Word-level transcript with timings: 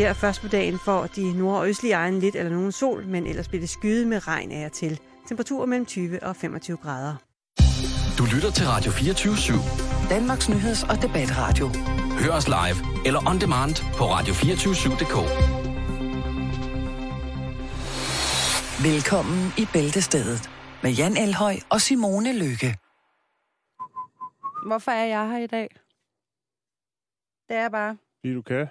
Her 0.00 0.12
først 0.12 0.40
på 0.40 0.48
dagen 0.48 0.78
får 0.78 1.06
de 1.06 1.38
nord- 1.38 1.60
og 1.60 1.68
østlige 1.68 1.94
egne 1.94 2.20
lidt 2.20 2.36
eller 2.36 2.52
nogen 2.52 2.72
sol, 2.72 3.06
men 3.06 3.26
ellers 3.26 3.48
bliver 3.48 3.60
det 3.60 3.70
skyet 3.70 4.06
med 4.06 4.28
regn 4.28 4.52
af 4.52 4.64
og 4.64 4.72
til. 4.72 5.00
Temperaturer 5.28 5.66
mellem 5.66 5.86
20 5.86 6.22
og 6.22 6.36
25 6.36 6.76
grader. 6.76 7.16
Du 8.18 8.24
lytter 8.34 8.50
til 8.50 8.66
Radio 8.66 8.90
24 8.90 9.34
/7. 9.34 10.08
Danmarks 10.08 10.48
nyheds- 10.48 10.90
og 10.90 11.02
debatradio. 11.02 11.66
Hør 12.22 12.32
os 12.32 12.48
live 12.48 13.06
eller 13.06 13.20
on 13.30 13.40
demand 13.40 13.74
på 13.98 14.04
radio247.dk. 14.04 15.16
Velkommen 18.88 19.52
i 19.58 19.64
Bæltestedet 19.72 20.50
med 20.82 20.90
Jan 20.90 21.16
Elhøj 21.16 21.54
og 21.70 21.80
Simone 21.80 22.32
Lykke. 22.38 22.76
Hvorfor 24.66 24.90
er 24.90 25.04
jeg 25.04 25.28
her 25.30 25.38
i 25.38 25.46
dag? 25.46 25.68
Det 27.48 27.56
er 27.56 27.68
bare. 27.68 27.96
Fordi 28.20 28.34
du 28.34 28.42
kan. 28.42 28.66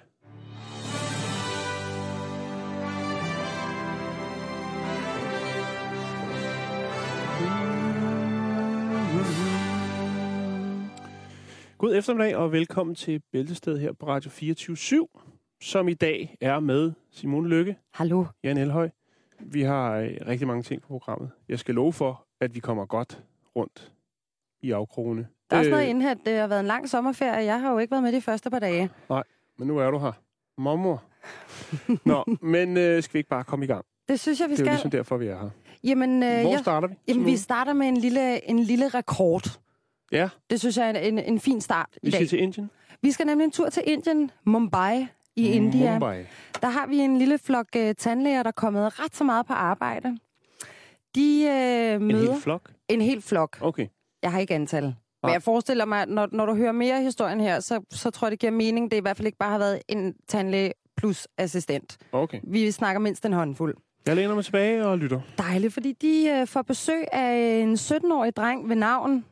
God 11.80 11.94
eftermiddag 11.94 12.36
og 12.36 12.52
velkommen 12.52 12.94
til 12.94 13.22
Bæltested 13.32 13.78
her 13.78 13.92
på 13.92 14.06
Radio 14.06 14.30
24 14.30 15.06
som 15.60 15.88
i 15.88 15.94
dag 15.94 16.36
er 16.40 16.60
med 16.60 16.92
Simone 17.10 17.48
Lykke, 17.48 17.76
Hallo. 17.94 18.24
Jan 18.44 18.56
Elhøj. 18.56 18.90
Vi 19.38 19.62
har 19.62 19.96
øh, 19.96 20.16
rigtig 20.26 20.46
mange 20.46 20.62
ting 20.62 20.82
på 20.82 20.88
programmet. 20.88 21.30
Jeg 21.48 21.58
skal 21.58 21.74
love 21.74 21.92
for, 21.92 22.24
at 22.40 22.54
vi 22.54 22.60
kommer 22.60 22.86
godt 22.86 23.22
rundt 23.56 23.92
i 24.62 24.70
afkrogene. 24.70 25.26
Der 25.50 25.56
er 25.56 25.60
også 25.60 25.68
Øh, 25.68 25.72
noget 25.72 25.86
inden, 25.86 26.08
at 26.08 26.18
det 26.26 26.38
har 26.38 26.46
været 26.46 26.60
en 26.60 26.66
lang 26.66 26.88
sommerferie. 26.88 27.44
Jeg 27.44 27.60
har 27.60 27.72
jo 27.72 27.78
ikke 27.78 27.90
været 27.90 28.02
med 28.02 28.12
de 28.12 28.20
første 28.20 28.50
par 28.50 28.58
dage. 28.58 28.90
Men 29.58 29.68
nu 29.68 29.78
er 29.78 29.90
du 29.90 29.98
her. 29.98 30.12
Mormor. 30.58 31.02
Nå, 32.04 32.24
men 32.54 32.76
øh, 32.76 33.02
skal 33.02 33.14
vi 33.14 33.18
ikke 33.18 33.30
bare 33.30 33.44
komme 33.44 33.64
i 33.64 33.68
gang? 33.68 33.84
Det 34.08 34.20
synes 34.20 34.40
jeg, 34.40 34.48
vi 34.48 34.54
Det 34.54 34.60
er 34.60 34.64
jo 34.64 34.66
skal. 34.66 34.72
ligesom 34.72 34.90
derfor, 34.90 35.16
vi 35.16 35.26
er 35.26 35.38
her. 35.38 35.50
Jamen, 35.84 36.22
øh, 36.22 36.40
Hvor 36.40 36.56
starter 36.56 36.88
vi? 36.88 36.94
jamen, 37.08 37.26
vi 37.26 37.36
starter 37.36 37.72
med 37.72 37.88
en 37.88 37.96
lille, 37.96 38.50
en 38.50 38.58
lille 38.58 38.88
rekord. 38.88 39.60
Ja, 40.12 40.28
Det 40.50 40.60
synes 40.60 40.76
jeg 40.76 40.90
er 40.90 40.98
en, 40.98 41.18
en, 41.18 41.24
en 41.24 41.40
fin 41.40 41.60
start 41.60 41.88
i 41.92 41.98
vi 42.02 42.10
dag. 42.10 42.18
skal 42.18 42.28
til 42.28 42.38
Indien. 42.42 42.70
Vi 43.02 43.10
skal 43.10 43.26
nemlig 43.26 43.44
en 43.44 43.50
tur 43.50 43.68
til 43.68 43.82
Indien, 43.86 44.30
Mumbai 44.44 45.06
i 45.36 45.48
India. 45.48 45.90
Mumbai. 45.92 46.24
Der 46.62 46.68
har 46.68 46.86
vi 46.86 46.98
en 46.98 47.18
lille 47.18 47.38
flok 47.38 47.66
uh, 47.76 47.90
tandlæger, 47.98 48.42
der 48.42 48.48
er 48.48 48.52
kommet 48.52 49.00
ret 49.00 49.16
så 49.16 49.24
meget 49.24 49.46
på 49.46 49.52
arbejde. 49.52 50.18
De 51.14 51.44
uh, 51.46 52.02
En 52.02 52.06
møder 52.08 52.32
hel 52.32 52.40
flok? 52.42 52.70
en 52.88 53.00
hel 53.00 53.22
flok. 53.22 53.58
Okay. 53.60 53.86
Jeg 54.22 54.32
har 54.32 54.38
ikke 54.40 54.54
antal. 54.54 54.82
Men 54.84 54.94
Nej. 55.22 55.32
jeg 55.32 55.42
forestiller 55.42 55.84
mig, 55.84 56.02
at 56.02 56.08
når, 56.08 56.28
når 56.32 56.46
du 56.46 56.54
hører 56.54 56.72
mere 56.72 56.96
af 56.96 57.02
historien 57.02 57.40
her, 57.40 57.60
så, 57.60 57.80
så 57.90 58.10
tror 58.10 58.26
jeg, 58.26 58.30
det 58.30 58.38
giver 58.38 58.52
mening. 58.52 58.90
Det 58.90 58.96
i 58.96 59.00
hvert 59.00 59.16
fald 59.16 59.26
ikke 59.26 59.38
bare 59.38 59.50
har 59.50 59.58
været 59.58 59.82
en 59.88 60.14
tandlæge 60.28 60.72
plus 60.96 61.28
assistent. 61.38 61.98
Okay. 62.12 62.40
Vi 62.44 62.70
snakker 62.70 63.00
mindst 63.00 63.24
en 63.26 63.32
håndfuld. 63.32 63.76
Jeg 64.06 64.16
læner 64.16 64.34
mig 64.34 64.44
tilbage 64.44 64.86
og 64.86 64.98
lytter. 64.98 65.20
Dejligt, 65.38 65.72
fordi 65.72 65.92
de 65.92 66.28
øh, 66.40 66.46
får 66.46 66.62
besøg 66.62 67.04
af 67.12 67.34
en 67.62 67.74
17-årig 67.74 68.36
dreng 68.36 68.68
ved 68.68 68.76
navn 68.76 69.24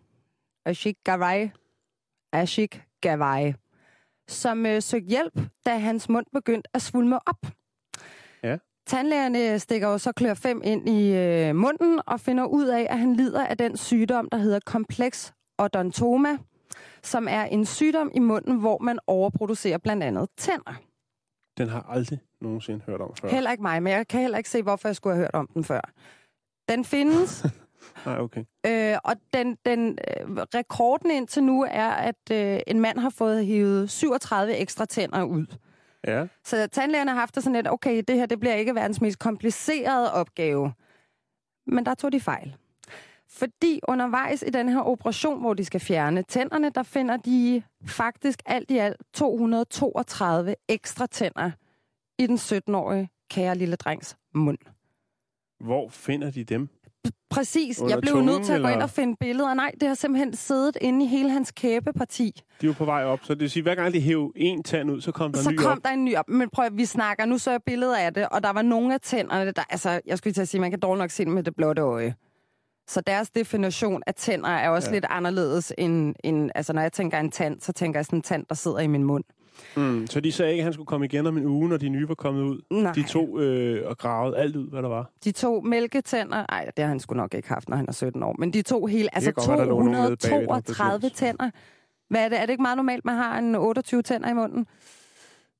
Ashik 0.66 0.96
Gavai. 1.04 1.50
Ashik 2.32 2.82
Gavai, 3.00 3.54
som 4.28 4.66
øh, 4.66 4.82
søgte 4.82 5.08
hjælp, 5.08 5.40
da 5.66 5.78
hans 5.78 6.08
mund 6.08 6.26
begyndte 6.32 6.70
at 6.74 6.82
svulme 6.82 7.18
op. 7.28 7.46
Ja. 8.42 8.58
Tandlægerne 8.86 9.58
stikker 9.58 9.88
jo 9.88 9.98
så 9.98 10.12
klør 10.12 10.34
5 10.34 10.60
ind 10.64 10.88
i 10.88 11.12
øh, 11.16 11.56
munden 11.56 12.00
og 12.06 12.20
finder 12.20 12.44
ud 12.44 12.66
af, 12.66 12.86
at 12.90 12.98
han 12.98 13.14
lider 13.14 13.46
af 13.46 13.58
den 13.58 13.76
sygdom, 13.76 14.28
der 14.32 14.38
hedder 14.38 14.60
kompleks 14.66 15.32
odontoma, 15.58 16.38
som 17.02 17.28
er 17.30 17.44
en 17.44 17.66
sygdom 17.66 18.10
i 18.14 18.18
munden, 18.18 18.56
hvor 18.60 18.78
man 18.78 18.98
overproducerer 19.06 19.78
blandt 19.78 20.02
andet 20.02 20.28
tænder. 20.36 20.74
Den 21.58 21.68
har 21.68 21.82
aldrig 21.82 22.18
nogensinde 22.40 22.80
hørt 22.86 23.00
om 23.00 23.14
før. 23.20 23.28
Heller 23.28 23.50
ikke 23.50 23.62
mig, 23.62 23.82
men 23.82 23.92
jeg 23.92 24.08
kan 24.08 24.20
heller 24.20 24.38
ikke 24.38 24.50
se, 24.50 24.62
hvorfor 24.62 24.88
jeg 24.88 24.96
skulle 24.96 25.14
have 25.16 25.22
hørt 25.24 25.34
om 25.34 25.48
den 25.54 25.64
før. 25.64 25.80
Den 26.68 26.84
findes, 26.84 27.46
Nej, 28.06 28.18
okay. 28.18 28.44
Øh, 28.66 28.98
og 29.04 29.14
den, 29.32 29.56
den 29.66 29.88
øh, 29.90 30.36
rekorden 30.54 31.10
indtil 31.10 31.44
nu 31.44 31.66
er, 31.70 31.88
at 31.90 32.30
øh, 32.32 32.60
en 32.66 32.80
mand 32.80 32.98
har 32.98 33.10
fået 33.10 33.46
hivet 33.46 33.90
37 33.90 34.56
ekstra 34.56 34.84
tænder 34.84 35.22
ud. 35.22 35.46
Ja. 36.06 36.26
Så 36.44 36.66
tandlægerne 36.66 37.10
har 37.10 37.18
haft 37.18 37.34
det 37.34 37.42
sådan 37.42 37.54
lidt, 37.54 37.68
okay, 37.68 38.02
det 38.08 38.16
her 38.16 38.26
det 38.26 38.40
bliver 38.40 38.54
ikke 38.54 38.74
verdens 38.74 39.00
mest 39.00 39.18
komplicerede 39.18 40.12
opgave. 40.12 40.72
Men 41.66 41.86
der 41.86 41.94
tog 41.94 42.12
de 42.12 42.20
fejl. 42.20 42.56
Fordi 43.30 43.80
undervejs 43.88 44.44
i 44.46 44.50
den 44.50 44.68
her 44.68 44.80
operation, 44.80 45.40
hvor 45.40 45.54
de 45.54 45.64
skal 45.64 45.80
fjerne 45.80 46.22
tænderne, 46.22 46.70
der 46.70 46.82
finder 46.82 47.16
de 47.16 47.62
faktisk 47.86 48.42
alt 48.46 48.70
i 48.70 48.78
alt 48.78 48.96
232 49.14 50.54
ekstra 50.68 51.06
tænder 51.06 51.50
i 52.18 52.26
den 52.26 52.36
17-årige 52.36 53.08
kære 53.30 53.54
lille 53.54 53.76
drengs 53.76 54.16
mund. 54.34 54.58
Hvor 55.60 55.88
finder 55.88 56.30
de 56.30 56.44
dem? 56.44 56.68
Præcis. 57.30 57.80
Under 57.80 57.94
jeg 57.94 58.00
blev 58.00 58.12
tungen, 58.12 58.26
nødt 58.26 58.44
til 58.46 58.52
at 58.52 58.62
gå 58.62 58.68
ind 58.68 58.82
og 58.82 58.90
finde 58.90 59.16
billeder. 59.20 59.54
Nej, 59.54 59.72
det 59.80 59.88
har 59.88 59.94
simpelthen 59.94 60.36
siddet 60.36 60.78
inde 60.80 61.04
i 61.04 61.08
hele 61.08 61.30
hans 61.30 61.50
kæbeparti. 61.50 62.32
De 62.60 62.66
er 62.66 62.68
jo 62.68 62.72
på 62.72 62.84
vej 62.84 63.04
op, 63.04 63.20
så 63.22 63.34
det 63.34 63.40
vil 63.40 63.50
sige, 63.50 63.62
hver 63.62 63.74
gang 63.74 63.94
de 63.94 64.00
hæv 64.00 64.32
en 64.36 64.62
tand 64.62 64.90
ud, 64.90 65.00
så 65.00 65.12
kom 65.12 65.32
der 65.32 65.40
så 65.40 65.48
en 65.48 65.54
ny 65.54 65.58
kom 65.58 65.78
op. 65.78 65.84
der 65.84 65.90
en 65.90 66.04
ny 66.04 66.16
op. 66.16 66.28
Men 66.28 66.48
prøv 66.50 66.64
at, 66.64 66.76
vi 66.76 66.84
snakker, 66.84 67.24
nu 67.24 67.38
så 67.38 67.50
jeg 67.50 67.60
billeder 67.66 67.96
af 67.96 68.14
det, 68.14 68.28
og 68.28 68.42
der 68.42 68.50
var 68.50 68.62
nogle 68.62 68.94
af 68.94 69.00
tænderne, 69.00 69.52
der, 69.52 69.62
altså, 69.70 70.00
jeg 70.06 70.18
skulle 70.18 70.34
til 70.34 70.42
at 70.42 70.48
sige, 70.48 70.60
man 70.60 70.70
kan 70.70 70.80
dårligt 70.80 71.00
nok 71.00 71.10
se 71.10 71.24
dem 71.24 71.32
med 71.32 71.42
det 71.42 71.56
blotte 71.56 71.82
øje. 71.82 72.14
Så 72.88 73.00
deres 73.00 73.30
definition 73.30 74.02
af 74.06 74.14
tænder 74.14 74.48
er 74.48 74.68
også 74.70 74.88
ja. 74.88 74.94
lidt 74.94 75.06
anderledes 75.08 75.72
end, 75.78 76.14
end, 76.24 76.50
altså 76.54 76.72
når 76.72 76.82
jeg 76.82 76.92
tænker 76.92 77.18
en 77.20 77.30
tand, 77.30 77.60
så 77.60 77.72
tænker 77.72 77.98
jeg 77.98 78.04
sådan 78.04 78.18
en 78.18 78.22
tand, 78.22 78.46
der 78.48 78.54
sidder 78.54 78.78
i 78.78 78.86
min 78.86 79.04
mund. 79.04 79.24
Mm, 79.76 80.06
så 80.06 80.20
de 80.20 80.32
sagde 80.32 80.52
ikke, 80.52 80.60
at 80.60 80.64
han 80.64 80.72
skulle 80.72 80.86
komme 80.86 81.06
igen 81.06 81.26
om 81.26 81.36
en 81.36 81.44
uge, 81.46 81.68
når 81.68 81.76
de 81.76 81.88
nye 81.88 82.08
var 82.08 82.14
kommet 82.14 82.42
ud. 82.42 82.60
Nej. 82.70 82.92
De 82.92 83.02
to 83.02 83.38
øh, 83.40 83.88
og 83.90 83.98
gravede 83.98 84.36
alt 84.36 84.56
ud, 84.56 84.70
hvad 84.70 84.82
der 84.82 84.88
var. 84.88 85.10
De 85.24 85.32
to 85.32 85.60
mælketænder, 85.60 86.44
nej, 86.50 86.70
det 86.76 86.84
har 86.84 86.88
han 86.88 87.00
sgu 87.00 87.14
nok 87.14 87.34
ikke 87.34 87.48
haft, 87.48 87.68
når 87.68 87.76
han 87.76 87.86
er 87.88 87.92
17 87.92 88.22
år, 88.22 88.34
men 88.38 88.52
de 88.52 88.62
to 88.62 88.86
hele, 88.86 89.14
altså 89.14 89.32
godt 89.32 89.48
være, 89.48 89.58
der 89.58 89.64
lå 89.64 89.78
nogen 89.78 89.90
nede 89.90 90.02
bagved, 90.02 90.16
der 90.18 90.52
var 90.54 90.60
232 90.60 90.98
begyndt. 91.00 91.14
tænder. 91.16 91.50
Hvad 92.10 92.24
er 92.24 92.28
det? 92.28 92.38
Er 92.40 92.46
det 92.46 92.50
ikke 92.50 92.62
meget 92.62 92.76
normalt, 92.76 93.04
man 93.04 93.14
har 93.14 93.38
en 93.38 93.54
28 93.54 94.02
tænder 94.02 94.30
i 94.30 94.34
munden? 94.34 94.66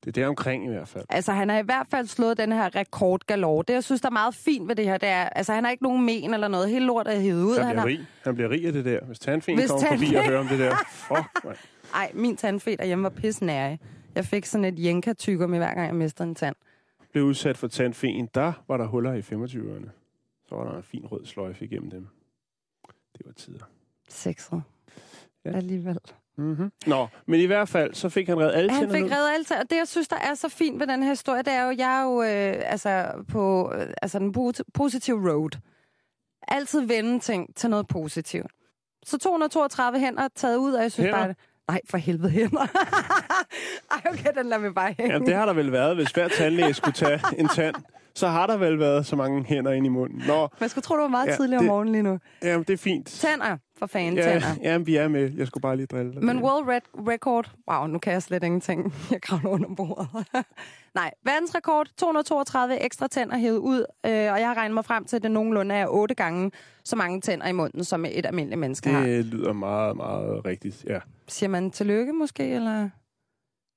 Det 0.05 0.09
er 0.09 0.23
der 0.23 0.29
omkring 0.29 0.65
i 0.65 0.69
hvert 0.69 0.89
fald. 0.89 1.05
Altså, 1.11 1.33
han 1.33 1.49
har 1.49 1.59
i 1.59 1.63
hvert 1.63 1.87
fald 1.91 2.07
slået 2.07 2.37
den 2.39 2.53
her 2.53 2.77
rekord 2.77 3.21
galore. 3.27 3.65
Det, 3.69 3.75
jeg 3.75 3.85
synes, 3.85 4.01
der 4.01 4.09
er 4.09 4.13
meget 4.13 4.35
fint 4.35 4.69
ved 4.69 4.77
det 4.77 4.85
her, 4.85 4.99
det 4.99 5.09
er, 5.09 5.29
altså, 5.29 5.53
han 5.53 5.65
har 5.65 5.71
ikke 5.71 5.83
nogen 5.83 6.05
men 6.05 6.35
eller 6.35 6.49
noget. 6.49 6.69
Hele 6.71 6.87
lortet 6.87 7.17
er 7.17 7.21
hævet 7.21 7.45
ud. 7.45 7.57
Han 7.57 7.65
Han 7.67 7.75
bliver 7.75 7.81
har... 7.81 7.87
rig. 7.87 8.07
Han 8.25 8.35
bliver 8.35 8.51
rig 8.51 8.67
af 8.67 8.73
det 8.73 8.85
der. 8.85 8.99
Hvis 9.07 9.19
tandfen 9.19 9.59
Hvis 9.59 9.71
kommer 9.71 9.87
forbi 9.87 10.15
og 10.15 10.25
hører 10.25 10.41
om 10.41 10.47
det 10.47 10.59
der. 10.59 10.75
Fuck, 11.09 11.45
man. 11.45 11.55
Ej, 11.95 12.11
min 12.15 12.37
tandfed 12.37 12.77
derhjemme 12.77 13.03
var 13.03 13.11
pissnære. 13.11 13.79
Jeg 14.15 14.25
fik 14.25 14.45
sådan 14.45 14.65
et 14.65 14.85
jenka 14.85 15.15
med 15.29 15.59
hver 15.59 15.75
gang 15.75 15.87
jeg 15.87 15.95
mistede 15.95 16.29
en 16.29 16.35
tand. 16.35 16.57
Blev 17.13 17.25
udsat 17.25 17.57
for 17.59 17.69
tandfen. 17.69 18.29
Der 18.35 18.53
var 18.69 18.77
der 18.77 18.87
huller 18.87 19.13
i 19.13 19.21
25'erne. 19.21 19.91
Så 20.49 20.55
var 20.55 20.65
der 20.65 20.77
en 20.77 20.83
fin 20.83 21.07
rød 21.07 21.27
sløjfe 21.27 21.65
igennem 21.65 21.91
dem. 21.91 22.09
Det 23.19 23.27
var 23.27 23.33
tider. 23.33 23.65
Sexet. 24.09 24.63
Ja. 25.45 25.51
Alligevel. 25.51 25.99
Mm-hmm. 26.37 26.73
Nå, 26.87 27.07
men 27.27 27.41
i 27.41 27.45
hvert 27.45 27.69
fald, 27.69 27.95
så 27.95 28.09
fik 28.09 28.29
han 28.29 28.39
reddet 28.39 28.53
alle 28.53 28.73
Han 28.73 28.91
fik 28.91 29.03
reddet 29.03 29.31
alt, 29.35 29.51
og 29.51 29.71
det, 29.71 29.77
jeg 29.77 29.89
synes, 29.89 30.09
der 30.09 30.17
er 30.17 30.35
så 30.35 30.49
fint 30.49 30.81
ved 30.81 30.87
den 30.87 31.03
her 31.03 31.11
historie, 31.11 31.43
det 31.43 31.53
er 31.53 31.65
jo, 31.65 31.75
jeg 31.79 31.99
er 31.99 32.03
jo 32.03 32.23
øh, 32.23 32.71
altså, 32.71 33.25
på 33.29 33.73
øh, 33.75 33.87
altså, 34.03 34.19
den 34.19 34.35
po- 34.39 34.71
positive 34.75 35.33
road. 35.33 35.59
Altid 36.49 36.81
vende 36.81 37.19
ting 37.19 37.57
til 37.57 37.71
noget 37.71 37.89
positivt. 37.89 38.51
Så 39.03 39.19
232 39.19 40.01
hænder 40.01 40.29
taget 40.35 40.57
ud, 40.57 40.73
og 40.73 40.83
jeg 40.83 40.93
synes 40.93 41.07
Hænder? 41.07 41.25
bare... 41.25 41.35
Nej, 41.69 41.81
for 41.91 41.99
helvede 41.99 42.31
hænder. 42.31 42.61
Ej, 43.93 44.01
okay, 44.13 44.31
den 44.39 44.47
lader 44.47 44.63
vi 44.63 44.71
bare 44.71 44.95
hænge. 44.99 45.13
Jamen, 45.13 45.27
det 45.29 45.35
har 45.35 45.47
der 45.47 45.53
vel 45.53 45.73
været, 45.73 45.97
hvis 45.97 46.11
hver 46.11 46.29
tandlæge 46.29 46.75
skulle 46.75 46.95
tage 46.95 47.21
en 47.39 47.49
tand. 47.49 47.75
Så 48.15 48.29
har 48.29 48.47
der 48.47 48.57
vel 48.57 48.79
været 48.79 49.07
så 49.07 49.17
mange 49.17 49.45
hænder 49.45 49.73
ind 49.73 49.87
i 49.87 49.89
munden. 49.89 50.23
Nå, 50.27 50.49
Man 50.61 50.69
skulle 50.69 50.83
tro, 50.83 50.95
du 50.95 51.01
var 51.01 51.09
meget 51.09 51.27
Ja, 51.29 51.37
tidligere 51.37 51.63
det- 51.63 51.69
om 51.71 51.75
morgenen 51.75 51.93
lige 51.93 52.03
nu. 52.03 52.19
jamen, 52.43 52.63
det 52.65 52.73
er 52.73 52.77
fint. 52.79 53.07
Tænder, 53.07 53.57
for 53.79 53.87
fanden, 53.87 54.17
Ja, 54.17 54.43
jamen, 54.63 54.87
vi 54.87 54.97
er 54.97 55.09
med. 55.09 55.31
Jeg 55.37 55.47
skulle 55.47 55.63
bare 55.63 55.77
lige 55.77 55.87
drille 55.87 56.13
dig. 56.13 56.25
Men 56.25 56.43
World 56.43 56.69
Red 56.69 56.81
Record, 57.09 57.51
wow, 57.71 57.87
nu 57.87 57.99
kan 57.99 58.13
jeg 58.13 58.23
slet 58.23 58.43
ingenting. 58.45 58.95
Jeg 59.11 59.23
kravler 59.23 59.51
under 59.51 59.75
bordet. 59.75 60.09
Nej, 60.95 61.11
verdensrekord, 61.25 61.89
232 61.97 62.81
ekstra 62.85 63.07
tænder 63.09 63.39
hævet 63.39 63.59
ud, 63.59 63.79
øh, 64.07 64.11
og 64.13 64.15
jeg 64.41 64.47
har 64.49 64.55
regnet 64.57 64.75
mig 64.75 64.85
frem 64.85 65.05
til, 65.05 65.17
at 65.17 65.23
det 65.23 65.31
nogenlunde 65.31 65.75
er 65.75 65.87
otte 65.89 66.15
gange 66.15 66.51
så 66.85 66.97
mange 66.97 67.21
tænder 67.21 67.47
i 67.49 67.53
munden, 67.53 67.85
som 67.85 68.05
et 68.05 68.27
almindeligt 68.27 68.59
menneske 68.59 68.89
har. 68.89 69.03
Det 69.07 69.25
lyder 69.25 69.53
meget, 69.53 69.97
meget 69.97 70.45
rigtigt, 70.47 70.85
ja. 70.89 70.99
Siger 71.29 71.51
man 71.51 71.71
tillykke 71.71 72.13
måske, 72.13 72.45
eller? 72.55 72.89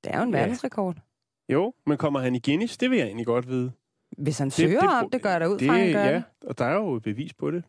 Det 0.03 0.13
er 0.13 0.17
jo 0.17 0.23
en 0.23 0.33
Ja. 0.33 0.39
verdensrekord. 0.39 0.95
Jo, 1.49 1.73
men 1.85 1.97
kommer 1.97 2.19
han 2.19 2.35
i 2.35 2.39
Guinness? 2.45 2.77
Det 2.77 2.89
vil 2.89 2.97
jeg 2.97 3.05
egentlig 3.07 3.25
godt 3.25 3.47
vide. 3.47 3.71
Hvis 4.17 4.37
han 4.39 4.51
søger 4.51 4.87
om, 4.87 5.09
det 5.09 5.21
gør 5.21 5.39
da 5.39 5.47
ud 5.47 5.59
fra, 5.59 5.73
han 5.73 5.93
gør 5.93 6.03
ja, 6.05 6.13
det. 6.15 6.23
og 6.47 6.57
der 6.57 6.65
er 6.65 6.73
jo 6.73 6.99
bevis 7.03 7.33
på 7.33 7.51
det. 7.51 7.63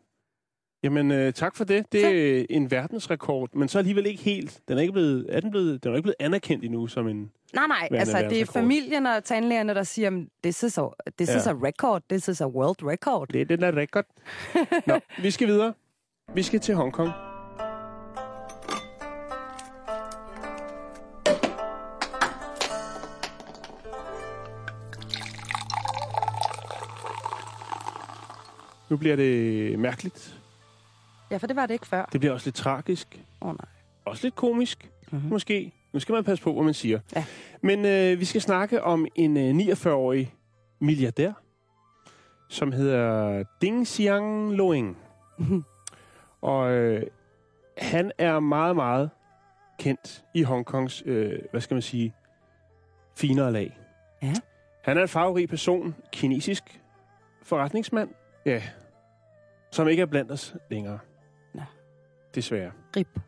Jamen, 0.83 1.11
øh, 1.11 1.33
tak 1.33 1.55
for 1.55 1.63
det. 1.63 1.91
Det 1.91 2.05
er 2.05 2.39
tak. 2.39 2.45
en 2.49 2.71
verdensrekord, 2.71 3.49
men 3.55 3.67
så 3.67 3.77
alligevel 3.77 4.05
ikke 4.05 4.23
helt. 4.23 4.59
Den 4.67 4.77
er 4.77 4.81
ikke 4.81 4.93
blevet, 4.93 5.25
er 5.29 5.39
den 5.39 5.51
blevet, 5.51 5.83
den 5.83 5.91
er 5.91 5.95
ikke 5.95 6.03
blevet 6.03 6.15
anerkendt 6.19 6.63
endnu 6.63 6.87
som 6.87 7.07
en 7.07 7.31
Nej, 7.53 7.67
nej, 7.67 7.87
altså 7.91 8.27
det 8.29 8.41
er 8.41 8.45
familien 8.45 9.05
og 9.05 9.23
tandlægerne, 9.23 9.73
der 9.73 9.83
siger, 9.83 10.25
this 10.43 10.63
is 10.63 10.77
a, 10.77 10.81
this 11.17 11.29
ja. 11.29 11.37
is 11.37 11.47
a 11.47 11.53
record, 11.53 12.01
this 12.09 12.27
is 12.27 12.41
a 12.41 12.47
world 12.47 12.83
record. 12.83 13.27
Det 13.27 13.41
er 13.41 13.45
den 13.45 13.61
der 13.61 13.77
record. 13.77 14.05
Nå, 14.87 14.99
vi 15.23 15.31
skal 15.31 15.47
videre. 15.47 15.73
Vi 16.33 16.43
skal 16.43 16.59
til 16.59 16.75
Hongkong. 16.75 17.11
Nu 28.89 28.97
bliver 28.97 29.15
det 29.15 29.79
mærkeligt. 29.79 30.42
Ja, 31.33 31.37
for 31.37 31.47
det 31.47 31.55
var 31.55 31.65
det 31.65 31.73
ikke 31.73 31.87
før. 31.87 32.05
Det 32.11 32.19
bliver 32.21 32.33
også 32.33 32.47
lidt 32.47 32.55
tragisk. 32.55 33.19
Åh 33.41 33.47
oh, 33.49 33.55
nej. 33.55 33.65
Også 34.05 34.25
lidt 34.25 34.35
komisk, 34.35 34.83
Mhm. 34.83 35.15
mm-hmm. 35.17 35.29
måske. 35.29 35.71
Nu 35.93 35.99
skal 35.99 36.13
man 36.13 36.23
passe 36.23 36.43
på, 36.43 36.53
hvad 36.53 36.63
man 36.63 36.73
siger. 36.73 36.99
Ja. 37.15 37.25
Men 37.61 37.85
øh, 37.85 38.19
vi 38.19 38.25
skal 38.25 38.41
snakke 38.41 38.83
om 38.83 39.07
en 39.15 39.37
øh, 39.37 39.73
49-årig 39.73 40.33
milliardær, 40.79 41.31
som 42.49 42.71
hedder 42.71 43.43
Ding 43.61 43.87
Xiang 43.87 44.53
Loing. 44.53 44.97
Og 46.41 46.71
øh, 46.71 47.03
han 47.77 48.11
er 48.17 48.39
meget, 48.39 48.75
meget 48.75 49.09
kendt 49.79 50.23
i 50.33 50.41
Hongkongs, 50.43 51.03
øh, 51.05 51.39
hvad 51.51 51.61
skal 51.61 51.75
man 51.75 51.81
sige, 51.81 52.13
finere 53.15 53.51
lag. 53.51 53.77
Ja. 54.21 54.33
Han 54.83 54.97
er 54.97 55.01
en 55.01 55.07
farverig 55.07 55.49
person, 55.49 55.95
kinesisk 56.11 56.81
forretningsmand, 57.43 58.09
ja, 58.45 58.61
som 59.71 59.87
ikke 59.87 60.01
er 60.01 60.05
blandt 60.05 60.31
os 60.31 60.55
længere. 60.69 60.99
Desværre. 62.35 62.71
Rip. 62.95 63.19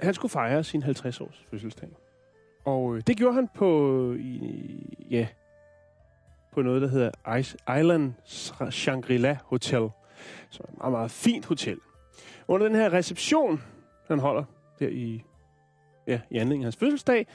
Han 0.00 0.14
skulle 0.14 0.30
fejre 0.30 0.64
sin 0.64 0.82
50-års 0.82 1.46
fødselsdag. 1.50 1.88
Og 2.64 2.96
øh, 2.96 3.02
det 3.06 3.16
gjorde 3.16 3.34
han 3.34 3.48
på, 3.54 4.12
i, 4.18 4.40
ja, 5.10 5.26
på 6.52 6.62
noget, 6.62 6.82
der 6.82 6.88
hedder 6.88 7.36
Ice 7.38 7.56
Island 7.78 8.12
Shangri-La 8.70 9.36
Hotel. 9.44 9.88
Så 10.50 10.62
et 10.68 10.78
meget, 10.78 10.92
meget 10.92 11.10
fint 11.10 11.46
hotel. 11.46 11.78
Under 12.48 12.66
den 12.68 12.76
her 12.76 12.92
reception, 12.92 13.62
han 14.08 14.18
holder 14.18 14.44
der 14.78 14.88
i, 14.88 15.22
ja, 16.06 16.20
i 16.30 16.36
anledning 16.38 16.62
af 16.62 16.66
hans 16.66 16.76
fødselsdag, 16.76 17.26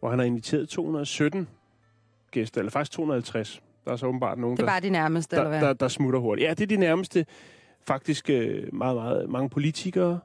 hvor 0.00 0.10
han 0.10 0.18
har 0.18 0.26
inviteret 0.26 0.68
217 0.68 1.48
gæster, 2.30 2.60
eller 2.60 2.70
faktisk 2.70 2.92
250. 2.92 3.62
Der 3.84 3.92
er 3.92 3.96
så 3.96 4.06
åbenbart 4.06 4.38
nogen, 4.38 4.56
Det 4.56 4.66
der, 4.66 4.72
var 4.72 4.80
de 4.80 4.90
nærmeste, 4.90 5.36
der, 5.36 5.42
eller 5.42 5.58
hvad? 5.58 5.68
der, 5.68 5.72
der 5.74 5.88
smutter 5.88 6.20
hurtigt. 6.20 6.48
Ja, 6.48 6.54
det 6.54 6.62
er 6.62 6.66
de 6.66 6.76
nærmeste. 6.76 7.26
Faktisk 7.86 8.30
øh, 8.30 8.74
meget, 8.74 8.96
meget 8.96 9.30
mange 9.30 9.50
politikere, 9.50 10.20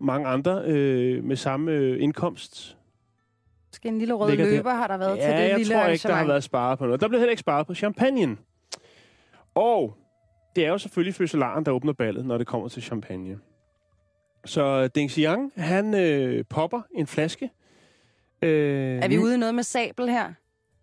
mange 0.00 0.28
andre 0.28 0.62
øh, 0.66 1.24
med 1.24 1.36
samme 1.36 1.72
øh, 1.72 2.02
indkomst. 2.02 2.76
Måske 3.70 3.88
en 3.88 3.98
lille 3.98 4.14
rød 4.14 4.36
løber 4.36 4.74
har 4.74 4.86
der 4.86 4.96
været 4.96 5.16
ja, 5.16 5.22
til 5.22 5.32
det 5.32 5.48
jeg 5.48 5.58
lille 5.58 5.74
tror 5.74 5.86
ikke, 5.86 6.08
der 6.08 6.14
har 6.14 6.26
været 6.26 6.44
sparet 6.44 6.78
på 6.78 6.84
noget. 6.84 7.00
Der 7.00 7.08
blev 7.08 7.20
heller 7.20 7.30
ikke 7.30 7.40
sparet 7.40 7.66
på 7.66 7.74
champagne. 7.74 8.36
Og 9.54 9.96
det 10.56 10.64
er 10.66 10.68
jo 10.68 10.78
selvfølgelig 10.78 11.14
fødselaren, 11.14 11.64
der 11.66 11.72
åbner 11.72 11.92
ballet, 11.92 12.26
når 12.26 12.38
det 12.38 12.46
kommer 12.46 12.68
til 12.68 12.82
champagne. 12.82 13.38
Så 14.44 14.88
Deng 14.88 15.10
Xiang, 15.10 15.52
han 15.56 15.94
øh, 15.94 16.44
popper 16.50 16.82
en 16.94 17.06
flaske. 17.06 17.50
Øh, 18.42 18.98
Er 18.98 19.08
vi 19.08 19.18
ude 19.18 19.34
i 19.34 19.38
noget 19.38 19.54
med 19.54 19.62
sabel 19.62 20.08
her? 20.08 20.32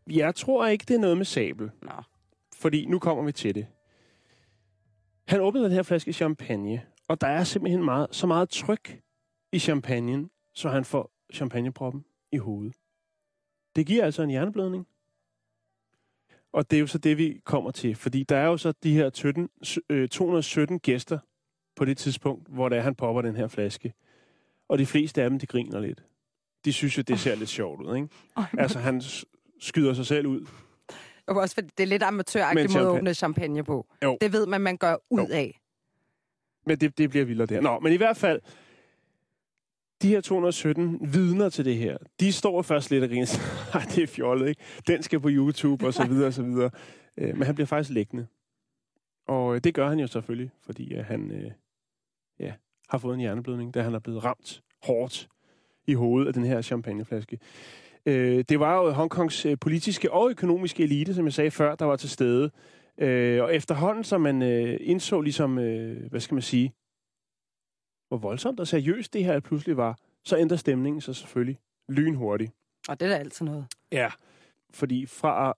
Jeg 0.09 0.35
tror 0.35 0.67
ikke, 0.67 0.85
det 0.87 0.95
er 0.95 0.99
noget 0.99 1.17
med 1.17 1.25
sabel. 1.25 1.71
Nå. 1.81 1.91
Fordi 2.55 2.85
nu 2.85 2.99
kommer 2.99 3.23
vi 3.23 3.31
til 3.31 3.55
det. 3.55 3.67
Han 5.27 5.41
åbnede 5.41 5.65
den 5.65 5.73
her 5.73 5.83
flaske 5.83 6.13
champagne, 6.13 6.81
og 7.07 7.21
der 7.21 7.27
er 7.27 7.43
simpelthen 7.43 7.85
meget, 7.85 8.07
så 8.11 8.27
meget 8.27 8.49
tryk 8.49 8.99
i 9.51 9.59
champagnen, 9.59 10.29
så 10.53 10.69
han 10.69 10.85
får 10.85 11.11
champagneproppen 11.33 12.05
i 12.31 12.37
hovedet. 12.37 12.75
Det 13.75 13.85
giver 13.85 14.05
altså 14.05 14.23
en 14.23 14.29
hjerneblødning. 14.29 14.87
Og 16.53 16.71
det 16.71 16.77
er 16.77 16.81
jo 16.81 16.87
så 16.87 16.97
det, 16.97 17.17
vi 17.17 17.41
kommer 17.43 17.71
til. 17.71 17.95
Fordi 17.95 18.23
der 18.23 18.37
er 18.37 18.45
jo 18.45 18.57
så 18.57 18.71
de 18.83 18.93
her 18.93 19.09
17, 19.13 19.49
øh, 19.89 20.09
217 20.09 20.79
gæster 20.79 21.19
på 21.75 21.85
det 21.85 21.97
tidspunkt, 21.97 22.47
hvor 22.49 22.69
det 22.69 22.77
er, 22.77 22.81
han 22.81 22.95
popper 22.95 23.21
den 23.21 23.35
her 23.35 23.47
flaske. 23.47 23.93
Og 24.67 24.77
de 24.77 24.85
fleste 24.85 25.23
af 25.23 25.29
dem, 25.29 25.39
de 25.39 25.45
griner 25.45 25.79
lidt. 25.79 26.03
De 26.65 26.73
synes 26.73 26.97
jo, 26.97 27.01
det 27.01 27.19
ser 27.19 27.35
lidt 27.35 27.49
sjovt 27.49 27.81
ud, 27.81 27.95
ikke? 27.95 28.07
Altså, 28.57 28.79
han 28.79 29.01
skyder 29.59 29.93
sig 29.93 30.05
selv 30.05 30.27
ud. 30.27 30.45
Og 31.27 31.35
også 31.35 31.53
fordi 31.55 31.69
det 31.77 31.83
er 31.83 31.87
lidt 31.87 32.01
Men 32.01 32.07
amatøragtig 32.07 32.55
måde 32.55 32.63
at 32.65 32.71
champagne. 32.71 32.97
åbne 32.99 33.13
champagne 33.13 33.63
på. 33.63 33.87
Jo. 34.03 34.17
Det 34.21 34.33
ved 34.33 34.45
man, 34.45 34.61
man 34.61 34.77
gør 34.77 34.95
ud 35.09 35.19
Jo. 35.19 35.27
af. 35.31 35.59
Men 36.65 36.77
det, 36.79 36.97
det 36.97 37.09
bliver 37.09 37.25
vildere 37.25 37.47
der. 37.47 37.61
Nå, 37.61 37.79
men 37.79 37.93
i 37.93 37.95
hvert 37.95 38.17
fald, 38.17 38.41
de 40.01 40.07
her 40.07 40.21
217 40.21 40.99
vidner 41.13 41.49
til 41.49 41.65
det 41.65 41.75
her, 41.77 41.97
de 42.19 42.31
står 42.31 42.61
først 42.61 42.91
lidt 42.91 43.03
og 43.03 43.09
griner. 43.09 43.27
Nej, 43.73 43.83
det 43.95 44.03
er 44.03 44.07
fjollet, 44.07 44.49
ikke? 44.49 44.61
Den 44.87 45.03
skal 45.03 45.19
på 45.19 45.29
YouTube, 45.31 45.87
og 45.87 45.93
så 45.93 46.07
videre, 46.07 46.27
og 46.27 46.33
så 46.33 46.43
videre. 46.43 46.69
Øh, 47.17 47.33
Men 47.37 47.43
han 47.43 47.55
bliver 47.55 47.67
faktisk 47.67 47.89
liggende. 47.93 48.27
Og 49.27 49.55
øh, 49.55 49.61
det 49.63 49.73
gør 49.73 49.89
han 49.89 49.99
jo 49.99 50.07
selvfølgelig, 50.07 50.51
fordi 50.65 50.93
øh, 50.93 51.05
han 51.05 51.31
øh, 51.31 51.51
ja, 52.39 52.53
har 52.89 52.97
fået 52.97 53.13
en 53.13 53.19
hjerneblødning, 53.19 53.73
da 53.73 53.81
han 53.81 53.93
er 53.95 53.99
blevet 53.99 54.23
ramt 54.23 54.61
hårdt 54.83 55.27
i 55.87 55.93
hovedet 55.93 56.27
af 56.27 56.33
den 56.33 56.43
her 56.45 56.61
champagneflaske. 56.61 57.39
Øh, 58.05 58.43
Det 58.49 58.59
var 58.59 58.75
jo 58.75 58.91
Hongkongs 58.91 59.45
øh, 59.45 59.57
politiske 59.61 60.11
og 60.11 60.29
økonomiske 60.29 60.83
elite, 60.83 61.13
som 61.13 61.25
jeg 61.25 61.33
sagde 61.33 61.51
før, 61.51 61.75
der 61.75 61.85
var 61.85 61.95
til 61.95 62.09
stede. 62.09 62.51
Øh, 62.97 63.43
og 63.43 63.55
efterhånden, 63.55 64.03
som 64.03 64.21
man 64.21 64.41
øh, 64.41 64.77
indså 64.81 65.21
ligesom, 65.21 65.59
øh, 65.59 66.09
hvad 66.09 66.19
skal 66.19 66.35
man 66.35 66.41
sige, 66.41 66.73
hvor 68.07 68.17
voldsomt 68.17 68.59
og 68.59 68.67
seriøst 68.67 69.13
det 69.13 69.23
her 69.23 69.39
pludselig 69.39 69.77
var, 69.77 69.97
så 70.25 70.37
ændrer 70.37 70.57
stemningen 70.57 71.01
sig 71.01 71.15
selvfølgelig 71.15 71.59
lynhurtigt. 71.89 72.51
Og 72.89 72.99
det 72.99 73.05
er 73.05 73.09
da 73.09 73.17
altid 73.17 73.45
noget. 73.45 73.65
Ja. 73.91 74.11
Fordi 74.69 75.05
fra 75.05 75.53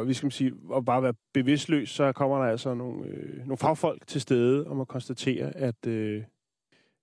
at, 0.00 0.08
vi 0.08 0.14
skal 0.14 0.32
sige, 0.32 0.52
at 0.76 0.84
bare 0.84 1.02
være 1.02 1.14
bevidstløs, 1.34 1.90
så 1.90 2.12
kommer 2.12 2.38
der 2.38 2.50
altså 2.50 2.74
nogle, 2.74 3.06
øh, 3.06 3.38
nogle 3.38 3.56
fagfolk 3.56 4.06
til 4.06 4.20
stede 4.20 4.66
og 4.66 4.76
må 4.76 4.84
konstatere, 4.84 5.56
at 5.56 5.86
øh, 5.86 6.22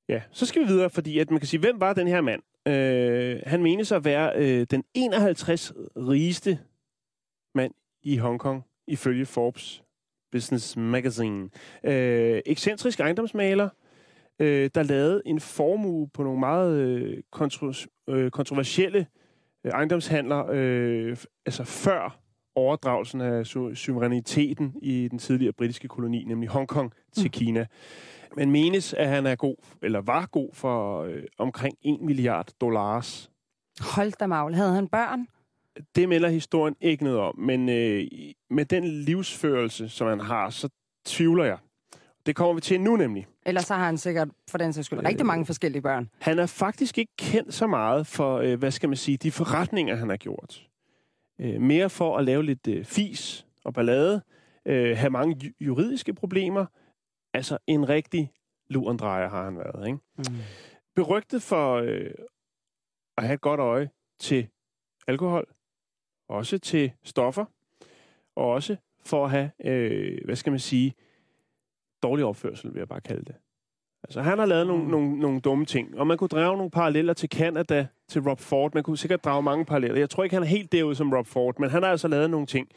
ja, 0.09 0.21
så 0.31 0.45
skal 0.45 0.61
vi 0.61 0.67
videre, 0.67 0.89
fordi 0.89 1.19
at 1.19 1.31
man 1.31 1.39
kan 1.39 1.47
sige, 1.47 1.59
hvem 1.59 1.79
var 1.79 1.93
den 1.93 2.07
her 2.07 2.21
mand? 2.21 2.41
Øh, 2.67 3.41
han 3.45 3.63
menes 3.63 3.91
at 3.91 4.05
være 4.05 4.31
øh, 4.35 4.67
den 4.71 4.83
51 4.93 5.73
rigeste 5.95 6.59
mand 7.55 7.73
i 8.03 8.17
Hongkong, 8.17 8.63
ifølge 8.87 9.25
Forbes 9.25 9.83
Business 10.31 10.77
Magazine. 10.77 11.49
Øh, 11.83 12.41
ekscentrisk 12.45 12.99
ejendomsmaler, 12.99 13.69
øh, 14.39 14.69
der 14.75 14.83
lavede 14.83 15.21
en 15.25 15.39
formue 15.39 16.09
på 16.13 16.23
nogle 16.23 16.39
meget 16.39 16.77
øh, 16.79 17.17
kontro- 17.35 18.03
øh, 18.09 18.31
kontroversielle 18.31 19.07
øh, 19.63 19.71
ejendomshandler, 19.71 20.45
øh, 20.51 21.17
altså 21.45 21.63
før 21.63 22.19
overdragelsen 22.55 23.21
af 23.21 23.41
su- 23.43 23.75
suveræniteten 23.75 24.73
i 24.81 25.07
den 25.07 25.19
tidligere 25.19 25.53
britiske 25.53 25.87
koloni, 25.87 26.23
nemlig 26.23 26.49
Hongkong, 26.49 26.93
til 27.13 27.23
Mm. 27.25 27.29
Kina. 27.29 27.65
Men 28.35 28.51
menes, 28.51 28.93
at 28.93 29.07
han 29.07 29.25
er 29.25 29.35
god, 29.35 29.55
eller 29.83 30.01
var 30.01 30.25
god 30.25 30.49
for 30.53 31.01
øh, 31.03 31.23
omkring 31.37 31.77
1 31.81 32.01
milliard 32.01 32.47
dollars. 32.61 33.31
Hold 33.79 34.11
da 34.19 34.27
magle. 34.27 34.55
Havde 34.55 34.73
han 34.73 34.87
børn? 34.87 35.27
Det 35.95 36.09
melder 36.09 36.29
historien 36.29 36.75
ikke 36.81 37.03
noget 37.03 37.19
om, 37.19 37.39
men 37.39 37.69
øh, 37.69 38.03
med 38.49 38.65
den 38.65 38.83
livsførelse, 38.87 39.89
som 39.89 40.07
han 40.07 40.19
har, 40.19 40.49
så 40.49 40.69
tvivler 41.05 41.43
jeg. 41.43 41.57
Det 42.27 42.35
kommer 42.35 42.53
vi 42.53 42.61
til 42.61 42.81
nu 42.81 42.95
nemlig. 42.95 43.27
Ellers 43.45 43.63
så 43.65 43.73
har 43.73 43.85
han 43.85 43.97
sikkert 43.97 44.27
for 44.49 44.57
den 44.57 44.73
sags 44.73 44.85
skyld 44.85 45.05
rigtig 45.05 45.25
mange 45.25 45.45
forskellige 45.45 45.81
børn. 45.81 46.09
Han 46.19 46.39
er 46.39 46.45
faktisk 46.45 46.97
ikke 46.97 47.11
kendt 47.17 47.53
så 47.53 47.67
meget 47.67 48.07
for, 48.07 48.37
øh, 48.37 48.59
hvad 48.59 48.71
skal 48.71 48.89
man 48.89 48.97
sige, 48.97 49.17
de 49.17 49.31
forretninger, 49.31 49.95
han 49.95 50.09
har 50.09 50.17
gjort. 50.17 50.67
Øh, 51.41 51.61
mere 51.61 51.89
for 51.89 52.17
at 52.17 52.25
lave 52.25 52.43
lidt 52.43 52.67
øh, 52.67 52.85
fis 52.85 53.45
og 53.65 53.73
ballade, 53.73 54.21
øh, 54.65 54.97
have 54.97 55.09
mange 55.09 55.35
ju- 55.45 55.53
juridiske 55.65 56.13
problemer. 56.13 56.65
Altså 57.33 57.57
en 57.67 57.89
rigtig 57.89 58.31
lurendrejer 58.69 59.29
har 59.29 59.43
han 59.43 59.57
været. 59.57 59.87
Ikke? 59.87 59.99
Mm. 60.17 60.23
Berygtet 60.95 61.41
for 61.41 61.75
øh, 61.75 62.11
at 63.17 63.23
have 63.23 63.33
et 63.33 63.41
godt 63.41 63.59
øje 63.59 63.89
til 64.19 64.47
alkohol, 65.07 65.45
også 66.29 66.57
til 66.57 66.91
stoffer, 67.03 67.45
og 68.35 68.45
også 68.51 68.75
for 69.05 69.25
at 69.25 69.31
have, 69.31 69.51
øh, 69.65 70.17
hvad 70.25 70.35
skal 70.35 70.51
man 70.51 70.59
sige, 70.59 70.93
dårlig 72.03 72.25
opførsel, 72.25 72.73
vil 72.73 72.79
jeg 72.79 72.87
bare 72.87 73.01
kalde 73.01 73.23
det. 73.25 73.35
Altså, 74.03 74.21
han 74.21 74.39
har 74.39 74.45
lavet 74.45 74.67
nogle, 74.67 74.83
Mm. 74.83 74.89
nogle, 74.89 75.19
nogle 75.19 75.39
dumme 75.39 75.65
ting, 75.65 75.99
og 75.99 76.07
man 76.07 76.17
kunne 76.17 76.27
drage 76.27 76.57
nogle 76.57 76.71
paralleller 76.71 77.13
til 77.13 77.29
Canada, 77.29 77.87
til 78.09 78.21
Rob 78.21 78.39
Ford. 78.39 78.73
Man 78.73 78.83
kunne 78.83 78.97
sikkert 78.97 79.23
drage 79.25 79.43
mange 79.43 79.65
paralleller. 79.65 79.97
Jeg 79.99 80.09
tror 80.09 80.23
ikke, 80.23 80.35
han 80.35 80.43
er 80.43 80.47
helt 80.47 80.71
derude 80.71 80.95
som 80.95 81.13
Rob 81.13 81.27
Ford, 81.27 81.59
men 81.59 81.69
han 81.69 81.83
har 81.83 81.89
altså 81.89 82.07
lavet 82.07 82.29
nogle 82.29 82.45
ting. 82.47 82.67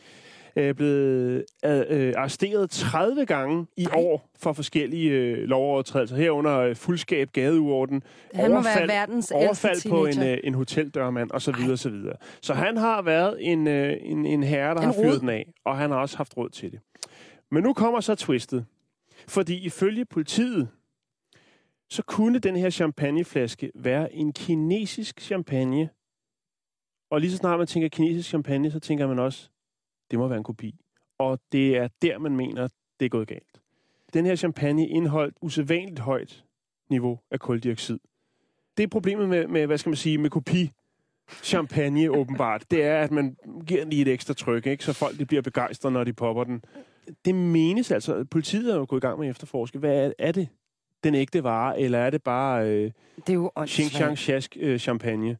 Øh, 0.56 0.74
blevet 0.74 1.44
øh, 1.64 1.82
øh, 1.88 2.12
arresteret 2.16 2.70
30 2.70 3.26
gange 3.26 3.66
i 3.76 3.84
Ej. 3.84 3.92
år 3.96 4.30
for 4.38 4.52
forskellige 4.52 5.10
øh, 5.10 5.38
lovovertrædelser. 5.38 6.16
Herunder 6.16 6.58
øh, 6.58 6.76
fuldskab, 6.76 7.30
gadeurorden, 7.32 8.02
Han 8.34 8.52
overfald- 8.52 8.78
være 8.78 8.88
verdens 8.88 9.30
overfald 9.30 9.90
på 9.90 10.04
en, 10.06 10.22
øh, 10.22 10.38
en 10.44 10.54
hoteldørmand, 10.54 11.30
og 11.30 11.42
så 11.42 11.52
videre, 11.52 11.76
så 11.76 11.90
videre. 11.90 12.16
Så 12.42 12.54
han 12.54 12.76
har 12.76 13.02
været 13.02 13.36
en, 13.40 13.66
øh, 13.68 13.96
en, 14.02 14.26
en 14.26 14.42
herre, 14.42 14.74
der 14.74 14.80
En 14.80 14.86
har 14.86 14.92
fyret 14.92 15.20
den 15.20 15.28
af, 15.28 15.52
og 15.64 15.76
han 15.78 15.90
har 15.90 15.98
også 15.98 16.16
haft 16.16 16.36
råd 16.36 16.48
til 16.48 16.72
det. 16.72 16.80
Men 17.50 17.62
nu 17.62 17.72
kommer 17.72 18.00
så 18.00 18.14
twistet. 18.14 18.64
Fordi 19.30 19.64
ifølge 19.64 20.04
politiet, 20.04 20.68
så 21.88 22.02
kunne 22.02 22.38
den 22.38 22.56
her 22.56 22.70
champagneflaske 22.70 23.72
være 23.74 24.14
en 24.14 24.32
kinesisk 24.32 25.20
champagne. 25.20 25.90
Og 27.10 27.20
lige 27.20 27.30
så 27.30 27.36
snart 27.36 27.58
man 27.58 27.66
tænker 27.66 27.88
kinesisk 27.88 28.28
champagne, 28.28 28.70
så 28.70 28.80
tænker 28.80 29.06
man 29.06 29.18
også, 29.18 29.50
det 30.10 30.18
må 30.18 30.28
være 30.28 30.38
en 30.38 30.44
kopi. 30.44 30.74
Og 31.18 31.40
det 31.52 31.76
er 31.76 31.88
der, 32.02 32.18
man 32.18 32.36
mener, 32.36 32.68
det 33.00 33.06
er 33.06 33.10
gået 33.10 33.28
galt. 33.28 33.60
Den 34.12 34.26
her 34.26 34.36
champagne 34.36 34.88
indeholdt 34.88 35.36
usædvanligt 35.40 35.98
højt 35.98 36.44
niveau 36.88 37.20
af 37.30 37.40
koldioxid. 37.40 37.98
Det 38.76 38.82
er 38.82 38.88
problemet 38.88 39.28
med, 39.28 39.46
med 39.46 39.66
hvad 39.66 39.78
skal 39.78 39.90
man 39.90 39.96
sige, 39.96 40.18
med 40.18 40.30
kopi 40.30 40.70
champagne 41.42 42.10
åbenbart. 42.10 42.70
Det 42.70 42.84
er, 42.84 43.00
at 43.00 43.10
man 43.10 43.36
giver 43.66 43.80
den 43.80 43.90
lige 43.90 44.02
et 44.02 44.08
ekstra 44.08 44.34
tryk, 44.34 44.66
ikke? 44.66 44.84
så 44.84 44.92
folk 44.92 45.18
de 45.18 45.26
bliver 45.26 45.42
begejstrede, 45.42 45.92
når 45.92 46.04
de 46.04 46.12
popper 46.12 46.44
den 46.44 46.64
det 47.24 47.34
menes 47.34 47.90
altså, 47.90 48.24
politiet 48.30 48.72
er 48.72 48.76
jo 48.76 48.86
gået 48.88 49.00
i 49.00 49.06
gang 49.06 49.18
med 49.18 49.26
at 49.26 49.30
efterforske. 49.30 49.78
Hvad 49.78 50.06
er, 50.06 50.12
er 50.18 50.32
det? 50.32 50.48
Den 51.04 51.14
ægte 51.14 51.44
vare, 51.44 51.80
eller 51.80 51.98
er 51.98 52.10
det 52.10 52.22
bare 52.22 52.66
øh, 52.66 52.90
Det 53.16 53.28
er 53.28 53.32
jo 53.32 53.50
åndssvagt. 53.56 54.18
Shask 54.18 54.56
øh, 54.60 54.78
champagne? 54.78 55.36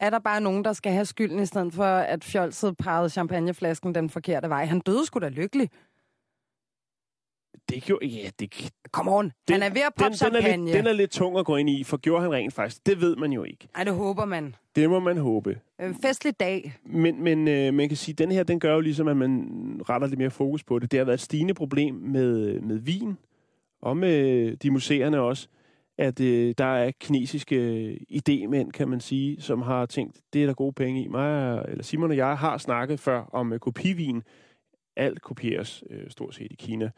Er 0.00 0.10
der 0.10 0.18
bare 0.18 0.40
nogen, 0.40 0.64
der 0.64 0.72
skal 0.72 0.92
have 0.92 1.04
skylden, 1.04 1.38
i 1.38 1.46
stedet 1.46 1.72
for 1.72 1.84
at 1.84 2.24
fjolset 2.24 2.76
pegede 2.76 3.08
champagneflasken 3.08 3.94
den 3.94 4.10
forkerte 4.10 4.48
vej? 4.48 4.64
Han 4.64 4.80
døde 4.80 5.06
sgu 5.06 5.18
da 5.18 5.28
lykkelig. 5.28 5.70
Det 7.68 7.82
gjorde... 7.82 8.06
Ja, 8.06 8.30
det, 8.38 8.70
Come 8.90 9.10
on, 9.16 9.32
han 9.50 9.62
er 9.62 9.70
ved 9.70 9.80
at 9.80 9.92
poppe 9.96 10.04
den, 10.04 10.12
den, 10.12 10.36
er 10.36 10.40
champagne. 10.40 10.64
lidt, 10.64 10.76
den 10.76 10.86
er 10.86 10.92
lidt 10.92 11.10
tung 11.10 11.38
at 11.38 11.46
gå 11.46 11.56
ind 11.56 11.70
i, 11.70 11.84
for 11.84 11.96
gjorde 11.96 12.22
han 12.22 12.32
rent 12.32 12.54
faktisk? 12.54 12.86
Det 12.86 13.00
ved 13.00 13.16
man 13.16 13.32
jo 13.32 13.44
ikke. 13.44 13.68
Ej, 13.74 13.84
det 13.84 13.94
håber 13.94 14.24
man. 14.24 14.54
Det 14.76 14.90
må 14.90 15.00
man 15.00 15.16
håbe. 15.18 15.58
Øh, 15.80 15.94
festlig 16.02 16.40
dag. 16.40 16.74
Men, 16.84 17.22
men 17.22 17.48
øh, 17.48 17.74
man 17.74 17.88
kan 17.88 17.96
sige, 17.96 18.12
at 18.12 18.18
den 18.18 18.30
her, 18.30 18.42
den 18.42 18.60
gør 18.60 18.74
jo 18.74 18.80
ligesom, 18.80 19.08
at 19.08 19.16
man 19.16 19.48
retter 19.88 20.08
lidt 20.08 20.18
mere 20.18 20.30
fokus 20.30 20.64
på 20.64 20.78
det. 20.78 20.90
Det 20.90 20.98
har 20.98 21.04
været 21.04 21.16
et 21.16 21.20
stigende 21.20 21.54
problem 21.54 21.94
med, 21.94 22.60
med 22.60 22.76
vin, 22.76 23.18
og 23.82 23.96
med 23.96 24.56
de 24.56 24.70
museerne 24.70 25.20
også, 25.20 25.48
at 25.98 26.20
øh, 26.20 26.54
der 26.58 26.64
er 26.64 26.90
kinesiske 27.00 27.98
idémænd, 28.10 28.70
kan 28.70 28.88
man 28.88 29.00
sige, 29.00 29.40
som 29.42 29.62
har 29.62 29.86
tænkt, 29.86 30.20
det 30.32 30.42
er 30.42 30.46
der 30.46 30.54
gode 30.54 30.72
penge 30.72 31.02
i. 31.04 31.08
Mig, 31.08 31.62
eller 31.68 31.84
Simon 31.84 32.10
og 32.10 32.16
jeg 32.16 32.38
har 32.38 32.58
snakket 32.58 33.00
før 33.00 33.22
om 33.32 33.52
øh, 33.52 33.58
kopivin. 33.58 34.22
Alt 34.96 35.22
kopieres 35.22 35.84
øh, 35.90 36.10
stort 36.10 36.34
set 36.34 36.52
i 36.52 36.54
Kina. 36.58 36.90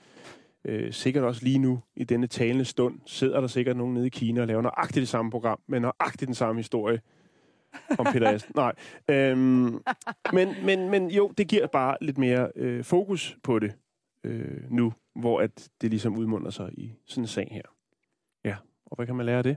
Øh, 0.65 0.93
sikkert 0.93 1.25
også 1.25 1.45
lige 1.45 1.59
nu, 1.59 1.81
i 1.97 2.05
denne 2.05 2.27
talende 2.27 2.65
stund, 2.65 3.00
sidder 3.07 3.41
der 3.41 3.49
sikkert 3.49 3.77
nogen 3.77 3.95
nede 3.95 4.07
i 4.07 4.11
Kina 4.11 4.41
og 4.41 4.47
laver 4.47 4.62
nøjagtigt 4.62 5.00
det 5.00 5.09
samme 5.09 5.31
program, 5.31 5.61
med 5.67 5.81
nøjagtigt 5.81 6.27
den 6.27 6.35
samme 6.35 6.59
historie 6.59 7.00
om 7.99 8.07
Peter 8.12 8.29
Asten. 8.35 8.53
Nej. 8.57 8.73
Øhm, 9.09 9.83
men, 10.33 10.49
men, 10.65 10.91
men 10.91 11.11
jo, 11.11 11.33
det 11.38 11.49
giver 11.49 11.67
bare 11.67 11.97
lidt 12.00 12.19
mere 12.19 12.50
øh, 12.57 12.85
fokus 12.85 13.37
på 13.43 13.59
det 13.59 13.73
øh, 14.25 14.71
nu, 14.71 14.93
hvor 15.15 15.41
at 15.41 15.69
det 15.81 15.91
ligesom 15.91 16.17
udmunder 16.17 16.50
sig 16.50 16.71
i 16.79 16.95
sådan 17.07 17.25
en 17.25 17.29
sag 17.29 17.49
her. 17.50 17.62
Ja, 18.45 18.57
og 18.87 18.97
hvad 18.97 19.07
kan 19.07 19.17
man 19.17 19.27
lære 19.27 19.38
af 19.38 19.45
det? 19.45 19.57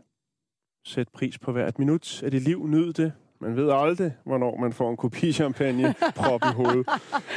Sæt 0.85 1.09
pris 1.09 1.39
på 1.39 1.51
hvert 1.51 1.79
minut 1.79 2.23
af 2.23 2.31
dit 2.31 2.41
liv, 2.41 2.67
nyd 2.67 2.93
det. 2.93 3.13
Man 3.41 3.55
ved 3.55 3.71
aldrig, 3.71 4.13
hvornår 4.23 4.57
man 4.57 4.73
får 4.73 4.89
en 4.89 4.97
kopi 4.97 5.33
champagne 5.33 5.95
prop 6.15 6.41
i 6.43 6.53
hovedet. 6.55 6.87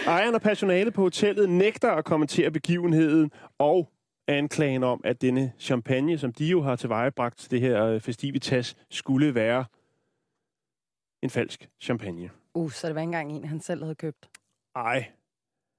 Ejeren 0.07 0.35
og 0.35 0.43
personale 0.43 0.91
på 0.91 1.03
hotellet 1.03 1.49
nægter 1.49 1.91
at 1.91 2.05
kommentere 2.05 2.51
begivenheden 2.51 3.31
og 3.59 3.91
anklagen 4.29 4.83
om, 4.83 5.01
at 5.05 5.23
denne 5.23 5.53
champagne, 5.59 6.19
som 6.19 6.33
de 6.33 6.47
jo 6.47 6.63
har 6.63 6.77
tilvejebragt 6.77 7.39
til 7.39 7.51
det 7.51 7.61
her 7.61 7.85
øh, 7.85 8.01
festivitas, 8.01 8.77
skulle 8.91 9.35
være 9.35 9.65
en 11.23 11.31
falsk 11.31 11.69
champagne. 11.81 12.31
Uh, 12.55 12.71
så 12.71 12.87
det 12.87 12.95
var 12.95 13.01
ikke 13.01 13.09
engang 13.09 13.33
en, 13.33 13.45
han 13.45 13.61
selv 13.61 13.83
havde 13.83 13.95
købt. 13.95 14.29
Ej, 14.77 15.05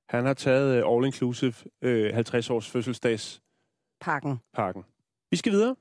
han 0.10 0.26
har 0.26 0.34
taget 0.34 0.84
uh, 0.84 0.92
all-inclusive 0.92 1.66
uh, 1.86 2.20
50-års 2.20 2.70
fødselsdagspakken. 2.70 4.40
Pakken. 4.54 4.84
Vi 5.32 5.38
skal 5.38 5.52
videre. 5.52 5.76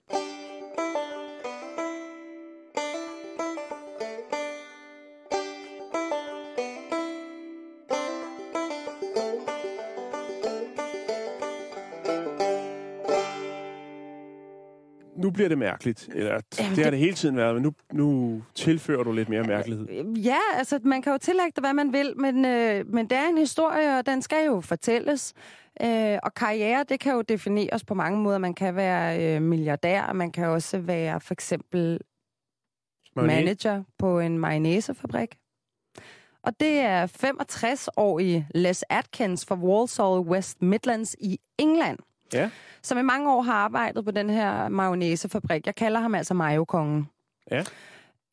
Bliver 15.35 15.49
det 15.49 15.59
mærkeligt. 15.59 16.09
Eller, 16.15 16.41
Jamen, 16.59 16.77
det 16.77 16.85
har 16.85 16.91
det- 16.91 16.99
hele 17.01 17.15
tiden 17.15 17.37
været, 17.37 17.55
men 17.55 17.63
nu, 17.63 17.73
nu 17.93 18.43
tilfører 18.55 19.03
du 19.03 19.13
lidt 19.13 19.29
mere 19.29 19.43
mærkelighed. 19.43 19.87
Ja, 20.17 20.39
altså 20.55 20.79
man 20.85 21.03
kan 21.03 21.13
jo 21.13 21.19
tillægge 21.19 21.53
det, 21.57 21.63
hvad 21.63 21.75
man 21.75 21.93
vil, 21.93 22.13
men, 22.17 22.45
øh, 22.45 22.87
men 22.89 23.11
det 23.11 23.19
er 23.19 23.29
en 23.29 23.39
historie, 23.39 23.99
og 23.99 24.07
den 24.07 24.23
skal 24.23 24.47
jo 24.47 24.61
fortælles. 24.61 25.35
Øh, 25.83 26.19
og 26.23 26.35
karriere, 26.35 26.85
det 26.89 27.01
kan 27.01 27.13
jo 27.15 27.23
defineres 27.23 27.85
på 27.85 27.95
mange 27.95 28.19
måder. 28.21 28.39
Man 28.39 28.55
kan 28.55 28.77
være 28.77 29.37
øh, 29.37 29.43
milliardær, 29.43 30.13
man 30.13 30.33
kan 30.33 30.47
også 30.47 30.79
være 30.79 31.21
for 31.21 31.35
eksempel 31.35 32.01
manager 33.17 33.83
på 33.99 34.21
en 34.21 34.39
mayonnaisefabrik. 34.39 35.37
Og 36.43 36.61
det 36.61 36.79
er 36.79 37.07
65-årige 37.07 38.47
Les 38.55 38.85
Atkins 38.91 39.47
fra 39.47 39.55
Walsall, 39.55 40.21
West 40.31 40.63
Midlands 40.63 41.17
i 41.21 41.39
England, 41.59 41.99
Ja. 42.33 42.51
som 42.83 42.99
i 42.99 43.03
mange 43.03 43.33
år 43.33 43.43
har 43.43 43.53
arbejdet 43.55 44.05
på 44.05 44.11
den 44.11 44.31
her 44.31 44.69
mayonnaisefabrik. 44.69 45.67
Jeg 45.67 45.75
kalder 45.75 46.01
ham 46.01 46.15
altså 46.15 46.35
mayokongen. 46.35 47.09
Ja. 47.51 47.65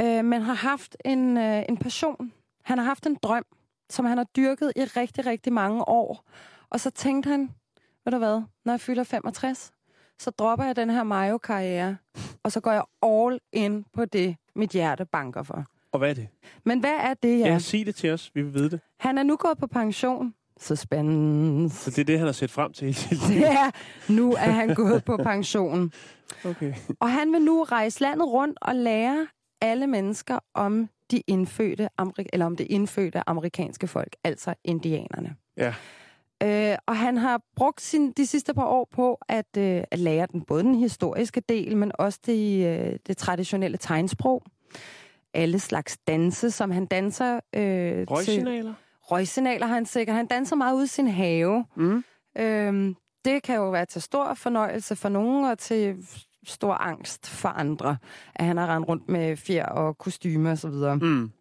Øh, 0.02 0.26
men 0.26 0.42
har 0.42 0.54
haft 0.54 0.98
en, 1.06 1.38
øh, 1.38 1.64
en 1.70 1.78
passion. 1.78 2.32
Han 2.64 2.78
har 2.78 2.86
haft 2.86 3.06
en 3.06 3.16
drøm, 3.24 3.46
som 3.90 4.06
han 4.06 4.18
har 4.18 4.26
dyrket 4.36 4.74
i 4.76 4.84
rigtig, 4.84 5.26
rigtig 5.26 5.54
mange 5.54 5.88
år. 5.88 6.24
Og 6.70 6.80
så 6.80 6.90
tænkte 6.90 7.30
han, 7.30 7.50
ved 8.06 8.12
du 8.12 8.18
hvad, 8.18 8.42
når 8.66 8.74
jeg 8.74 8.82
fylder 8.82 9.04
65, 9.04 9.72
så 10.20 10.30
dropper 10.32 10.66
jeg 10.66 10.76
den 10.76 10.90
her 10.90 11.04
mayo-karriere, 11.04 11.98
og 12.44 12.52
så 12.52 12.60
går 12.60 12.72
jeg 12.72 12.84
all 13.04 13.40
in 13.54 13.86
på 13.94 14.06
det, 14.06 14.36
mit 14.56 14.70
hjerte 14.70 15.06
banker 15.06 15.44
for. 15.44 15.66
Og 15.92 16.00
hvad 16.00 16.10
er 16.10 16.14
det? 16.14 16.28
Men 16.66 16.80
hvad 16.80 16.94
er 17.02 17.14
det, 17.14 17.40
Ja. 17.40 17.46
ja? 17.46 17.52
ja, 17.52 17.60
sig 17.60 17.86
det 17.86 17.96
til 17.96 18.12
os. 18.12 18.32
Vi 18.36 18.42
vil 18.42 18.54
vide 18.54 18.70
det. 18.70 18.80
Han 19.00 19.18
er 19.18 19.24
nu 19.24 19.36
gået 19.36 19.58
på 19.58 19.68
pension. 19.68 20.34
Suspense. 20.62 21.76
Så 21.76 21.90
det 21.92 22.00
er 22.00 22.04
det, 22.04 22.18
han 22.18 22.28
har 22.28 22.34
set 22.34 22.52
frem 22.52 22.74
til 22.74 22.86
hele 22.86 22.98
sit 22.98 23.30
liv. 23.30 23.42
Ja, 23.48 23.72
nu 24.10 24.32
er 24.34 24.52
han 24.52 24.76
gået 24.76 25.04
på 25.04 25.18
pension. 25.18 25.92
Okay. 26.46 26.74
Og 27.00 27.12
han 27.12 27.34
vil 27.34 27.42
nu 27.42 27.64
rejse 27.64 28.02
landet 28.02 28.28
rundt 28.28 28.58
og 28.62 28.76
lære 28.76 29.28
alle 29.62 29.88
mennesker 29.88 30.40
om 30.54 30.90
de 31.12 31.22
indfødte, 31.28 31.90
Amerik- 32.02 32.30
eller 32.34 32.46
om 32.46 32.56
det 32.56 32.68
indfødte 32.70 33.30
amerikanske 33.30 33.88
folk, 33.88 34.16
altså 34.24 34.54
indianerne. 34.64 35.36
Ja. 35.58 35.74
Øh, 36.44 36.78
og 36.86 36.98
han 36.98 37.18
har 37.18 37.42
brugt 37.56 37.82
sin, 37.82 38.12
de 38.12 38.26
sidste 38.26 38.54
par 38.54 38.66
år 38.66 38.88
på 38.92 39.20
at, 39.30 39.58
øh, 39.58 39.84
at 39.92 40.00
lære 40.00 40.28
den, 40.32 40.42
både 40.42 40.64
den 40.64 40.76
historiske 40.76 41.42
del, 41.50 41.78
men 41.78 41.92
også 42.00 42.20
det, 42.26 42.66
øh, 42.66 43.00
det 43.08 43.18
traditionelle 43.18 43.78
tegnsprog. 43.78 44.44
Alle 45.34 45.60
slags 45.60 45.98
danse, 45.98 46.52
som 46.52 46.72
han 46.72 46.86
danser 46.86 47.40
øh, 47.56 48.08
til... 48.24 48.76
Røgsignaler? 49.12 49.68
Har 49.68 49.74
han 49.74 49.86
sikkert. 49.86 50.16
Han 50.16 50.28
danser 50.28 50.56
meget 50.56 50.76
ude 50.76 50.84
i 50.84 50.88
sin 50.88 51.08
have. 51.08 51.66
Mm. 51.76 52.04
Øhm, 52.38 52.96
det 53.26 53.44
kan 53.44 53.56
jo 53.56 53.70
være 53.70 53.86
til 53.86 54.02
stor 54.02 54.34
fornøjelse 54.34 54.96
for 54.96 55.10
nogen, 55.10 55.46
og 55.46 55.60
til 55.60 56.08
stor 56.46 56.74
angst 56.74 57.30
for 57.30 57.50
andre, 57.50 57.98
at 58.36 58.46
han 58.46 58.58
har 58.58 58.76
rendt 58.76 58.88
rundt 58.88 59.10
med 59.10 59.38
fjer 59.38 59.66
og 59.66 59.98
kostyme 59.98 60.52
og 60.52 60.58
så 60.58 60.70
videre. 60.70 60.96
Mm. 60.96 61.32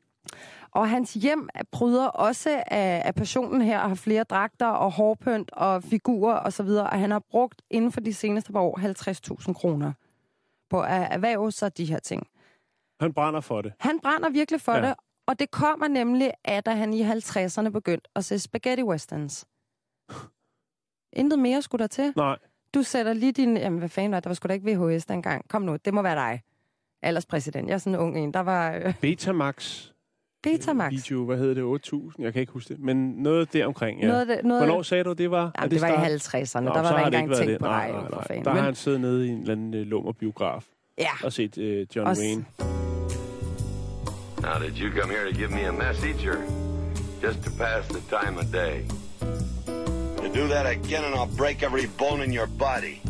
Og 0.73 0.89
hans 0.89 1.15
hjem 1.15 1.49
bryder 1.73 2.07
også 2.07 2.63
af, 2.67 3.03
af 3.05 3.15
passionen 3.15 3.61
her, 3.63 3.81
og 3.81 3.89
har 3.89 3.95
flere 3.95 4.25
dragter 4.25 4.67
og 4.67 4.93
hårpynt 4.93 5.51
og 5.53 5.83
figurer 5.83 6.35
og 6.35 6.53
så 6.53 6.63
videre, 6.63 6.91
og 6.91 6.99
han 6.99 7.11
har 7.11 7.23
brugt 7.31 7.63
inden 7.71 7.93
for 7.93 8.01
de 8.01 8.15
seneste 8.15 8.53
par 8.53 8.61
år 8.61 8.79
50.000 9.49 9.53
kroner 9.53 9.93
på 10.71 10.81
at 10.81 11.09
erhverve 11.11 11.53
sig 11.53 11.77
de 11.77 11.85
her 11.85 11.99
ting. 11.99 12.27
Han 13.01 13.13
brænder 13.13 13.41
for 13.41 13.63
det. 13.63 13.73
Han 13.81 14.01
brænder 14.01 14.31
virkelig 14.31 14.61
for 14.61 14.73
ja. 14.73 14.89
det, 14.89 14.95
og 15.31 15.39
det 15.39 15.51
kommer 15.51 15.89
nemlig 15.89 16.31
af, 16.45 16.65
da 16.65 16.71
han 16.71 16.93
i 16.95 17.03
50'erne 17.03 17.69
begyndte 17.69 18.09
at 18.17 18.25
se 18.25 18.39
spaghetti 18.39 18.83
westerns. 18.83 19.47
Intet 21.21 21.39
mere 21.39 21.63
skulle 21.63 21.81
der 21.83 21.87
til. 21.87 22.13
Nej. 22.17 22.37
Du 22.75 22.83
sætter 22.83 23.13
lige 23.13 23.33
din... 23.33 23.57
Jamen, 23.57 23.79
hvad 23.79 23.89
fanden 23.89 24.13
var 24.13 24.17
det? 24.17 24.25
Der 24.25 24.31
var 24.31 24.35
sgu 24.35 24.47
da 24.49 24.53
ikke 24.53 24.77
VHS 24.77 25.07
dengang. 25.07 25.49
Kom 25.49 25.63
nu, 25.63 25.77
det 25.85 25.95
må 25.95 26.03
være 26.03 26.15
dig. 26.17 26.43
Alderspræsident. 27.03 27.69
Jeg 27.69 27.75
er 27.75 27.79
sådan 27.79 27.95
en 27.95 28.01
ung 28.01 28.19
en. 28.19 28.35
Der 28.35 28.41
var 28.41 28.73
øh, 28.75 28.95
Betamax. 29.01 29.87
Betamax. 30.43 30.93
Video, 30.93 31.25
hvad 31.25 31.37
hedder 31.39 31.55
det? 31.55 31.63
8000? 31.63 32.25
Jeg 32.25 32.33
kan 32.33 32.41
ikke 32.41 32.53
huske 32.53 32.75
det. 32.75 32.83
Men 32.83 33.11
noget 33.13 33.53
der 33.53 33.67
omkring, 33.67 34.01
ja. 34.01 34.07
Noget, 34.09 34.29
det, 34.29 34.45
noget, 34.45 34.65
Hvornår 34.67 34.83
sagde 34.83 35.05
du, 35.05 35.13
det 35.13 35.31
var? 35.31 35.53
Jamen, 35.59 35.71
det, 35.71 35.81
var 35.81 36.07
i 36.07 36.19
start? 36.19 36.45
50'erne. 36.45 36.61
Nå, 36.61 36.75
der 36.75 36.83
var 36.83 36.91
der 36.91 36.99
ikke 36.99 37.17
det 37.17 37.23
engang 37.23 37.37
tænkt 37.37 37.51
det. 37.53 37.59
på 37.61 37.67
Nej, 37.67 37.87
dig, 37.87 37.95
nej, 38.11 38.25
nej. 38.31 38.43
Der 38.45 38.51
har 38.51 38.61
han 38.61 38.75
siddet 38.75 39.01
nede 39.01 39.27
i 39.27 39.31
en 39.31 39.41
eller 39.41 39.53
anden 39.53 39.75
uh, 39.75 39.81
lummerbiograf 39.81 40.67
ja, 40.99 41.11
og 41.25 41.33
set 41.33 41.59
uh, 41.59 41.97
John 41.97 42.09
Også- 42.09 42.23
Wayne. 42.23 42.45
Now, 44.43 44.59
did 44.59 44.79
you 44.79 44.91
come 44.91 45.11
here 45.11 45.25
to 45.25 45.33
give 45.33 45.51
me 45.51 45.65
a 45.65 45.73
message 45.73 46.27
or 46.27 46.43
just 47.21 47.43
to 47.45 47.51
pass 47.51 47.87
the 47.89 48.01
time 48.09 48.39
of 48.39 48.51
day? 48.51 48.87
You 50.23 50.29
do 50.33 50.49
that 50.49 50.67
again 50.67 51.05
and 51.05 51.15
I'll 51.15 51.27
break 51.27 51.63
every 51.63 51.87
bone 51.87 52.23
in 52.23 52.33
your 52.33 52.47
body. 52.47 53.03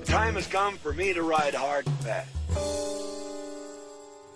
The 0.00 0.06
time 0.06 0.34
has 0.34 0.46
come 0.46 0.78
for 0.78 0.92
me 0.92 1.12
to 1.12 1.22
ride 1.22 1.54
hard 1.54 1.86
and 1.86 1.96
fast. 1.98 2.36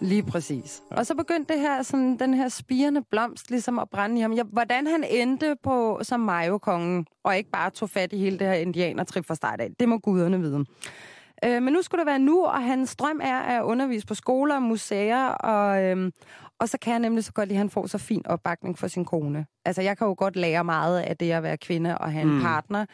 lige 0.01 0.23
præcis. 0.23 0.83
Og 0.91 1.07
så 1.07 1.15
begyndte 1.15 1.55
det 1.55 1.61
her, 1.61 1.83
sådan, 1.83 2.17
den 2.19 2.35
her 2.35 2.49
spirende 2.49 3.03
blomst 3.11 3.51
ligesom 3.51 3.79
at 3.79 3.89
brænde 3.91 4.19
i 4.19 4.21
ham. 4.21 4.33
Ja, 4.33 4.43
hvordan 4.43 4.87
han 4.87 5.05
endte 5.05 5.57
på 5.63 6.01
som 6.03 6.21
Mayo-kongen, 6.21 7.07
og 7.25 7.37
ikke 7.37 7.51
bare 7.51 7.71
tog 7.71 7.91
fat 7.91 8.13
i 8.13 8.19
hele 8.19 8.39
det 8.39 8.47
her 8.47 8.55
indianertrip 8.55 9.27
fra 9.27 9.35
start 9.35 9.61
af, 9.61 9.69
det 9.81 9.89
må 9.89 9.99
guderne 9.99 10.41
vide. 10.41 10.65
Øh, 11.45 11.63
men 11.63 11.73
nu 11.73 11.83
skulle 11.83 11.99
det 11.99 12.07
være 12.07 12.19
nu, 12.19 12.45
og 12.45 12.63
hans 12.65 12.97
drøm 12.97 13.21
er 13.23 13.39
at 13.41 13.63
undervise 13.63 14.07
på 14.07 14.15
skoler 14.15 14.55
og 14.55 14.63
museer, 14.63 15.29
og, 15.29 15.83
øhm, 15.85 16.13
og 16.59 16.69
så 16.69 16.79
kan 16.79 16.91
jeg 16.91 17.01
nemlig 17.01 17.25
så 17.25 17.33
godt 17.33 17.49
lide, 17.49 17.57
at 17.57 17.59
han 17.59 17.71
får 17.71 17.87
så 17.87 17.99
fin 17.99 18.27
opbakning 18.27 18.79
for 18.79 18.87
sin 18.89 19.05
kone. 19.05 19.47
Altså, 19.65 19.83
jeg 19.83 19.99
kan 19.99 20.07
jo 20.07 20.15
godt 20.19 20.37
lære 20.37 20.65
meget 20.65 21.01
af 21.01 21.17
det 21.17 21.31
at 21.33 21.43
være 21.43 21.57
kvinde 21.57 21.99
og 21.99 22.13
have 22.13 22.23
en 22.23 22.35
Mm. 22.37 22.43
partner, 22.43 22.87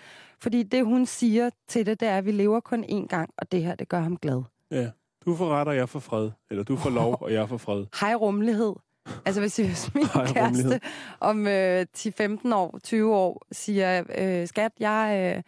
fordi 0.42 0.62
det, 0.62 0.84
hun 0.84 1.06
siger 1.06 1.50
til 1.68 1.86
det, 1.86 2.00
det 2.00 2.08
er, 2.08 2.18
at 2.18 2.26
vi 2.26 2.32
lever 2.32 2.60
kun 2.60 2.84
én 2.84 3.06
gang, 3.06 3.30
og 3.38 3.52
det 3.52 3.62
her, 3.62 3.74
det 3.74 3.88
gør 3.88 4.00
ham 4.00 4.16
glad. 4.16 4.42
Ja. 4.70 4.88
Du 5.26 5.36
får 5.36 5.48
ret, 5.54 5.68
og 5.68 5.76
jeg 5.76 5.88
får 5.88 5.98
fred. 6.00 6.30
Eller 6.50 6.64
du 6.64 6.76
får 6.76 6.90
lov, 6.90 7.18
og 7.20 7.32
jeg 7.32 7.48
får 7.48 7.56
fred. 7.56 7.84
Hej 8.00 8.14
rummelighed. 8.14 8.72
Altså 9.24 9.40
hvis, 9.40 9.56
hvis 9.56 9.90
min 9.94 10.04
Ej, 10.14 10.26
kæreste 10.26 10.80
om 11.20 11.46
øh, 11.46 11.86
10-15 11.98 12.54
år, 12.54 12.78
20 12.84 13.14
år, 13.14 13.42
siger, 13.52 14.02
øh, 14.18 14.46
skat, 14.48 14.72
jeg, 14.80 15.32
øh, 15.36 15.42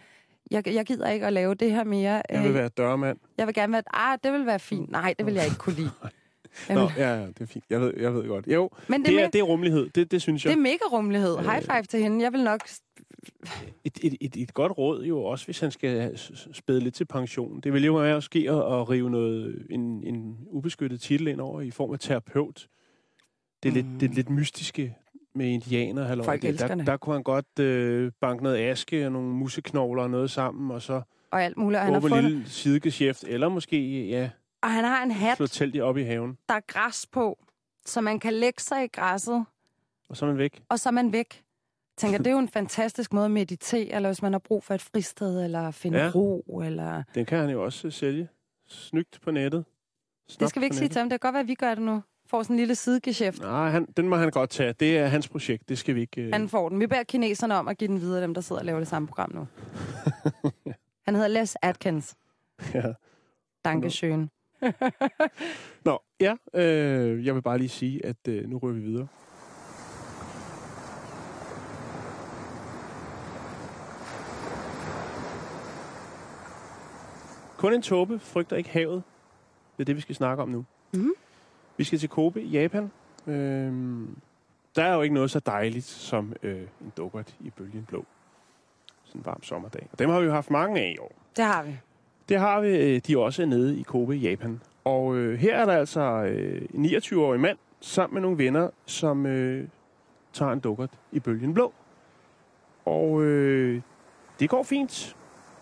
jeg, 0.51 0.67
jeg 0.67 0.87
gider 0.87 1.09
ikke 1.11 1.27
at 1.27 1.33
lave 1.33 1.55
det 1.55 1.71
her 1.73 1.85
mere. 1.85 2.23
Jeg 2.31 2.41
vil 2.43 2.49
Øh, 2.49 2.55
være 2.55 2.69
dørmand. 2.69 3.19
jeg 3.39 3.47
vil 3.47 3.55
gerne 3.55 3.73
være, 3.73 3.83
ah, 3.95 4.19
det 4.25 4.33
vil 4.33 4.47
være 4.47 4.59
fint. 4.59 4.91
Nej, 4.91 5.15
det 5.19 5.27
vil 5.27 5.35
jeg 5.35 5.45
ikke 5.45 5.57
kunne 5.57 5.77
lide. 5.77 5.91
Nå, 6.75 6.81
ja, 6.97 7.15
ja, 7.21 7.27
det 7.27 7.41
er 7.41 7.47
fint. 7.47 7.65
Jeg 7.71 7.81
ved, 7.81 7.93
jeg 8.01 8.15
ved 8.15 8.29
godt. 8.29 8.47
Jo, 8.47 8.71
Men 8.89 9.01
det, 9.01 9.09
det 9.09 9.15
er, 9.19 9.23
er, 9.23 9.27
me- 9.27 9.31
det 9.31 9.39
er 9.39 9.43
rummelighed. 9.43 9.89
Det, 9.91 10.11
det 10.11 10.23
synes 10.23 10.45
jeg. 10.45 10.51
det 10.51 10.59
er 10.59 10.63
mega 10.63 10.85
rummelighed. 10.93 11.39
Øh. 11.39 11.45
High 11.45 11.63
five 11.63 11.83
til 11.83 12.01
hende. 12.03 12.25
Jeg 12.25 12.33
vil 12.33 12.45
nok... 12.45 12.61
Et, 13.85 13.99
et, 14.03 14.15
et, 14.21 14.37
et 14.37 14.55
godt 14.55 14.79
råd 14.79 15.05
jo 15.05 15.23
også, 15.25 15.45
hvis 15.45 15.61
han 15.61 15.71
skal 15.71 16.19
spæde 16.53 16.81
lidt 16.81 16.95
til 16.95 17.05
pension. 17.05 17.61
Det 17.61 17.73
vil 17.73 17.85
jo 17.85 17.95
være 17.95 18.17
at 18.17 18.23
ske 18.23 18.39
at, 18.39 18.57
at 18.57 18.89
rive 18.91 19.11
noget, 19.11 19.67
en, 19.71 19.81
en 20.05 20.37
ubeskyttet 20.47 21.01
titel 21.01 21.27
ind 21.29 21.41
over 21.41 21.61
i 21.61 21.71
form 21.71 21.93
af 21.93 21.99
terapeut. 21.99 22.69
Det 23.63 23.69
er, 23.69 23.73
lidt, 23.73 23.87
det 24.01 24.11
er 24.11 24.15
lidt 24.15 24.31
mystiske 24.31 24.97
med 25.35 25.47
indianer. 25.47 26.05
Halløj. 26.05 26.25
Folk 26.25 26.43
det, 26.43 26.59
der, 26.59 26.75
det. 26.75 26.87
der 26.87 26.97
kunne 26.97 27.15
han 27.15 27.23
godt 27.23 27.59
øh, 27.61 28.13
banke 28.21 28.43
noget 28.43 28.59
aske 28.59 29.07
og 29.07 29.13
nogle 29.13 29.29
museknogler 29.29 30.03
og 30.03 30.11
noget 30.11 30.31
sammen, 30.31 30.71
og 30.71 30.83
så 30.83 31.03
Og 31.31 31.43
alt 31.43 31.57
muligt. 31.57 31.79
Og 31.79 31.85
han, 31.85 31.95
har 31.95 32.01
fået, 32.01 32.13
en 32.13 32.25
lille 32.25 32.49
sidegeschæft, 32.49 33.25
eller 33.25 33.49
måske 33.49 34.09
ja, 34.09 34.31
og 34.63 34.71
han 34.71 34.85
har 34.85 35.03
en 35.03 35.11
hat, 35.11 35.37
slå 35.37 35.47
teltet 35.47 35.83
op 35.83 35.97
i 35.97 36.03
haven, 36.03 36.39
der 36.49 36.55
er 36.55 36.61
græs 36.67 37.07
på, 37.13 37.39
så 37.87 38.01
man 38.01 38.21
kan 38.21 38.33
lægge 38.33 38.63
sig 38.63 38.85
i 38.85 38.89
græsset, 38.89 39.45
og 40.09 40.17
så 40.17 40.25
er 40.25 40.29
man 40.29 40.39
væk. 40.39 40.63
og 40.69 40.79
så 40.79 40.89
er 40.89 40.93
man 40.93 41.13
væk. 41.13 41.35
Jeg 41.97 42.01
tænker, 42.01 42.19
det 42.19 42.27
er 42.27 42.31
jo 42.31 42.39
en 42.39 42.49
fantastisk 42.49 43.13
måde 43.13 43.25
at 43.25 43.31
meditere, 43.31 43.95
eller 43.95 44.09
hvis 44.09 44.23
man 44.23 44.33
har 44.33 44.39
brug 44.39 44.65
for 44.65 44.75
et 44.75 44.83
fristed, 44.83 45.45
eller 45.45 45.71
finde 45.71 45.99
Ja. 45.99 46.05
ja. 46.05 46.11
ro, 46.15 46.61
eller... 46.65 47.03
Den 47.15 47.27
kan 47.27 47.39
han 47.39 47.51
jo 47.51 47.65
også 47.65 47.87
øh, 47.87 47.93
sælge. 47.93 48.29
Snygt 48.69 49.19
på 49.23 49.31
nettet. 49.31 49.65
Det 50.27 50.35
Snop 50.35 50.49
skal 50.51 50.61
vi 50.61 50.65
ikke 50.65 50.75
på 50.75 50.77
sige 50.77 50.85
nettet. 50.85 50.93
til 50.95 51.01
ham. 51.01 51.09
Det 51.11 51.21
kan 51.21 51.27
godt 51.29 51.33
være, 51.35 51.41
at 51.41 51.49
vi 51.49 51.55
gør 51.55 51.75
det 51.75 51.85
nu. 51.85 52.03
Får 52.31 52.43
sådan 52.43 52.55
en 52.55 52.59
lille 52.59 52.75
sidegeschæft. 52.75 53.41
Nej, 53.41 53.71
han, 53.71 53.87
den 53.97 54.09
må 54.09 54.17
han 54.17 54.31
godt 54.31 54.51
tage. 54.51 54.73
Det 54.73 54.99
er 54.99 55.07
hans 55.07 55.29
projekt. 55.29 55.69
Det 55.69 55.79
skal 55.79 55.95
vi 55.95 56.01
ikke... 56.01 56.23
Øh... 56.23 56.33
Han 56.33 56.49
får 56.49 56.69
den. 56.69 56.81
Vi 56.81 56.87
beder 56.87 57.03
kineserne 57.03 57.55
om 57.55 57.69
at 57.69 57.79
give 57.79 57.89
den 57.89 58.01
videre, 58.01 58.23
dem 58.23 58.35
der 58.35 58.41
sidder 58.41 58.61
og 58.61 58.67
laver 58.67 58.79
det 58.79 58.89
samme 58.89 59.09
program 59.09 59.33
nu. 59.35 59.47
Han 61.07 61.15
hedder 61.15 61.29
Les 61.29 61.57
Atkins. 61.63 62.17
Ja. 62.75 62.93
Dankeschön. 63.69 64.29
Nå, 65.85 66.03
ja. 66.21 66.35
Øh, 66.55 67.27
jeg 67.27 67.35
vil 67.35 67.43
bare 67.43 67.59
lige 67.59 67.69
sige, 67.69 68.07
at 68.07 68.29
øh, 68.29 68.51
nu 68.51 68.59
rører 68.59 68.73
vi 68.73 68.81
videre. 68.81 69.09
Kun 77.57 77.75
en 77.75 77.83
tåbe 77.83 78.19
frygter 78.19 78.57
ikke 78.57 78.71
havet. 78.71 79.03
Det 79.77 79.83
er 79.83 79.85
det, 79.85 79.97
vi 79.97 80.01
skal 80.01 80.15
snakke 80.15 80.43
om 80.43 80.49
nu. 80.49 80.65
Mhm. 80.93 81.13
Vi 81.79 81.85
skal 81.85 81.99
til 81.99 82.09
Kobe 82.09 82.43
i 82.43 82.49
Japan. 82.49 82.91
Øhm, 83.27 84.17
der 84.77 84.85
er 84.85 84.95
jo 84.95 85.03
ikke 85.03 85.15
noget 85.15 85.31
så 85.31 85.41
dejligt 85.41 85.85
som 85.85 86.33
øh, 86.43 86.61
en 86.61 86.93
dukkert 86.97 87.37
i 87.41 87.51
bølgen 87.51 87.85
blå. 87.89 88.05
Sådan 89.05 89.21
en 89.21 89.27
varm 89.27 89.43
sommerdag. 89.43 89.89
Og 89.93 89.99
dem 89.99 90.11
har 90.11 90.21
vi 90.21 90.27
jo 90.27 90.33
haft 90.33 90.51
mange 90.51 90.81
af 90.81 90.93
i 90.97 90.99
år. 90.99 91.13
Det 91.37 91.45
har 91.45 91.63
vi. 91.63 91.77
Det 92.29 92.39
har 92.39 92.61
vi. 92.61 92.69
øh, 92.69 93.01
De 93.07 93.13
er 93.13 93.19
også 93.19 93.47
nede 93.47 93.79
i 93.79 93.83
Kobe, 93.83 94.13
Japan. 94.15 94.61
Og 94.85 95.17
øh, 95.17 95.39
her 95.39 95.57
er 95.57 95.65
der 95.65 95.73
altså 95.73 96.01
øh, 96.01 96.63
en 96.75 96.85
29-årig 96.87 97.41
mand 97.41 97.59
sammen 97.81 98.15
med 98.15 98.23
nogle 98.23 98.39
venner, 98.39 98.71
som 98.87 99.27
øh, 99.27 99.69
tager 100.33 100.53
en 100.53 100.61
dukkert 100.61 100.91
i 101.13 101.21
bølgen 101.21 101.55
blå. 101.55 101.73
Og 102.85 103.23
øh, 103.23 103.81
det 104.41 104.51
går 104.51 104.63
fint. 104.63 105.17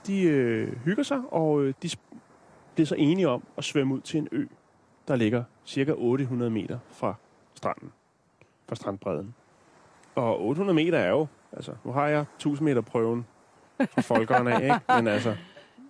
De 0.07 0.23
øh, 0.23 0.77
hygger 0.85 1.03
sig, 1.03 1.23
og 1.31 1.63
øh, 1.63 1.75
de 1.83 1.91
bliver 2.75 2.87
så 2.87 2.95
enige 2.95 3.29
om 3.29 3.43
at 3.59 3.65
svømme 3.65 3.95
ud 3.95 4.01
til 4.01 4.19
en 4.21 4.29
ø, 4.33 4.45
der 5.09 5.17
ligger 5.17 5.45
cirka 5.67 5.93
800 5.97 6.51
meter 6.51 6.79
fra 6.91 7.15
stranden. 7.55 7.93
Fra 8.69 8.75
strandbredden. 8.75 9.35
Og 10.15 10.43
800 10.47 10.75
meter 10.75 10.99
er 10.99 11.11
jo, 11.11 11.27
altså 11.53 11.73
nu 11.85 11.93
har 11.93 12.07
jeg 12.09 12.21
1000 12.37 12.65
meter 12.69 12.81
prøven 12.81 13.27
fra 13.79 14.01
folkeren 14.01 14.47
af, 14.49 14.63
ikke? 14.63 14.81
Men 14.89 15.07
altså, 15.07 15.37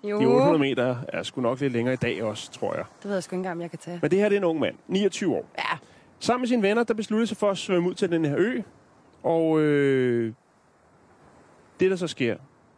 Jo, 0.04 0.20
de 0.20 0.26
800 0.26 0.58
meter 0.58 0.96
er 1.08 1.22
sgu 1.22 1.40
nok 1.40 1.60
lidt 1.60 1.72
længere 1.72 1.92
i 1.94 1.96
dag 1.96 2.22
også, 2.22 2.50
tror 2.52 2.74
jeg. 2.74 2.84
det 3.02 3.04
ved 3.04 3.12
jeg 3.14 3.22
sgu 3.22 3.34
ikke 3.34 3.38
engang, 3.38 3.52
om 3.52 3.60
jeg 3.60 3.70
kan 3.70 3.78
tage. 3.78 3.98
Men 4.02 4.10
det 4.10 4.18
her 4.18 4.28
det 4.28 4.36
er 4.36 4.40
en 4.40 4.44
ung 4.44 4.58
mand, 4.60 4.76
29 4.88 5.34
år. 5.36 5.44
Ja, 5.58 5.78
Sammen 6.18 6.40
med 6.40 6.48
sine 6.48 6.62
venner, 6.62 6.82
der 6.84 6.94
besluttede 6.94 7.26
sig 7.26 7.36
for 7.36 7.50
at 7.50 7.58
svømme 7.58 7.88
ud 7.88 7.94
til 7.94 8.10
den 8.10 8.24
her 8.24 8.34
ø. 8.38 8.60
Og 9.22 9.60
øh, 9.60 10.32
det, 11.80 11.90
der 11.90 11.96
så 11.96 12.06
sker, 12.06 12.36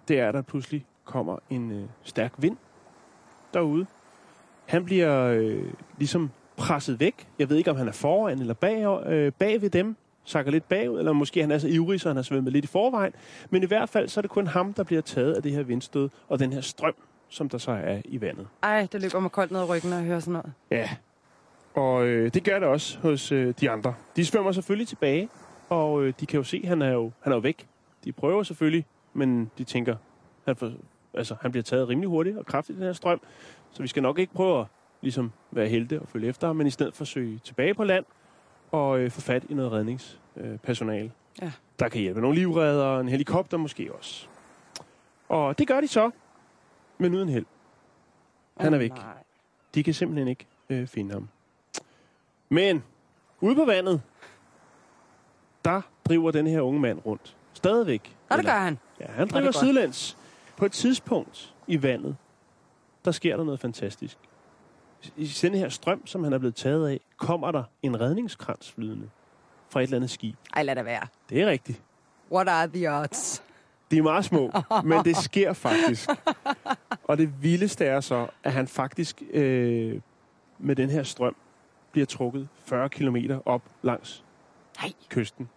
det 0.08 0.20
er, 0.20 0.28
at 0.28 0.34
der 0.34 0.42
pludselig 0.42 0.86
kommer 1.04 1.38
en 1.50 1.70
øh, 1.72 1.88
stærk 2.02 2.32
vind 2.38 2.56
derude. 3.54 3.86
Han 4.66 4.84
bliver 4.84 5.24
øh, 5.24 5.64
ligesom 5.98 6.30
presset 6.58 7.00
væk. 7.00 7.28
Jeg 7.38 7.50
ved 7.50 7.56
ikke, 7.56 7.70
om 7.70 7.76
han 7.76 7.88
er 7.88 7.92
foran 7.92 8.38
eller 8.38 8.54
bag, 8.54 9.06
øh, 9.06 9.32
bag 9.32 9.62
ved 9.62 9.70
dem. 9.70 9.96
Sakker 10.24 10.52
lidt 10.52 10.68
bagud, 10.68 10.98
eller 10.98 11.12
måske 11.12 11.40
han 11.40 11.50
er 11.50 11.58
så 11.58 11.68
ivrig, 11.68 12.00
så 12.00 12.08
han 12.08 12.16
har 12.16 12.22
svømmet 12.22 12.52
lidt 12.52 12.64
i 12.64 12.68
forvejen. 12.68 13.12
Men 13.50 13.62
i 13.62 13.66
hvert 13.66 13.88
fald, 13.88 14.08
så 14.08 14.20
er 14.20 14.22
det 14.22 14.30
kun 14.30 14.46
ham, 14.46 14.72
der 14.74 14.82
bliver 14.82 15.02
taget 15.02 15.34
af 15.34 15.42
det 15.42 15.52
her 15.52 15.62
vindstød 15.62 16.08
og 16.28 16.38
den 16.38 16.52
her 16.52 16.60
strøm, 16.60 16.94
som 17.28 17.48
der 17.48 17.58
så 17.58 17.70
er 17.70 18.02
i 18.04 18.20
vandet. 18.20 18.46
ej, 18.62 18.88
det 18.92 19.02
løber 19.02 19.20
mig 19.20 19.30
koldt 19.30 19.52
ned 19.52 19.60
ad 19.60 19.68
ryggen 19.68 19.92
at 19.92 20.04
høre 20.04 20.20
sådan 20.20 20.32
noget. 20.32 20.52
Ja, 20.70 20.88
og 21.74 22.06
øh, 22.06 22.34
det 22.34 22.44
gør 22.44 22.58
det 22.58 22.68
også 22.68 22.98
hos 22.98 23.32
øh, 23.32 23.54
de 23.60 23.70
andre. 23.70 23.94
De 24.16 24.26
svømmer 24.26 24.52
selvfølgelig 24.52 24.88
tilbage, 24.88 25.28
og 25.68 26.02
øh, 26.02 26.12
de 26.20 26.26
kan 26.26 26.36
jo 26.36 26.44
se, 26.44 26.60
at 26.62 26.68
han 26.68 26.82
er 26.82 26.92
jo, 26.92 27.10
han 27.20 27.32
er 27.32 27.36
jo 27.36 27.40
væk. 27.40 27.66
De 28.04 28.12
prøver 28.12 28.42
selvfølgelig, 28.42 28.86
men 29.12 29.50
de 29.58 29.64
tænker, 29.64 29.96
han, 30.44 30.56
får, 30.56 30.72
altså, 31.14 31.34
han 31.40 31.50
bliver 31.50 31.62
taget 31.62 31.88
rimelig 31.88 32.08
hurtigt 32.08 32.38
og 32.38 32.46
kraftigt 32.46 32.76
i 32.76 32.80
den 32.80 32.86
her 32.86 32.92
strøm, 32.92 33.20
så 33.70 33.82
vi 33.82 33.88
skal 33.88 34.02
nok 34.02 34.18
ikke 34.18 34.32
prøve 34.34 34.60
at 34.60 34.66
ligesom, 35.00 35.32
være 35.50 35.68
helte 35.68 36.00
og 36.00 36.08
følge 36.08 36.28
efter 36.28 36.46
ham, 36.46 36.56
men 36.56 36.66
i 36.66 36.70
stedet 36.70 36.94
forsøge 36.94 37.38
tilbage 37.44 37.74
på 37.74 37.84
land 37.84 38.04
og 38.70 38.98
øh, 39.00 39.10
få 39.10 39.20
fat 39.20 39.44
i 39.48 39.54
noget 39.54 39.72
redningspersonale. 39.72 41.12
Ja. 41.42 41.52
Der 41.78 41.88
kan 41.88 42.00
hjælpe 42.00 42.20
nogle 42.20 42.38
livreddere, 42.38 43.00
en 43.00 43.08
helikopter 43.08 43.56
måske 43.56 43.94
også. 43.94 44.26
Og 45.28 45.58
det 45.58 45.68
gør 45.68 45.80
de 45.80 45.88
så, 45.88 46.10
men 46.98 47.14
uden 47.14 47.28
held. 47.28 47.46
Han 48.60 48.74
er 48.74 48.78
væk. 48.78 48.90
nej. 48.90 49.04
De 49.74 49.82
kan 49.82 49.94
simpelthen 49.94 50.28
ikke 50.28 50.46
øh, 50.70 50.86
finde 50.86 51.12
ham. 51.12 51.28
Men 52.48 52.84
ude 53.40 53.54
på 53.54 53.64
vandet, 53.64 54.02
der 55.64 55.80
driver 56.04 56.30
den 56.30 56.46
her 56.46 56.60
unge 56.60 56.80
mand 56.80 56.98
rundt. 57.06 57.36
Stadigvæk. 57.52 58.16
Og 58.28 58.38
det 58.38 58.42
Eller- 58.42 58.52
gør 58.52 58.60
han. 58.60 58.78
Ja, 59.00 59.06
han 59.06 59.22
er 59.26 59.30
driver 59.30 59.44
godt. 59.44 59.56
sidelæns. 59.56 60.16
På 60.56 60.64
et 60.64 60.72
tidspunkt 60.72 61.54
i 61.66 61.82
vandet, 61.82 62.16
der 63.04 63.10
sker 63.10 63.36
der 63.36 63.44
noget 63.44 63.60
fantastisk. 63.60 64.18
I 65.16 65.26
den 65.42 65.54
her 65.54 65.68
strøm, 65.68 66.06
som 66.06 66.24
han 66.24 66.32
er 66.32 66.38
blevet 66.38 66.54
taget 66.54 66.88
af, 66.88 67.00
kommer 67.16 67.50
der 67.50 67.62
en 67.82 68.00
redningskrans 68.00 68.72
flydende 68.72 69.10
fra 69.68 69.80
et 69.80 69.84
eller 69.84 69.96
andet 69.96 70.10
skib. 70.10 70.36
Ej, 70.54 70.62
lad 70.62 70.76
det 70.76 70.84
være. 70.84 71.06
Det 71.30 71.42
er 71.42 71.46
rigtigt. 71.46 71.82
What 72.32 72.48
are 72.48 72.66
the 72.66 72.92
odds? 72.92 73.42
De 73.90 73.98
er 73.98 74.02
meget 74.02 74.24
små, 74.24 74.50
men 74.84 75.04
det 75.04 75.16
sker 75.16 75.52
faktisk. 75.52 76.10
Og 77.04 77.18
det 77.18 77.42
vildeste 77.42 77.84
er 77.84 78.00
så, 78.00 78.26
at 78.44 78.52
han 78.52 78.68
faktisk 78.68 79.22
øh, 79.30 80.00
med 80.58 80.76
den 80.76 80.90
her 80.90 81.02
strøm 81.02 81.36
bliver 81.92 82.06
trukket 82.06 82.48
40 82.64 82.88
km 82.88 83.16
op 83.44 83.62
langs 83.82 84.24
Nej. 84.80 84.92
kysten. 85.08 85.48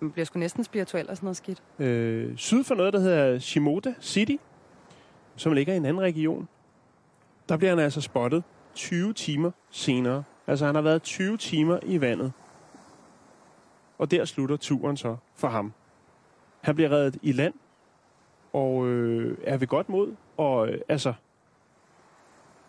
Man 0.00 0.10
bliver 0.10 0.24
sgu 0.26 0.38
næsten 0.38 0.64
spirituel 0.64 1.10
og 1.10 1.16
sådan 1.16 1.26
noget 1.26 1.36
skidt. 1.36 1.62
Øh, 1.78 2.36
syd 2.36 2.64
for 2.64 2.74
noget, 2.74 2.92
der 2.92 3.00
hedder 3.00 3.38
Shimoda 3.38 3.94
City, 4.00 4.36
som 5.36 5.52
ligger 5.52 5.74
i 5.74 5.76
en 5.76 5.86
anden 5.86 6.02
region. 6.02 6.48
Der 7.52 7.58
bliver 7.58 7.70
han 7.70 7.78
altså 7.78 8.00
spottet 8.00 8.42
20 8.74 9.12
timer 9.12 9.50
senere. 9.70 10.22
Altså 10.46 10.66
han 10.66 10.74
har 10.74 10.82
været 10.82 11.02
20 11.02 11.36
timer 11.36 11.78
i 11.82 12.00
vandet. 12.00 12.32
Og 13.98 14.10
der 14.10 14.24
slutter 14.24 14.56
turen 14.56 14.96
så 14.96 15.16
for 15.34 15.48
ham. 15.48 15.72
Han 16.60 16.74
bliver 16.74 16.90
reddet 16.90 17.16
i 17.22 17.32
land, 17.32 17.54
og 18.52 18.86
øh, 18.88 19.38
er 19.44 19.56
ved 19.56 19.66
godt 19.66 19.88
mod. 19.88 20.14
Og 20.36 20.68
øh, 20.68 20.80
altså, 20.88 21.12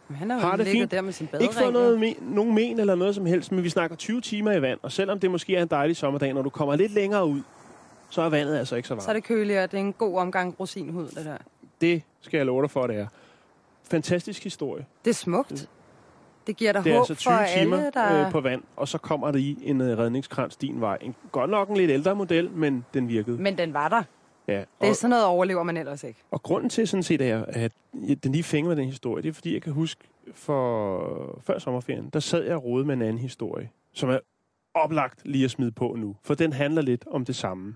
Men 0.07 0.17
han 0.17 0.29
har 0.29 0.39
Har 0.39 0.55
det 0.55 0.67
fint. 0.67 0.91
der 0.91 1.01
med 1.01 1.13
sin 1.13 1.29
ikke 1.41 1.53
fået 1.53 1.73
noget 1.73 1.99
men, 1.99 2.15
nogen 2.21 2.55
men 2.55 2.79
eller 2.79 2.95
noget 2.95 3.15
som 3.15 3.25
helst, 3.25 3.51
men 3.51 3.63
vi 3.63 3.69
snakker 3.69 3.95
20 3.95 4.21
timer 4.21 4.51
i 4.51 4.61
vand. 4.61 4.79
Og 4.81 4.91
selvom 4.91 5.19
det 5.19 5.31
måske 5.31 5.55
er 5.55 5.61
en 5.61 5.67
dejlig 5.67 5.97
sommerdag, 5.97 6.33
når 6.33 6.41
du 6.41 6.49
kommer 6.49 6.75
lidt 6.75 6.91
længere 6.91 7.25
ud, 7.25 7.41
så 8.09 8.21
er 8.21 8.29
vandet 8.29 8.57
altså 8.57 8.75
ikke 8.75 8.87
så 8.87 8.93
varmt. 8.93 9.03
Så 9.03 9.09
er 9.09 9.13
det 9.13 9.23
køligere. 9.23 9.63
Det 9.63 9.73
er 9.73 9.77
en 9.77 9.93
god 9.93 10.17
omgang 10.17 10.59
rosinhud, 10.59 11.07
det 11.07 11.25
der. 11.25 11.37
Det 11.81 12.01
skal 12.21 12.37
jeg 12.37 12.45
love 12.45 12.61
dig 12.61 12.71
for, 12.71 12.87
det 12.87 12.95
er. 12.97 13.07
Fantastisk 13.83 14.43
historie. 14.43 14.85
Det 15.05 15.09
er 15.09 15.15
smukt. 15.15 15.69
Det 16.47 16.57
giver 16.57 16.71
dig 16.71 16.83
Det 16.83 16.91
er 16.91 16.97
håb 16.97 17.01
altså 17.09 17.15
20 17.15 17.33
for 17.33 17.45
timer 17.59 17.77
alle, 17.77 17.91
der... 17.93 18.25
øh, 18.25 18.31
på 18.31 18.41
vand, 18.41 18.63
og 18.75 18.87
så 18.87 18.97
kommer 18.97 19.31
der 19.31 19.39
i 19.39 19.57
en 19.61 19.81
øh, 19.81 19.97
redningskrans 19.97 20.55
din 20.55 20.81
vej. 20.81 20.97
En, 21.01 21.15
godt 21.31 21.49
nok 21.49 21.69
en 21.69 21.77
lidt 21.77 21.91
ældre 21.91 22.15
model, 22.15 22.51
men 22.51 22.85
den 22.93 23.07
virkede. 23.07 23.37
Men 23.37 23.57
den 23.57 23.73
var 23.73 23.89
der. 23.89 24.03
ja. 24.47 24.63
Det 24.81 24.89
er 24.89 24.93
sådan 24.93 25.09
noget 25.09 25.25
overlever 25.25 25.63
man 25.63 25.77
ellers 25.77 26.03
ikke. 26.03 26.19
og 26.31 26.43
grunden 26.43 26.69
til 26.69 26.87
sådan 26.87 27.03
set, 27.03 27.21
er, 27.21 27.45
at 27.47 27.71
den 28.23 28.31
lige 28.31 28.43
fænger 28.43 28.69
med 28.69 28.75
den 28.75 28.85
historie, 28.85 29.23
det 29.23 29.29
er 29.29 29.33
fordi, 29.33 29.53
jeg 29.53 29.61
kan 29.61 29.73
huske, 29.73 30.03
for 30.33 31.41
før 31.43 31.59
sommerferien, 31.59 32.09
der 32.09 32.19
sad 32.19 32.43
jeg 32.43 32.55
og 32.55 32.63
rode 32.63 32.85
med 32.85 32.93
en 32.95 33.01
anden 33.01 33.17
historie, 33.17 33.69
som 33.93 34.09
er 34.09 34.19
oplagt 34.73 35.21
lige 35.25 35.45
at 35.45 35.51
smide 35.51 35.71
på 35.71 35.95
nu. 35.97 36.15
For 36.23 36.33
den 36.33 36.53
handler 36.53 36.81
lidt 36.81 37.05
om 37.11 37.25
det 37.25 37.35
samme. 37.35 37.75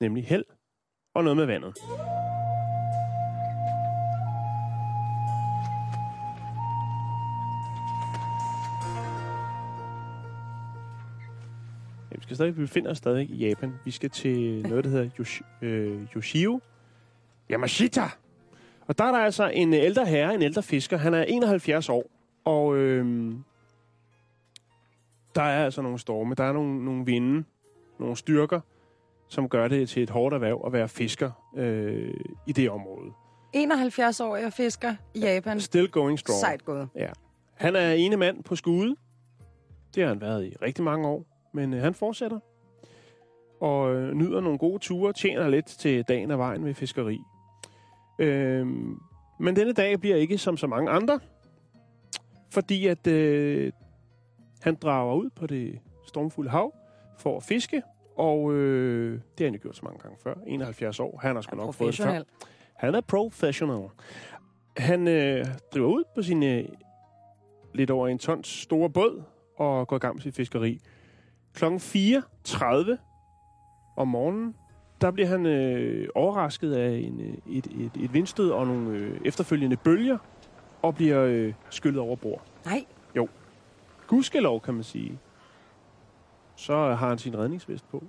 Nemlig 0.00 0.24
held 0.24 0.44
og 1.14 1.24
noget 1.24 1.36
med 1.36 1.46
vandet. 1.46 1.74
Skal 12.26 12.36
stadig, 12.36 12.56
vi 12.56 12.60
befinder 12.60 12.90
os 12.90 12.98
stadig 12.98 13.30
i 13.30 13.48
Japan. 13.48 13.74
Vi 13.84 13.90
skal 13.90 14.10
til 14.10 14.62
noget, 14.68 14.84
der 14.84 14.90
hedder 14.90 15.10
Yoshi, 15.18 15.42
øh, 15.62 16.02
Yoshio 16.16 16.60
Yamashita. 17.50 18.02
Og 18.86 18.98
der 18.98 19.04
er 19.04 19.12
der 19.12 19.18
altså 19.18 19.48
en 19.48 19.72
ældre 19.72 20.06
herre, 20.06 20.34
en 20.34 20.42
ældre 20.42 20.62
fisker. 20.62 20.96
Han 20.96 21.14
er 21.14 21.22
71 21.22 21.88
år, 21.88 22.10
og 22.44 22.76
øh, 22.76 23.34
der 25.34 25.42
er 25.42 25.64
altså 25.64 25.82
nogle 25.82 25.98
storme. 25.98 26.34
Der 26.34 26.44
er 26.44 26.52
nogle, 26.52 26.84
nogle 26.84 27.04
vinde, 27.04 27.44
nogle 27.98 28.16
styrker, 28.16 28.60
som 29.28 29.48
gør 29.48 29.68
det 29.68 29.88
til 29.88 30.02
et 30.02 30.10
hårdt 30.10 30.34
erhverv 30.34 30.62
at 30.66 30.72
være 30.72 30.88
fisker 30.88 31.30
øh, 31.56 32.14
i 32.46 32.52
det 32.52 32.70
område. 32.70 33.12
71 33.52 34.20
år 34.20 34.36
og 34.36 34.52
fisker 34.52 34.94
i 35.14 35.20
Japan. 35.20 35.60
Still 35.60 35.88
going 35.88 36.18
strong. 36.18 36.40
Sejt 36.40 36.64
gået. 36.64 36.88
Ja. 36.94 37.08
Han 37.54 37.76
er 37.76 37.92
ene 37.92 38.16
mand 38.16 38.44
på 38.44 38.56
skude. 38.56 38.96
Det 39.94 40.02
har 40.02 40.08
han 40.08 40.20
været 40.20 40.44
i 40.44 40.54
rigtig 40.62 40.84
mange 40.84 41.08
år. 41.08 41.35
Men 41.52 41.74
øh, 41.74 41.82
han 41.82 41.94
fortsætter. 41.94 42.38
Og 43.60 43.94
øh, 43.94 44.14
nyder 44.14 44.40
nogle 44.40 44.58
gode 44.58 44.78
ture. 44.78 45.12
Tjener 45.12 45.48
lidt 45.48 45.66
til 45.66 46.02
dagen 46.02 46.30
og 46.30 46.38
vejen 46.38 46.64
ved 46.64 46.74
fiskeri. 46.74 47.18
Øhm, 48.18 48.98
men 49.40 49.56
denne 49.56 49.72
dag 49.72 50.00
bliver 50.00 50.16
ikke 50.16 50.38
som 50.38 50.56
så 50.56 50.66
mange 50.66 50.90
andre. 50.90 51.20
Fordi 52.50 52.86
at 52.86 53.06
øh, 53.06 53.72
han 54.60 54.74
drager 54.74 55.14
ud 55.14 55.30
på 55.30 55.46
det 55.46 55.78
stormfulde 56.06 56.50
hav 56.50 56.74
for 57.18 57.36
at 57.36 57.42
fiske. 57.42 57.82
Og 58.16 58.52
øh, 58.52 59.12
det 59.12 59.20
har 59.38 59.44
han 59.44 59.54
jo 59.54 59.60
gjort 59.62 59.76
så 59.76 59.84
mange 59.84 59.98
gange 59.98 60.18
før. 60.22 60.34
71 60.46 61.00
år. 61.00 61.18
Han 61.22 61.34
har 61.34 61.42
sgu 61.42 61.56
nok 61.56 61.74
fået 61.74 61.98
det 61.98 62.06
før. 62.06 62.22
Han 62.74 62.94
er 62.94 63.00
professional. 63.00 63.88
Han 64.76 65.08
øh, 65.08 65.46
driver 65.74 65.88
ud 65.88 66.04
på 66.14 66.22
sin 66.22 66.42
øh, 66.42 66.64
lidt 67.74 67.90
over 67.90 68.08
en 68.08 68.18
tons 68.18 68.48
store 68.48 68.90
båd 68.90 69.22
og 69.56 69.88
går 69.88 69.96
i 69.96 69.98
gang 69.98 70.14
med 70.14 70.22
sit 70.22 70.34
fiskeri. 70.34 70.80
Klokken 71.56 71.80
4.30 71.80 72.96
om 73.96 74.08
morgenen, 74.08 74.54
der 75.00 75.10
bliver 75.10 75.28
han 75.28 75.46
øh, 75.46 76.08
overrasket 76.14 76.72
af 76.72 76.98
en, 76.98 77.20
øh, 77.20 77.56
et, 77.56 77.66
et, 77.66 78.02
et 78.02 78.12
vindstød 78.12 78.50
og 78.50 78.66
nogle 78.66 78.98
øh, 78.98 79.20
efterfølgende 79.24 79.76
bølger 79.76 80.18
og 80.82 80.94
bliver 80.94 81.20
øh, 81.20 81.54
skyllet 81.70 82.00
over 82.00 82.16
bord. 82.16 82.42
Nej, 82.64 82.84
Gudskelov, 84.06 84.60
kan 84.60 84.74
man 84.74 84.84
sige. 84.84 85.18
Så 86.56 86.74
har 86.74 87.08
han 87.08 87.18
sin 87.18 87.38
redningsvest 87.38 87.88
på. 87.90 88.04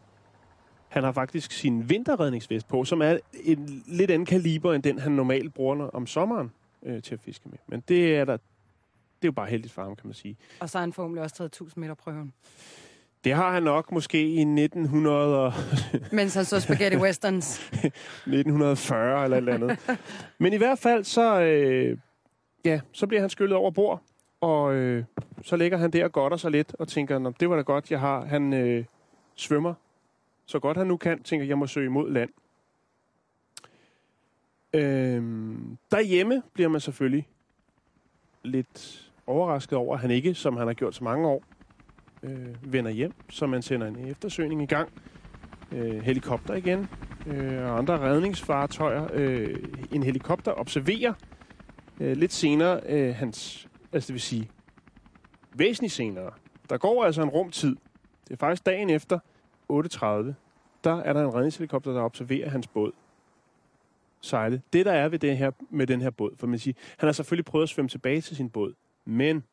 Han 0.88 1.04
har 1.04 1.12
faktisk 1.12 1.52
sin 1.52 1.90
vinterredningsvest 1.90 2.68
på, 2.68 2.86
som 2.86 3.02
er 3.02 3.18
en 3.34 3.84
lidt 3.88 4.12
anden 4.12 4.26
kaliber, 4.26 4.74
end 4.74 4.84
den 4.84 5.00
han 5.00 5.12
normalt 5.12 5.54
bruger 5.54 5.90
om 5.90 6.08
sommeren 6.08 6.52
øh, 6.84 7.02
til 7.02 7.14
at 7.14 7.20
fiske 7.22 7.50
med. 7.50 7.58
Men 7.68 7.84
det 7.88 8.16
er 8.16 8.26
der, 8.26 8.38
det 8.38 9.24
er 9.24 9.28
jo 9.28 9.32
bare 9.32 9.48
heldigt 9.48 9.74
for 9.74 9.84
ham, 9.84 9.96
kan 9.96 10.08
man 10.08 10.14
sige. 10.14 10.38
og 10.60 10.70
så 10.70 10.78
har 10.78 10.84
han 10.84 10.94
formentlig 10.94 11.24
også 11.24 11.36
taget 11.36 11.48
1000 11.48 11.82
meter 11.82 11.94
prøven. 11.94 12.34
Det 13.28 13.36
har 13.36 13.54
han 13.54 13.64
nok 13.64 13.92
måske 13.92 14.22
i 14.22 14.42
1900 14.42 15.40
og 15.40 15.54
Mens 16.12 16.34
han 16.36 16.46
så 16.46 16.60
spaghetti 16.60 16.98
westerns. 16.98 17.60
1940 18.26 19.24
eller 19.24 19.38
et 19.38 19.42
eller 19.42 19.54
andet. 19.54 20.00
Men 20.38 20.54
i 20.54 20.58
hvert 20.58 20.80
fald, 20.80 21.04
så, 21.04 21.42
øh, 21.42 21.98
ja, 22.66 22.82
så 22.92 23.08
bliver 23.08 23.22
han 23.22 23.30
skyllet 23.30 23.58
over 23.58 23.72
bord, 23.72 24.02
og 24.42 24.74
øh, 24.74 25.04
så 25.42 25.56
ligger 25.56 25.78
han 25.78 25.92
der 25.92 26.04
og 26.04 26.12
godter 26.12 26.38
sig 26.38 26.52
lidt, 26.52 26.76
og 26.80 26.88
tænker, 26.88 27.34
det 27.40 27.50
var 27.50 27.56
da 27.56 27.62
godt, 27.62 27.92
jeg 27.92 28.00
har. 28.00 28.26
Han 28.26 28.54
øh, 28.54 28.86
svømmer 29.36 29.74
så 30.46 30.60
godt 30.60 30.78
han 30.78 30.88
nu 30.88 30.98
kan, 30.98 31.24
tænker, 31.24 31.46
jeg 31.46 31.58
må 31.58 31.68
søge 31.68 31.86
imod 31.86 32.12
land. 32.12 32.30
Øh, 34.74 35.24
derhjemme 35.92 36.44
bliver 36.54 36.70
man 36.70 36.82
selvfølgelig 36.82 37.28
lidt 38.44 39.10
overrasket 39.26 39.78
over, 39.78 39.96
at 39.96 40.02
han 40.02 40.12
ikke, 40.12 40.34
som 40.34 40.58
han 40.58 40.68
har 40.68 40.74
gjort 40.74 40.96
så 40.96 41.04
mange 41.04 41.28
år, 41.28 41.44
øh, 42.24 42.74
vender 42.74 42.92
hjem, 42.92 43.14
så 43.30 43.48
man 43.48 43.62
sender 43.62 43.88
en 43.88 44.08
eftersøgning 44.08 44.62
i 44.62 44.66
gang. 44.66 44.90
Øh, 45.72 46.02
helikopter 46.02 46.54
igen, 46.54 46.88
øh, 47.28 47.64
og 47.64 47.78
andre 47.78 48.00
redningsfartøjer. 48.00 49.08
Øh, 49.14 49.56
en 49.92 50.04
helikopter 50.04 50.60
observerer 50.60 51.14
øh, 52.00 52.18
lidt 52.18 52.34
senere 52.34 52.82
øh, 52.86 53.16
hans, 53.16 53.68
altså 53.94 54.08
det 54.08 54.14
vil 54.14 54.22
sige, 54.22 54.50
væsentligt 55.54 55.94
senere. 55.94 56.32
Der 56.70 56.78
går 56.78 57.04
altså 57.04 57.22
en 57.22 57.30
rumtid. 57.30 57.76
Det 58.28 58.34
er 58.34 58.38
faktisk 58.38 58.66
dagen 58.66 58.90
efter 58.90 59.20
8.30. 59.74 60.34
Der 60.84 61.02
er 61.02 61.14
der 61.14 61.24
en 61.24 61.34
redningshelikopter, 61.34 61.92
der 61.94 62.02
observerer 62.02 62.50
hans 62.50 62.68
båd 62.68 62.92
sejle. 64.22 64.62
Det 64.74 64.86
der 64.86 64.92
er 64.92 65.10
ved 65.10 65.20
det 65.20 65.38
her, 65.38 65.52
med 65.70 65.88
den 65.88 66.02
her 66.02 66.10
båd, 66.10 66.32
for 66.38 66.48
man 66.48 66.60
siger, 66.60 66.74
han 66.98 67.08
har 67.08 67.12
selvfølgelig 67.14 67.46
prøvet 67.46 67.64
at 67.64 67.70
svømme 67.70 67.90
tilbage 67.90 68.22
til 68.22 68.36
sin 68.36 68.50
båd, 68.50 68.74
men 69.06 69.44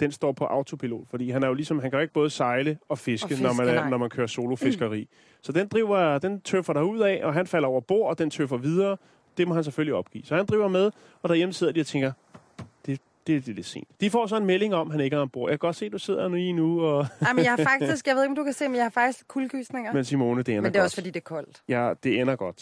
den 0.00 0.12
står 0.12 0.32
på 0.32 0.44
autopilot, 0.44 1.08
fordi 1.10 1.30
han 1.30 1.42
er 1.42 1.46
jo 1.48 1.54
ligesom, 1.54 1.78
han 1.78 1.90
kan 1.90 1.98
jo 1.98 2.02
ikke 2.02 2.14
både 2.14 2.30
sejle 2.30 2.78
og 2.88 2.98
fiske, 2.98 3.24
Og 3.24 3.28
fiske, 3.28 3.42
når, 3.44 3.52
man 3.52 3.68
er, 3.68 3.74
nej. 3.74 3.90
når 3.90 3.96
man 3.98 4.10
kører 4.10 4.26
solofiskeri. 4.26 5.00
Mm. 5.00 5.16
Så 5.42 5.52
den 5.52 5.68
driver, 5.68 6.18
den 6.18 6.40
tøffer 6.40 6.72
der 6.72 6.82
ud 6.82 7.00
af, 7.00 7.20
og 7.24 7.34
han 7.34 7.46
falder 7.46 7.68
over 7.68 7.80
bord, 7.80 8.10
og 8.10 8.18
den 8.18 8.30
tøffer 8.30 8.56
videre. 8.56 8.96
Det 9.36 9.48
må 9.48 9.54
han 9.54 9.64
selvfølgelig 9.64 9.94
opgive. 9.94 10.24
Så 10.24 10.36
han 10.36 10.46
driver 10.46 10.68
med, 10.68 10.90
og 11.22 11.28
derhjemme 11.28 11.52
sidder 11.52 11.72
de 11.72 11.80
og 11.80 11.86
tænker, 11.86 12.12
det, 12.86 13.00
det, 13.26 13.46
det 13.46 13.50
er 13.50 13.54
lidt 13.54 13.66
sent. 13.66 13.88
De 14.00 14.10
får 14.10 14.26
så 14.26 14.36
en 14.36 14.46
melding 14.46 14.74
om, 14.74 14.86
at 14.88 14.92
han 14.92 15.00
ikke 15.00 15.16
er 15.16 15.20
ombord. 15.20 15.50
Jeg 15.50 15.60
kan 15.60 15.66
godt 15.66 15.76
se, 15.76 15.86
at 15.86 15.92
du 15.92 15.98
sidder 15.98 16.28
nu 16.28 16.36
i 16.36 16.52
nu, 16.52 16.82
og... 16.82 17.06
Ej, 17.20 17.32
men 17.32 17.44
jeg 17.44 17.52
har 17.52 17.64
faktisk, 17.80 18.06
jeg 18.06 18.14
ved 18.16 18.22
ikke, 18.22 18.30
om 18.30 18.36
du 18.36 18.44
kan 18.44 18.52
se, 18.52 18.68
men 18.68 18.76
jeg 18.76 18.84
har 18.84 18.90
faktisk 18.90 19.28
kuldegysninger. 19.28 19.92
men 19.92 20.04
Simone, 20.04 20.42
det 20.42 20.48
ender 20.48 20.62
Men 20.62 20.72
det 20.72 20.76
er 20.78 20.80
godt. 20.80 20.84
også, 20.84 20.96
fordi 20.96 21.08
det 21.10 21.16
er 21.16 21.24
koldt. 21.24 21.62
Ja, 21.68 21.92
det 22.02 22.20
ender 22.20 22.36
godt. 22.36 22.56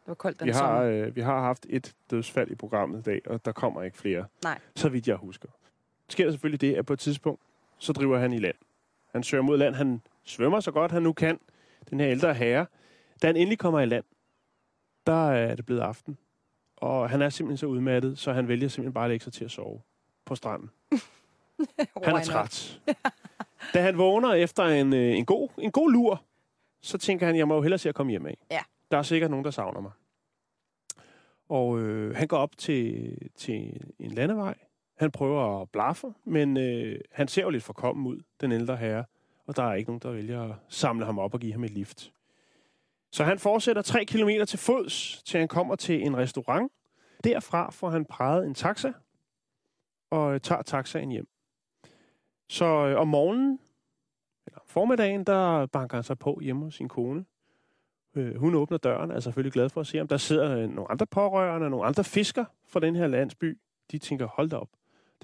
Det 0.00 0.08
var 0.08 0.14
koldt 0.14 0.40
den 0.40 0.46
Vi 0.46 0.52
har, 0.52 0.58
sommer. 0.58 1.06
øh, 1.06 1.16
vi 1.16 1.20
har 1.20 1.40
haft 1.40 1.66
et 1.70 1.92
dødsfald 2.10 2.50
i 2.50 2.54
programmet 2.54 2.98
i 2.98 3.02
dag, 3.02 3.20
og 3.26 3.44
der 3.44 3.52
kommer 3.52 3.82
ikke 3.82 3.98
flere. 3.98 4.24
Nej. 4.44 4.58
Så 4.76 4.88
vidt 4.88 5.08
jeg 5.08 5.16
husker. 5.16 5.48
Sker 6.08 6.24
der 6.24 6.32
selvfølgelig 6.32 6.60
det, 6.60 6.74
at 6.74 6.86
på 6.86 6.92
et 6.92 6.98
tidspunkt, 6.98 7.42
så 7.78 7.92
driver 7.92 8.18
han 8.18 8.32
i 8.32 8.38
land. 8.38 8.56
Han 9.12 9.22
søger 9.22 9.42
mod 9.42 9.58
land. 9.58 9.74
Han 9.74 10.02
svømmer 10.24 10.60
så 10.60 10.70
godt, 10.70 10.92
han 10.92 11.02
nu 11.02 11.12
kan. 11.12 11.40
Den 11.90 12.00
her 12.00 12.10
ældre 12.10 12.34
herre. 12.34 12.66
Da 13.22 13.26
han 13.26 13.36
endelig 13.36 13.58
kommer 13.58 13.80
i 13.80 13.86
land, 13.86 14.04
der 15.06 15.30
er 15.30 15.54
det 15.54 15.66
blevet 15.66 15.80
aften. 15.80 16.18
Og 16.76 17.10
han 17.10 17.22
er 17.22 17.28
simpelthen 17.28 17.56
så 17.56 17.66
udmattet, 17.66 18.18
så 18.18 18.32
han 18.32 18.48
vælger 18.48 18.68
simpelthen 18.68 18.92
bare 18.92 19.04
at 19.04 19.10
lægge 19.10 19.24
sig 19.24 19.32
til 19.32 19.44
at 19.44 19.50
sove 19.50 19.80
på 20.24 20.34
stranden. 20.34 20.70
Han 22.04 22.16
er 22.16 22.22
træt. 22.22 22.80
da 23.74 23.82
han 23.82 23.98
vågner 23.98 24.32
efter 24.32 24.64
en, 24.64 24.92
øh, 24.94 25.16
en, 25.16 25.24
god, 25.24 25.48
en 25.58 25.72
god 25.72 25.92
lur, 25.92 26.22
så 26.80 26.98
tænker 26.98 27.26
han, 27.26 27.36
jeg 27.36 27.48
må 27.48 27.54
jo 27.54 27.62
hellere 27.62 27.78
se 27.78 27.88
at 27.88 27.94
komme 27.94 28.10
hjem 28.10 28.26
af. 28.26 28.38
Ja. 28.50 28.60
Der 28.90 28.98
er 28.98 29.02
sikkert 29.02 29.30
nogen, 29.30 29.44
der 29.44 29.50
savner 29.50 29.80
mig. 29.80 29.90
Og 31.48 31.80
øh, 31.80 32.16
han 32.16 32.28
går 32.28 32.36
op 32.36 32.56
til, 32.56 33.18
til 33.36 33.80
en 33.98 34.10
landevej. 34.10 34.54
Han 34.94 35.10
prøver 35.10 35.62
at 35.62 35.70
blaffe, 35.70 36.14
men 36.24 36.56
øh, 36.56 37.00
han 37.12 37.28
ser 37.28 37.42
jo 37.42 37.50
lidt 37.50 37.62
forkommen 37.62 38.06
ud, 38.06 38.20
den 38.40 38.52
ældre 38.52 38.76
herre. 38.76 39.04
Og 39.46 39.56
der 39.56 39.62
er 39.62 39.74
ikke 39.74 39.90
nogen, 39.90 40.00
der 40.00 40.10
vælger 40.10 40.42
at 40.42 40.54
samle 40.68 41.06
ham 41.06 41.18
op 41.18 41.34
og 41.34 41.40
give 41.40 41.52
ham 41.52 41.64
et 41.64 41.70
lift. 41.70 42.12
Så 43.10 43.24
han 43.24 43.38
fortsætter 43.38 43.82
tre 43.82 44.04
kilometer 44.04 44.44
til 44.44 44.58
fods, 44.58 45.22
til 45.22 45.38
han 45.38 45.48
kommer 45.48 45.76
til 45.76 46.06
en 46.06 46.16
restaurant. 46.16 46.72
Derfra 47.24 47.70
får 47.70 47.90
han 47.90 48.04
præget 48.04 48.46
en 48.46 48.54
taxa, 48.54 48.92
og 50.10 50.34
øh, 50.34 50.40
tager 50.40 50.62
taxaen 50.62 51.10
hjem. 51.10 51.28
Så 52.48 52.64
øh, 52.64 53.00
om 53.00 53.08
morgenen, 53.08 53.58
eller 54.46 54.58
om 54.58 54.66
formiddagen, 54.66 55.24
der 55.24 55.66
banker 55.66 55.96
han 55.96 56.04
sig 56.04 56.18
på 56.18 56.38
hjemme 56.42 56.64
hos 56.64 56.74
sin 56.74 56.88
kone. 56.88 57.24
Øh, 58.14 58.36
hun 58.36 58.54
åbner 58.54 58.78
døren, 58.78 59.10
er 59.10 59.20
selvfølgelig 59.20 59.52
glad 59.52 59.68
for 59.68 59.80
at 59.80 59.86
se, 59.86 60.00
om 60.00 60.08
der 60.08 60.16
sidder 60.16 60.58
øh, 60.58 60.70
nogle 60.70 60.90
andre 60.90 61.06
pårørende, 61.06 61.70
nogle 61.70 61.86
andre 61.86 62.04
fisker 62.04 62.44
fra 62.68 62.80
den 62.80 62.96
her 62.96 63.06
landsby. 63.06 63.58
De 63.90 63.98
tænker, 63.98 64.26
hold 64.26 64.50
da 64.50 64.56
op. 64.56 64.68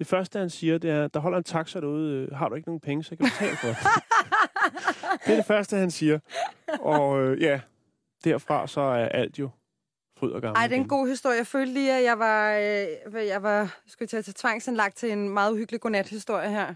Det 0.01 0.09
første, 0.09 0.39
han 0.39 0.51
siger, 0.51 0.79
det 0.79 0.91
er, 0.91 1.09
der 1.09 1.21
holder 1.21 1.39
en 1.39 1.45
taxa 1.45 1.81
derude. 1.81 2.15
øh, 2.33 2.37
Har 2.37 2.49
du 2.49 2.55
ikke 2.55 2.69
nogen 2.69 2.81
penge, 2.81 3.05
så 3.05 3.09
jeg 3.11 3.19
kan 3.19 3.29
betale 3.39 3.57
for 3.57 3.69
det. 3.69 3.77
det 5.27 5.33
er 5.33 5.37
det 5.37 5.47
første, 5.47 5.77
han 5.77 5.91
siger. 5.91 6.19
Og 6.81 7.21
øh, 7.23 7.43
ja, 7.43 7.61
derfra 8.25 8.67
så 8.67 8.81
er 8.81 9.09
alt 9.09 9.39
jo 9.39 9.51
fryd 10.19 10.31
og 10.31 10.41
gammel. 10.43 10.57
Ej, 10.57 10.67
det 10.67 10.77
er 10.77 10.81
en 10.81 10.89
god 10.89 11.09
historie. 11.09 11.37
Jeg 11.37 11.47
følte 11.47 11.73
lige, 11.73 11.97
at 11.99 12.05
jeg 12.05 12.19
var, 12.19 12.53
øh, 12.55 13.27
jeg 13.27 13.43
var 13.43 13.79
skulle 13.87 14.09
til 14.09 14.17
at 14.17 14.25
tage 14.25 14.35
tvangsindlagt 14.39 14.97
til 14.97 15.13
en 15.13 15.29
meget 15.29 15.53
uhyggelig 15.53 15.81
godnat-historie 15.81 16.51
her. 16.51 16.75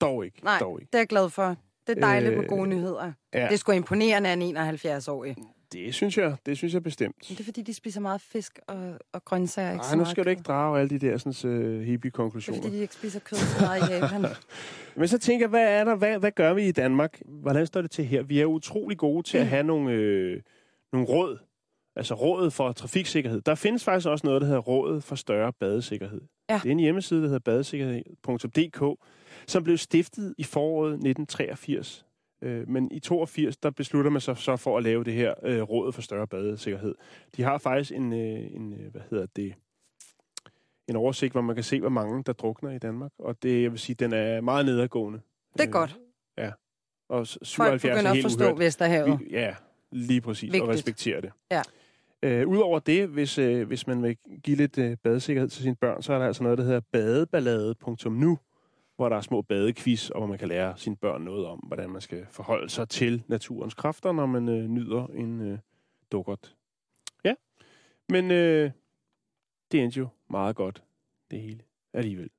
Dog 0.00 0.24
ikke. 0.24 0.44
Nej, 0.44 0.58
Dog 0.58 0.80
ikke. 0.80 0.88
det 0.92 0.98
er 0.98 1.00
jeg 1.00 1.08
glad 1.08 1.30
for. 1.30 1.56
Det 1.86 1.96
er 1.96 2.00
dejligt 2.00 2.32
øh, 2.32 2.38
med 2.38 2.48
gode 2.48 2.66
nyheder. 2.66 3.12
ja. 3.34 3.48
Det 3.50 3.58
sgu 3.58 3.72
imponerende 3.72 4.28
af 4.30 4.32
en 4.32 4.56
71-årig. 4.56 5.36
Det 5.72 5.94
synes 5.94 6.18
jeg, 6.18 6.36
det 6.46 6.56
synes 6.56 6.74
jeg 6.74 6.82
bestemt. 6.82 7.16
Men 7.28 7.36
det 7.36 7.40
er 7.40 7.44
fordi, 7.44 7.62
de 7.62 7.74
spiser 7.74 8.00
meget 8.00 8.20
fisk 8.20 8.58
og, 8.66 8.98
og 9.12 9.24
grøntsager. 9.24 9.72
Ikke 9.72 9.84
Ej, 9.84 9.96
nu 9.96 10.04
skal 10.04 10.24
du 10.24 10.30
ikke 10.30 10.42
drage 10.42 10.80
alle 10.80 10.90
de 10.90 10.98
der 10.98 11.18
sådan, 11.18 11.50
uh, 11.50 11.86
Det 11.86 12.48
er 12.48 12.54
fordi, 12.54 12.70
de 12.70 12.76
ikke 12.76 12.94
spiser 12.94 13.20
kød 13.20 13.38
så 13.38 13.60
meget 13.60 13.90
i 13.90 13.92
Japan. 13.92 14.26
Men 14.96 15.08
så 15.08 15.18
tænker 15.18 15.44
jeg, 15.44 15.50
hvad 15.50 15.80
er 15.80 15.84
der? 15.84 15.94
Hvad, 15.94 16.18
hvad 16.18 16.30
gør 16.30 16.54
vi 16.54 16.68
i 16.68 16.72
Danmark? 16.72 17.20
Hvordan 17.26 17.66
står 17.66 17.82
det 17.82 17.90
til 17.90 18.04
her? 18.04 18.22
Vi 18.22 18.40
er 18.40 18.44
utrolig 18.44 18.98
gode 18.98 19.22
til 19.22 19.38
at 19.38 19.46
have 19.46 19.62
nogle, 19.62 19.92
øh, 19.92 20.42
nogle 20.92 21.08
råd. 21.08 21.38
Altså 21.96 22.14
rådet 22.14 22.52
for 22.52 22.72
trafiksikkerhed. 22.72 23.40
Der 23.40 23.54
findes 23.54 23.84
faktisk 23.84 24.08
også 24.08 24.26
noget, 24.26 24.40
der 24.40 24.46
hedder 24.46 24.60
Rådet 24.60 25.04
for 25.04 25.14
Større 25.14 25.52
Badesikkerhed. 25.52 26.20
Ja. 26.50 26.60
Det 26.62 26.68
er 26.68 26.72
en 26.72 26.80
hjemmeside, 26.80 27.20
der 27.20 27.26
hedder 27.26 27.38
badesikkerhed.dk, 27.38 29.04
som 29.46 29.64
blev 29.64 29.78
stiftet 29.78 30.34
i 30.38 30.44
foråret 30.44 30.92
1983. 30.92 32.06
Øh, 32.42 32.68
men 32.68 32.90
i 32.92 32.98
82, 33.00 33.56
der 33.56 33.70
beslutter 33.70 34.10
man 34.10 34.20
sig 34.20 34.36
så 34.36 34.56
for 34.56 34.76
at 34.78 34.82
lave 34.82 35.04
det 35.04 35.12
her 35.14 35.34
øh, 35.42 35.62
Rådet 35.62 35.94
for 35.94 36.02
Større 36.02 36.26
Badesikkerhed. 36.26 36.94
De 37.36 37.42
har 37.42 37.58
faktisk 37.58 37.92
en, 37.92 38.12
øh, 38.12 38.54
en 38.54 38.72
øh, 38.72 38.90
hvad 38.92 39.00
hedder 39.10 39.26
det, 39.36 39.54
en 40.88 40.96
oversigt, 40.96 41.32
hvor 41.32 41.40
man 41.40 41.54
kan 41.54 41.64
se, 41.64 41.80
hvor 41.80 41.88
mange 41.88 42.22
der 42.24 42.32
drukner 42.32 42.70
i 42.70 42.78
Danmark. 42.78 43.10
Og 43.18 43.42
det, 43.42 43.62
jeg 43.62 43.70
vil 43.70 43.78
sige, 43.80 43.96
den 43.98 44.12
er 44.12 44.40
meget 44.40 44.66
nedadgående. 44.66 45.20
Det 45.52 45.60
er 45.60 45.66
Øh, 45.66 45.72
godt. 45.72 45.98
Ja. 46.38 46.50
Og 47.08 47.26
s- 47.26 47.32
Folk 47.56 47.80
77 47.80 47.84
er 47.84 47.94
begynder 47.94 48.10
at 48.10 48.16
helt 48.16 48.24
forstå 48.24 48.44
uhørt. 48.44 48.58
Vesterhavet. 48.58 49.20
Vi, 49.20 49.26
ja, 49.30 49.54
lige 49.92 50.20
præcis. 50.20 50.42
Vigtigt. 50.42 50.62
Og 50.62 50.68
respektere 50.68 51.20
det. 51.20 51.32
Ja. 51.50 51.62
Øh, 52.22 52.48
Udover 52.48 52.78
det, 52.78 53.08
hvis, 53.08 53.38
øh, 53.38 53.66
hvis 53.66 53.86
man 53.86 54.02
vil 54.02 54.16
give 54.44 54.56
lidt 54.56 54.78
øh, 54.78 54.96
badesikkerhed 55.04 55.48
til 55.48 55.62
sine 55.62 55.76
børn, 55.76 56.02
så 56.02 56.12
er 56.12 56.18
der 56.18 56.26
altså 56.26 56.42
noget, 56.42 56.58
der 56.58 56.64
hedder 56.64 56.80
badeballade.nu, 56.92 58.38
hvor 58.98 59.08
der 59.08 59.16
er 59.16 59.20
små 59.20 59.42
badequiz, 59.42 60.10
og 60.10 60.20
hvor 60.20 60.26
man 60.26 60.38
kan 60.38 60.48
lære 60.48 60.76
sine 60.76 60.96
børn 60.96 61.22
noget 61.22 61.46
om, 61.46 61.58
hvordan 61.58 61.90
man 61.90 62.00
skal 62.00 62.26
forholde 62.30 62.68
sig 62.70 62.88
til 62.88 63.22
naturens 63.28 63.74
kræfter, 63.74 64.12
når 64.12 64.26
man 64.26 64.48
øh, 64.48 64.68
nyder 64.68 65.06
en 65.06 65.40
øh, 65.40 65.58
dukkert. 66.12 66.54
Ja, 67.24 67.34
men 68.08 68.30
øh, 68.30 68.70
det 69.72 69.82
endte 69.82 69.98
jo 69.98 70.08
meget 70.30 70.56
godt, 70.56 70.82
det 71.30 71.40
hele 71.40 71.60
alligevel. 71.92 72.30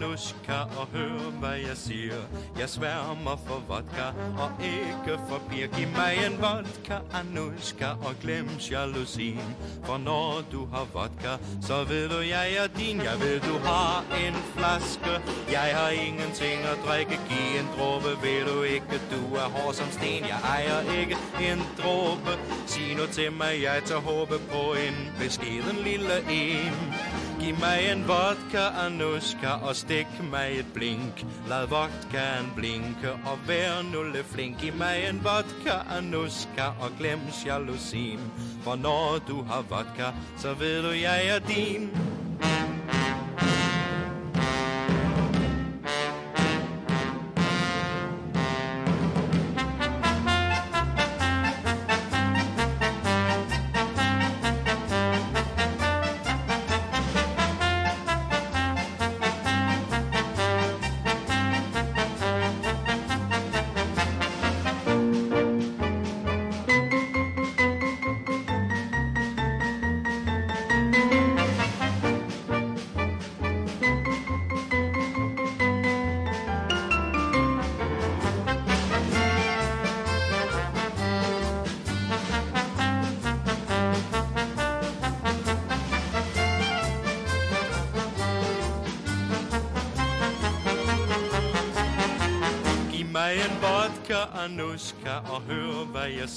Vodka, 0.00 0.04
Anushka, 0.04 0.52
og 0.52 0.86
hør, 0.92 1.30
hvad 1.30 1.58
jeg 1.58 1.76
siger. 1.76 2.14
Jeg 2.58 2.68
sværmer 2.68 3.36
for 3.46 3.62
vodka 3.68 4.06
og 4.38 4.50
ikke 4.64 5.20
for 5.28 5.40
bier. 5.50 5.66
Giv 5.66 5.88
mig 5.88 6.16
en 6.26 6.38
vodka, 6.40 6.98
Anushka, 7.14 7.86
og 7.86 8.14
glem 8.22 8.48
jalousien. 8.70 9.56
For 9.84 9.98
når 9.98 10.42
du 10.52 10.66
har 10.66 10.86
vodka, 10.92 11.32
så 11.62 11.84
ved 11.84 12.08
du, 12.08 12.20
jeg 12.20 12.54
er 12.54 12.66
din. 12.66 12.96
Jeg 12.96 13.20
ved, 13.20 13.40
du 13.40 13.58
har 13.58 14.04
en 14.26 14.34
flaske. 14.56 15.12
Jeg 15.52 15.76
har 15.76 15.90
ingenting 15.90 16.60
at 16.72 16.78
drikke. 16.86 17.20
Giv 17.28 17.60
en 17.60 17.68
dråbe, 17.78 18.10
ved 18.22 18.46
du 18.46 18.62
ikke, 18.62 19.00
du 19.10 19.34
er 19.34 19.48
hård 19.54 19.74
som 19.74 19.86
sten. 19.90 20.22
Jeg 20.32 20.40
ejer 20.54 20.80
ikke 21.00 21.16
en 21.40 21.60
dråbe. 21.82 22.32
Sig 22.66 22.94
nu 22.96 23.06
til 23.12 23.32
mig, 23.32 23.62
jeg 23.62 23.82
tager 23.84 24.00
håbe 24.00 24.38
på 24.50 24.74
en 24.86 25.12
beskeden 25.18 25.76
lille 25.84 26.16
en. 26.30 27.15
Giv 27.46 27.58
mig 27.60 27.92
en 27.92 28.08
vodka, 28.08 28.86
Anushka, 28.86 29.48
og 29.62 29.76
stik 29.76 30.06
mig 30.30 30.58
et 30.58 30.66
blink. 30.74 31.24
Lad 31.48 31.66
vodkaen 31.66 32.50
blinke, 32.56 33.12
og 33.12 33.38
vær 33.46 33.82
nu 33.92 34.02
lidt 34.02 34.26
flink. 34.26 34.60
Giv 34.60 34.74
mig 34.74 35.06
en 35.08 35.20
vodka, 35.24 35.76
Anushka, 35.96 36.66
og 36.80 36.90
glem 36.98 37.20
jalousien. 37.46 38.20
For 38.62 38.76
når 38.76 39.18
du 39.28 39.42
har 39.42 39.62
vodka, 39.62 40.10
så 40.36 40.54
ved 40.54 40.82
du, 40.82 40.90
jeg 40.90 41.28
er 41.28 41.38
din. 41.38 41.90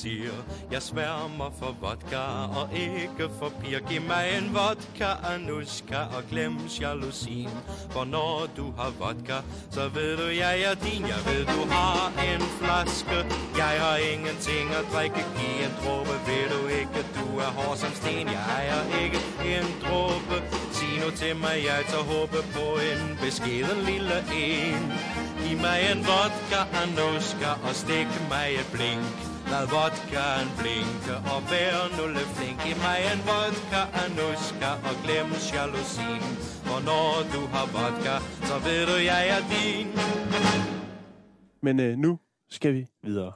Siger. 0.02 0.38
Jeg 0.72 0.82
sværmer 0.82 1.50
for 1.60 1.76
vodka 1.82 2.24
og 2.60 2.68
ikke 2.74 3.26
for 3.40 3.52
piger. 3.60 3.80
Giv 3.90 4.02
mig 4.02 4.26
en 4.38 4.48
vodka, 4.58 5.10
Anushka, 5.32 6.02
og 6.18 6.24
glem 6.32 6.56
jalousien. 6.82 7.58
For 7.90 8.06
når 8.06 8.48
du 8.58 8.66
har 8.78 8.92
vodka, 9.00 9.38
så 9.72 9.84
ved 9.96 10.18
du, 10.18 10.28
jeg 10.44 10.62
er 10.62 10.76
din. 10.86 11.04
Jeg 11.14 11.22
ved, 11.30 11.44
du 11.56 11.62
har 11.76 12.02
en 12.32 12.44
flaske. 12.60 13.18
Jeg 13.64 13.76
har 13.86 13.98
ingenting 14.14 14.66
at 14.80 14.86
drikke. 14.94 15.22
Giv 15.38 15.56
en 15.68 15.74
dråbe, 15.82 16.16
ved 16.28 16.46
du 16.54 16.62
ikke, 16.80 17.00
du 17.18 17.28
er 17.46 17.52
hård 17.58 17.78
som 17.78 17.92
sten. 18.00 18.28
Jeg 18.36 18.44
ejer 18.58 18.84
ikke 19.04 19.20
en 19.54 19.68
dråbe. 19.84 20.36
Sig 20.76 20.94
nu 21.04 21.10
til 21.22 21.36
mig, 21.44 21.58
jeg 21.70 21.82
tager 21.92 22.08
håbe 22.14 22.40
på 22.56 22.66
en 22.90 23.02
beskeden 23.24 23.80
lille 23.92 24.18
en. 24.48 24.84
Giv 25.42 25.58
mig 25.66 25.80
en 25.92 26.00
vodka, 26.10 26.62
Anushka, 26.82 27.52
og 27.68 27.74
stik 27.82 28.10
mig 28.32 28.48
et 28.60 28.70
blink. 28.74 29.29
Lad 29.54 29.66
vodkaen 29.76 30.48
blinke, 30.60 31.16
og 31.34 31.40
vær 31.52 31.78
nu 31.98 32.04
lidt 32.18 32.32
flink. 32.38 32.58
Giv 32.64 32.78
mig 32.88 32.98
en 33.12 33.22
vodka, 33.30 33.82
Anushka, 34.02 34.72
og 34.90 34.96
glem 35.04 35.28
jalousien. 35.56 36.24
For 36.68 36.80
når 36.90 37.10
du 37.34 37.42
har 37.54 37.66
vodka, 37.76 38.16
så 38.50 38.56
ved 38.66 38.82
du, 38.90 38.96
jeg 39.12 39.24
er 39.36 39.42
din. 39.54 39.88
Men 41.66 41.80
øh, 41.80 41.98
nu 41.98 42.20
skal 42.50 42.74
vi 42.74 42.88
videre. 43.04 43.32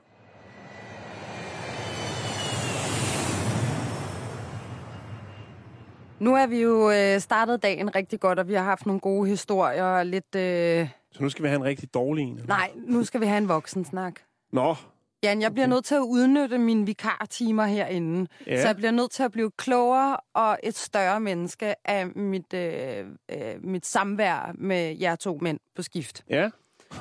Nu 6.19 6.35
er 6.35 6.47
vi 6.47 6.61
jo 6.61 6.91
øh, 6.91 7.19
startet 7.19 7.63
dagen 7.63 7.95
rigtig 7.95 8.19
godt, 8.19 8.39
og 8.39 8.47
vi 8.47 8.53
har 8.53 8.63
haft 8.63 8.85
nogle 8.85 8.99
gode 8.99 9.29
historier 9.29 9.83
og 9.83 10.05
lidt... 10.05 10.35
Øh... 10.35 10.87
Så 11.11 11.23
nu 11.23 11.29
skal 11.29 11.43
vi 11.43 11.47
have 11.47 11.59
en 11.59 11.63
rigtig 11.63 11.93
dårlig 11.93 12.23
en. 12.23 12.33
eller? 12.33 12.47
Nej, 12.47 12.71
nu 12.87 13.03
skal 13.03 13.21
vi 13.21 13.25
have 13.25 13.37
en 13.37 13.47
voksensnak. 13.47 14.19
Nå, 14.51 14.75
Jan, 15.23 15.41
jeg 15.41 15.53
bliver 15.53 15.67
nødt 15.67 15.85
til 15.85 15.95
at 15.95 16.01
udnytte 16.01 16.57
mine 16.57 16.85
vikartimer 16.85 17.65
herinde. 17.65 18.27
Ja. 18.47 18.61
Så 18.61 18.67
jeg 18.67 18.75
bliver 18.75 18.91
nødt 18.91 19.11
til 19.11 19.23
at 19.23 19.31
blive 19.31 19.51
klogere 19.57 20.17
og 20.33 20.57
et 20.63 20.77
større 20.77 21.19
menneske 21.19 21.75
af 21.85 22.07
mit, 22.07 22.53
øh, 22.53 23.05
øh, 23.31 23.37
mit 23.63 23.85
samvær 23.85 24.51
med 24.57 24.97
jer 24.99 25.15
to 25.15 25.39
mænd 25.41 25.59
på 25.75 25.81
skift. 25.81 26.23
ja. 26.29 26.49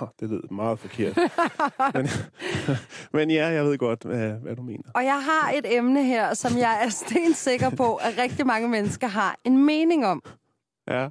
Oh, 0.00 0.08
det 0.20 0.30
lød 0.30 0.50
meget 0.50 0.78
forkert. 0.78 1.16
men, 1.94 2.08
men 3.12 3.30
ja, 3.30 3.46
jeg 3.46 3.64
ved 3.64 3.78
godt, 3.78 4.02
hvad, 4.02 4.30
hvad 4.32 4.56
du 4.56 4.62
mener. 4.62 4.90
Og 4.94 5.04
jeg 5.04 5.22
har 5.22 5.50
et 5.50 5.76
emne 5.76 6.04
her, 6.04 6.34
som 6.34 6.58
jeg 6.58 6.84
er 6.84 6.88
stensikker 6.88 7.70
på, 7.70 7.94
at 7.94 8.18
rigtig 8.18 8.46
mange 8.46 8.68
mennesker 8.68 9.06
har 9.06 9.36
en 9.44 9.64
mening 9.64 10.06
om. 10.06 10.22
Ja. 10.88 11.08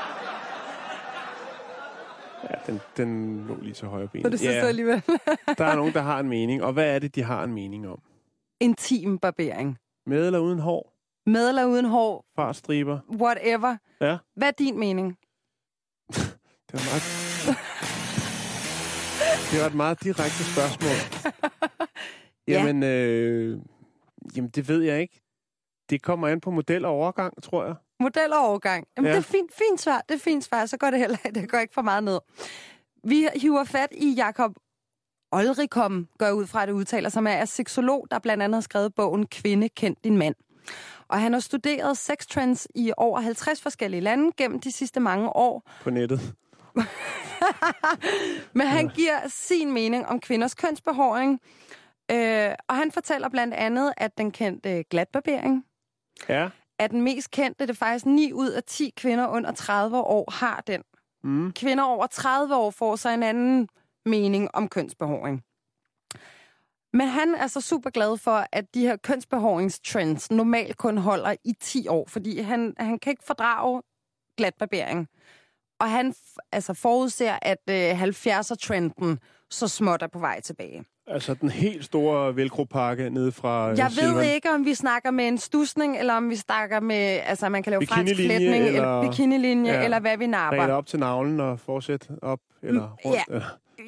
ja, 2.66 2.72
den, 2.72 2.80
den 2.96 3.44
lå 3.46 3.56
lige 3.62 3.74
til 3.74 3.88
højre 3.88 4.08
ben. 4.08 4.22
Så 4.22 4.28
det 4.28 4.38
synes 4.38 4.54
ja, 4.54 4.60
ja. 4.60 4.66
alligevel. 4.66 5.02
der 5.58 5.64
er 5.64 5.76
nogen, 5.76 5.92
der 5.94 6.02
har 6.02 6.20
en 6.20 6.28
mening. 6.28 6.62
Og 6.62 6.72
hvad 6.72 6.94
er 6.94 6.98
det, 6.98 7.14
de 7.14 7.22
har 7.22 7.44
en 7.44 7.54
mening 7.54 7.88
om? 7.88 8.00
Intim 8.60 9.18
barbering. 9.18 9.78
Med 10.06 10.26
eller 10.26 10.38
uden 10.38 10.58
hår? 10.58 10.94
Med 11.26 11.48
eller 11.48 11.64
uden 11.64 11.84
hår, 11.84 12.24
Farstriber? 12.36 12.98
whatever. 13.20 13.76
Ja. 14.00 14.18
Hvad 14.36 14.48
er 14.48 14.52
din 14.52 14.78
mening? 14.78 15.08
Det 16.68 16.72
var 16.72 16.90
meget... 16.90 17.02
Det 19.50 19.60
var 19.60 19.66
et 19.66 19.74
meget 19.74 20.02
direkte 20.02 20.44
spørgsmål. 20.52 20.96
Ja. 22.48 22.52
Jamen, 22.52 22.82
øh, 22.82 23.58
jamen, 24.36 24.50
det 24.50 24.68
ved 24.68 24.82
jeg 24.82 25.00
ikke. 25.00 25.20
Det 25.90 26.02
kommer 26.02 26.28
an 26.28 26.40
på 26.40 26.50
model 26.50 26.84
og 26.84 26.90
overgang, 26.92 27.42
tror 27.42 27.64
jeg. 27.64 27.74
Model 28.04 28.32
og 28.32 28.38
overgang. 28.48 28.86
Jamen, 28.96 29.06
Ja. 29.08 29.12
det 29.16 29.18
er 29.18 29.22
fint, 29.32 29.50
fint 29.54 29.80
svar. 29.80 30.02
Det 30.08 30.14
er 30.14 30.18
fint 30.18 30.44
svar. 30.44 30.66
Så 30.66 30.76
går 30.76 30.90
det 30.90 30.98
heller 30.98 31.16
det 31.34 31.50
går 31.50 31.58
ikke 31.58 31.74
for 31.74 31.82
meget 31.82 32.04
ned. 32.04 32.18
Vi 33.04 33.28
hiver 33.36 33.64
fat 33.64 33.88
i 33.92 34.12
Jakob 34.16 34.52
Olrikom, 35.32 36.08
går 36.18 36.30
ud 36.30 36.46
fra, 36.46 36.62
at 36.62 36.68
det 36.68 36.74
udtaler, 36.74 37.08
som 37.08 37.26
er 37.26 37.44
seksolog, 37.44 38.06
der 38.10 38.18
blandt 38.18 38.42
andet 38.42 38.56
har 38.56 38.60
skrevet 38.60 38.94
bogen 38.94 39.26
Kvinde, 39.26 39.68
kend 39.68 39.96
din 40.04 40.18
mand. 40.18 40.34
Og 41.08 41.20
han 41.20 41.32
har 41.32 41.40
studeret 41.40 41.98
sextrends 41.98 42.68
i 42.74 42.92
over 42.96 43.20
50 43.20 43.62
forskellige 43.62 44.00
lande 44.00 44.32
gennem 44.36 44.60
de 44.60 44.72
sidste 44.72 45.00
mange 45.00 45.28
år. 45.36 45.70
På 45.82 45.90
nettet. 45.90 46.20
Men 48.52 48.66
han 48.66 48.88
giver 48.88 49.18
sin 49.28 49.72
mening 49.72 50.06
om 50.06 50.20
kvinders 50.20 50.54
kønsbehåring. 50.54 51.40
Øh, 52.10 52.50
og 52.68 52.76
han 52.76 52.92
fortæller 52.92 53.28
blandt 53.28 53.54
andet, 53.54 53.92
at 53.96 54.18
den 54.18 54.30
kendte 54.32 54.82
glatbarbering 54.90 55.64
Ja. 56.28 56.48
Er 56.78 56.86
den 56.86 57.02
mest 57.02 57.30
kendte. 57.30 57.66
Det 57.66 57.70
er 57.70 57.74
faktisk 57.74 58.06
9 58.06 58.32
ud 58.32 58.50
af 58.50 58.62
10 58.62 58.92
kvinder 58.96 59.28
under 59.28 59.52
30 59.52 59.98
år 59.98 60.30
har 60.30 60.62
den. 60.66 60.82
Mm. 61.24 61.52
Kvinder 61.52 61.84
over 61.84 62.06
30 62.06 62.56
år 62.56 62.70
får 62.70 62.96
sig 62.96 63.14
en 63.14 63.22
anden 63.22 63.68
mening 64.06 64.54
om 64.54 64.68
kønsbehåring. 64.68 65.42
Men 66.92 67.08
han 67.08 67.34
er 67.34 67.46
så 67.46 67.60
super 67.60 67.90
glad 67.90 68.18
for, 68.18 68.46
at 68.52 68.74
de 68.74 68.80
her 68.80 68.96
kønsbehåringstrends 68.96 70.30
normalt 70.30 70.76
kun 70.76 70.98
holder 70.98 71.34
i 71.44 71.52
10 71.60 71.88
år, 71.88 72.06
fordi 72.08 72.40
han, 72.40 72.74
han 72.78 72.98
kan 72.98 73.10
ikke 73.10 73.24
fordrage 73.24 73.82
glatbarbering. 74.36 75.08
Og 75.80 75.90
han 75.90 76.14
altså 76.52 76.74
forudser, 76.74 77.38
at 77.42 77.70
øh, 77.70 78.02
70'er-trenden 78.02 79.18
så 79.50 79.68
småt 79.68 80.02
er 80.02 80.06
på 80.06 80.18
vej 80.18 80.40
tilbage. 80.40 80.84
Altså 81.06 81.34
den 81.34 81.48
helt 81.50 81.84
store 81.84 82.36
velcro-pakke 82.36 83.10
nede 83.10 83.32
fra 83.32 83.70
øh, 83.70 83.78
Jeg 83.78 83.90
Silvan. 83.90 84.14
ved 84.16 84.22
ikke, 84.22 84.50
om 84.50 84.64
vi 84.64 84.74
snakker 84.74 85.10
med 85.10 85.28
en 85.28 85.38
stusning, 85.38 85.98
eller 85.98 86.14
om 86.14 86.30
vi 86.30 86.36
snakker 86.36 86.80
med, 86.80 87.20
altså 87.24 87.48
man 87.48 87.62
kan 87.62 87.70
lave 87.70 87.86
fransk 87.86 88.14
flætning, 88.14 88.54
eller, 88.66 88.66
eller- 88.68 89.10
bikinilinje, 89.10 89.72
Ja. 89.72 89.84
eller 89.84 90.00
hvad 90.00 90.16
vi 90.18 90.26
napper. 90.26 90.72
op 90.72 90.86
til 90.86 90.98
navlen 90.98 91.40
og 91.40 91.60
fortsæt 91.60 92.08
op 92.22 92.38
eller 92.62 92.96
rundt. 93.04 93.18
ja. 93.30 93.34
Ja. 93.36 93.40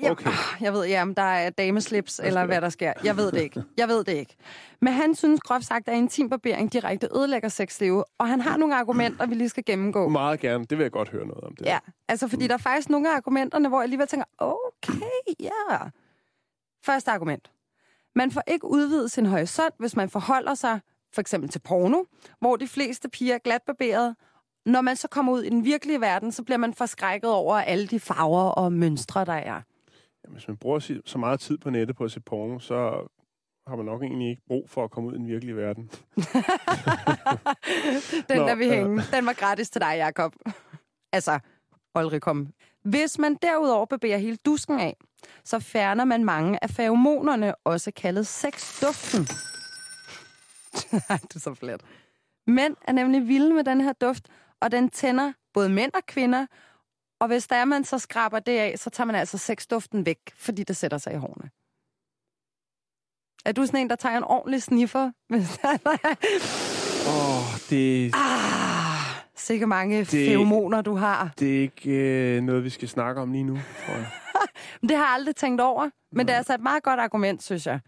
Ja, 0.03 0.11
Okay. 0.11 0.31
Jeg 0.61 0.73
ved 0.73 0.85
ikke, 0.85 1.03
om 1.03 1.15
der 1.15 1.23
er 1.23 1.51
dameslips, 1.51 2.21
eller 2.25 2.47
hvad 2.47 2.61
der 2.61 2.69
sker. 2.69 2.93
Jeg 3.05 3.17
ved 3.17 3.33
det 3.33 3.41
ikke. 3.41 3.63
Jeg 3.77 3.89
ved 3.89 4.05
det 4.05 4.13
ikke. 4.13 4.37
Men 4.81 4.93
han 4.93 5.15
synes 5.15 5.41
groft 5.41 5.65
sagt, 5.65 5.89
at 5.89 5.97
intimbarbering 5.97 6.73
direkte 6.73 7.09
ødelægger 7.17 7.49
sexlivet, 7.49 8.05
og 8.19 8.29
han 8.29 8.41
har 8.41 8.57
nogle 8.57 8.77
argumenter, 8.77 9.27
vi 9.27 9.35
lige 9.35 9.49
skal 9.49 9.65
gennemgå. 9.65 10.09
Meget 10.09 10.41
gerne. 10.41 10.65
Det 10.65 10.79
vil 10.79 10.85
jeg 10.85 10.93
godt 10.93 11.09
høre 11.11 11.27
noget 11.27 11.45
om. 11.45 11.55
Det. 11.57 11.67
Ja, 11.67 11.79
altså 12.09 12.29
fordi 12.29 12.47
der 12.47 12.55
er 12.55 12.59
faktisk 12.59 12.89
nogle 12.91 13.11
af 13.13 13.17
argumenterne, 13.17 13.69
hvor 13.69 13.79
jeg 13.79 13.83
alligevel 13.83 14.07
tænker, 14.07 14.25
okay, 14.39 15.01
ja. 15.41 15.77
Første 16.87 17.11
argument. 17.11 17.53
Man 18.15 18.31
får 18.31 18.43
ikke 18.47 18.67
udvidet 18.67 19.11
sin 19.11 19.27
horisont, 19.27 19.75
hvis 19.79 19.97
man 19.97 20.11
forholder 20.11 20.55
sig 20.55 20.81
for 21.15 21.21
eksempel 21.21 21.51
til 21.51 21.59
porno, 21.59 22.05
hvor 22.41 22.57
de 22.57 22.69
fleste 22.69 23.09
piger 23.09 23.35
er 23.35 23.39
glatbarberede. 23.39 24.15
Når 24.67 24.81
man 24.81 24.97
så 24.97 25.09
kommer 25.09 25.33
ud 25.33 25.43
i 25.43 25.49
den 25.49 25.65
virkelige 25.65 26.01
verden, 26.01 26.33
så 26.33 26.43
bliver 26.43 26.59
man 26.59 26.75
forskrækket 26.75 27.31
over 27.31 27.57
alle 27.57 27.87
de 27.87 28.01
farver 28.01 28.51
og 28.51 28.73
mønstre, 28.73 29.25
der 29.25 29.33
er. 29.33 29.63
Jamen, 30.25 30.37
hvis 30.37 30.49
man 30.49 30.57
bruger 30.57 31.01
så 31.05 31.19
meget 31.19 31.41
tid 31.41 31.59
på 31.59 31.71
nettet 31.71 31.97
på 31.97 32.05
at 32.05 32.11
se 32.11 32.21
porno, 32.21 32.59
så 32.59 33.09
har 33.67 33.77
man 33.77 33.87
nok 33.87 34.03
egentlig 34.03 34.31
ikke 34.31 34.43
brug 34.47 34.71
for 34.71 34.85
at 34.85 34.91
komme 34.91 35.09
ud 35.09 35.15
i 35.15 35.19
den 35.19 35.27
virkelige 35.27 35.57
verden. 35.57 35.83
Den 38.29 38.39
Nå, 38.39 38.47
der 38.47 38.55
vi 38.55 38.65
ja. 38.65 38.75
hænge, 38.75 39.03
den 39.13 39.27
var 39.27 39.33
gratis 39.33 39.71
til 39.71 39.81
dig, 39.81 39.95
Jacob. 39.97 40.35
altså, 41.13 41.39
aldrig 41.95 42.21
kom. 42.21 42.49
Hvis 42.83 43.19
man 43.19 43.35
derudover 43.43 43.87
bevæger 43.87 44.19
hele 44.19 44.37
dusken 44.37 44.81
af, 44.81 44.97
så 45.45 45.61
fjerner 45.61 46.05
man 46.05 46.25
mange 46.25 46.65
af 46.65 46.71
feromonerne, 46.71 47.55
også 47.65 47.93
kaldet 47.97 48.27
sexduften. 48.27 49.21
det 51.29 51.35
er 51.37 51.39
så 51.41 51.55
flat. 51.55 51.81
Mænd 52.47 52.77
er 52.89 52.93
nemlig 52.93 53.29
vilde 53.29 53.55
med 53.55 53.65
den 53.65 53.81
her 53.81 53.93
duft, 53.93 54.29
og 54.61 54.71
den 54.71 54.89
tænder 54.91 55.33
både 55.55 55.69
mænd 55.69 55.93
og 55.95 56.01
kvinder. 56.07 56.47
Og 57.21 57.27
hvis 57.27 57.47
der 57.47 57.57
er, 57.57 57.65
man 57.65 57.85
så 57.85 57.99
skraber 57.99 58.39
det 58.39 58.59
af, 58.59 58.79
så 58.79 58.91
tager 58.91 59.07
man 59.07 59.15
altså 59.17 59.39
sexduften 59.39 60.07
væk, 60.07 60.19
fordi 60.37 60.63
det 60.65 60.77
sætter 60.77 60.99
sig 60.99 61.13
i 61.13 61.17
hårene. 61.17 61.51
Er 63.45 63.53
du 63.53 63.67
sådan 63.67 63.81
en, 63.81 63.91
der 63.91 63.97
tager 63.97 64.17
en 64.17 64.25
ordentlig 64.25 64.63
sniffer? 64.63 65.11
Er... 65.31 66.17
Åh, 67.09 67.37
oh, 67.37 67.59
det, 67.71 68.11
Ah, 68.15 69.25
sikke 69.37 69.67
mange. 69.67 69.99
Det- 69.99 70.07
feromoner, 70.29 70.81
du 70.83 70.95
har. 70.95 71.33
det 71.39 71.57
er 71.57 71.61
ikke 71.61 71.91
øh, 71.91 72.43
noget, 72.43 72.65
vi 72.65 72.71
skal 72.71 72.89
snakke 72.89 73.21
om 73.21 73.33
lige 73.33 73.45
nu, 73.45 73.55
tror 73.87 73.95
jeg. 73.95 74.07
Men 74.83 74.89
Det 74.89 74.97
har 74.97 75.05
jeg 75.05 75.15
aldrig 75.15 75.37
tænkt 75.37 75.61
over. 75.61 75.91
Men 76.13 76.27
det 76.27 76.33
er 76.33 76.37
altså 76.37 76.55
et 76.55 76.61
meget 76.61 76.83
godt 76.83 77.01
argument, 77.01 77.43
synes 77.43 77.67
jeg. 77.67 77.81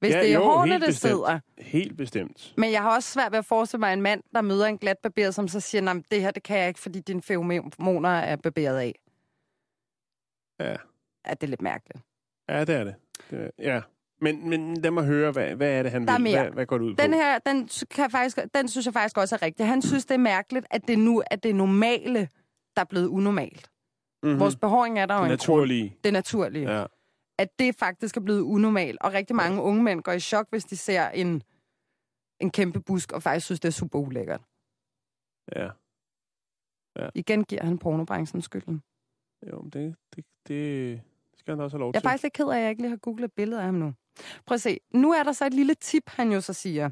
Hvis 0.00 0.14
Ja, 0.14 0.20
det 0.20 0.30
er 0.30 0.34
jo, 0.34 0.44
hårene, 0.44 0.72
det 0.72 0.80
bestemt. 0.80 0.96
sidder. 1.10 1.40
Helt 1.58 1.96
bestemt. 1.96 2.54
Men 2.56 2.72
jeg 2.72 2.82
har 2.82 2.94
også 2.94 3.10
svært 3.12 3.32
ved 3.32 3.38
at 3.38 3.44
forestille 3.44 3.80
mig 3.80 3.92
en 3.92 4.02
mand, 4.02 4.22
der 4.34 4.40
møder 4.42 4.66
en 4.66 4.78
glat 4.78 4.96
barber, 5.02 5.30
som 5.30 5.48
så 5.48 5.60
siger, 5.60 5.90
at 5.90 6.02
det 6.10 6.20
her 6.20 6.30
det 6.30 6.42
kan 6.42 6.58
jeg 6.58 6.68
ikke, 6.68 6.80
fordi 6.80 7.00
dine 7.00 7.22
feromoner 7.22 8.08
er 8.10 8.36
barberet 8.36 8.78
af. 8.78 8.94
Ja. 10.60 10.76
Ja, 11.28 11.30
det 11.34 11.42
er 11.42 11.46
lidt 11.46 11.62
mærkeligt. 11.62 12.04
Ja, 12.48 12.60
det 12.64 12.74
er 12.74 12.84
det. 12.84 12.94
det 13.30 13.38
er, 13.58 13.74
ja. 13.74 13.80
Men, 14.20 14.50
men 14.50 14.76
lad 14.76 14.90
mig 14.90 15.04
høre, 15.04 15.32
hvad, 15.32 15.54
hvad 15.54 15.70
er 15.78 15.82
det, 15.82 15.92
han 15.92 16.06
Der 16.06 16.12
er 16.12 16.16
vil? 16.18 16.22
mere. 16.22 16.42
Hvad, 16.42 16.52
hvad 16.52 16.66
går 16.66 16.78
det 16.78 16.84
ud 16.84 16.94
Den 16.94 17.10
på? 17.10 17.16
her, 17.16 17.38
den, 17.38 17.68
kan 17.90 18.10
faktisk, 18.10 18.38
den 18.54 18.68
synes 18.68 18.86
jeg 18.86 18.92
faktisk 18.94 19.18
også 19.18 19.34
er 19.34 19.42
rigtig. 19.42 19.66
Han 19.66 19.82
synes, 19.82 20.04
det 20.06 20.14
er 20.14 20.18
mærkeligt, 20.18 20.66
at 20.70 20.88
det 20.88 20.98
nu 20.98 21.22
er 21.30 21.36
det 21.36 21.54
normale, 21.54 22.28
der 22.76 22.80
er 22.82 22.84
blevet 22.84 23.06
unormalt. 23.06 23.70
Mm-hmm. 24.22 24.40
Vores 24.40 24.56
behåring 24.56 24.98
er 24.98 25.06
der 25.06 25.14
jo 25.14 25.18
det 25.20 25.24
en 25.24 25.28
grund. 25.28 25.38
naturlige. 25.40 25.96
Det 26.04 26.12
naturlige. 26.12 26.72
Ja. 26.78 26.86
at 27.38 27.58
det 27.58 27.74
faktisk 27.78 28.16
er 28.16 28.20
blevet 28.20 28.40
unormalt. 28.40 28.98
Og 29.00 29.12
rigtig 29.12 29.36
mange 29.36 29.62
unge 29.62 29.82
mænd 29.82 30.02
går 30.02 30.12
i 30.12 30.20
chok, 30.20 30.46
hvis 30.50 30.64
de 30.64 30.76
ser 30.76 31.08
en, 31.08 31.42
en 32.40 32.50
kæmpe 32.50 32.80
busk, 32.80 33.12
og 33.12 33.22
faktisk 33.22 33.46
synes, 33.46 33.60
det 33.60 33.68
er 33.68 33.72
super 33.72 33.98
ulækkert. 33.98 34.40
ja. 35.56 35.68
Igen 37.14 37.44
giver 37.44 37.64
han 37.64 37.78
pornobranchen 37.78 38.42
skylden. 38.42 38.82
Jo, 39.52 39.60
men 39.60 39.70
det, 39.70 39.96
det, 40.16 40.24
det 40.48 41.00
skal 41.38 41.52
han 41.54 41.60
også 41.64 41.76
have 41.76 41.80
lov 41.80 41.90
Jeg 41.94 41.98
er 41.98 42.00
til. 42.00 42.06
faktisk 42.08 42.22
lidt 42.22 42.32
ked 42.34 42.44
af, 42.48 42.56
at 42.56 42.62
jeg 42.62 42.70
ikke 42.70 42.82
lige 42.82 42.90
har 42.90 42.96
googlet 42.96 43.24
et 43.24 43.32
billede 43.32 43.60
af 43.60 43.64
ham 43.64 43.74
nu. 43.74 43.94
Prøv 44.46 44.54
at 44.54 44.60
se. 44.60 44.78
Nu 44.94 45.12
er 45.12 45.22
der 45.22 45.32
så 45.32 45.46
et 45.46 45.54
lille 45.54 45.74
tip, 45.74 46.02
han 46.08 46.32
jo 46.32 46.40
så 46.40 46.52
siger. 46.52 46.90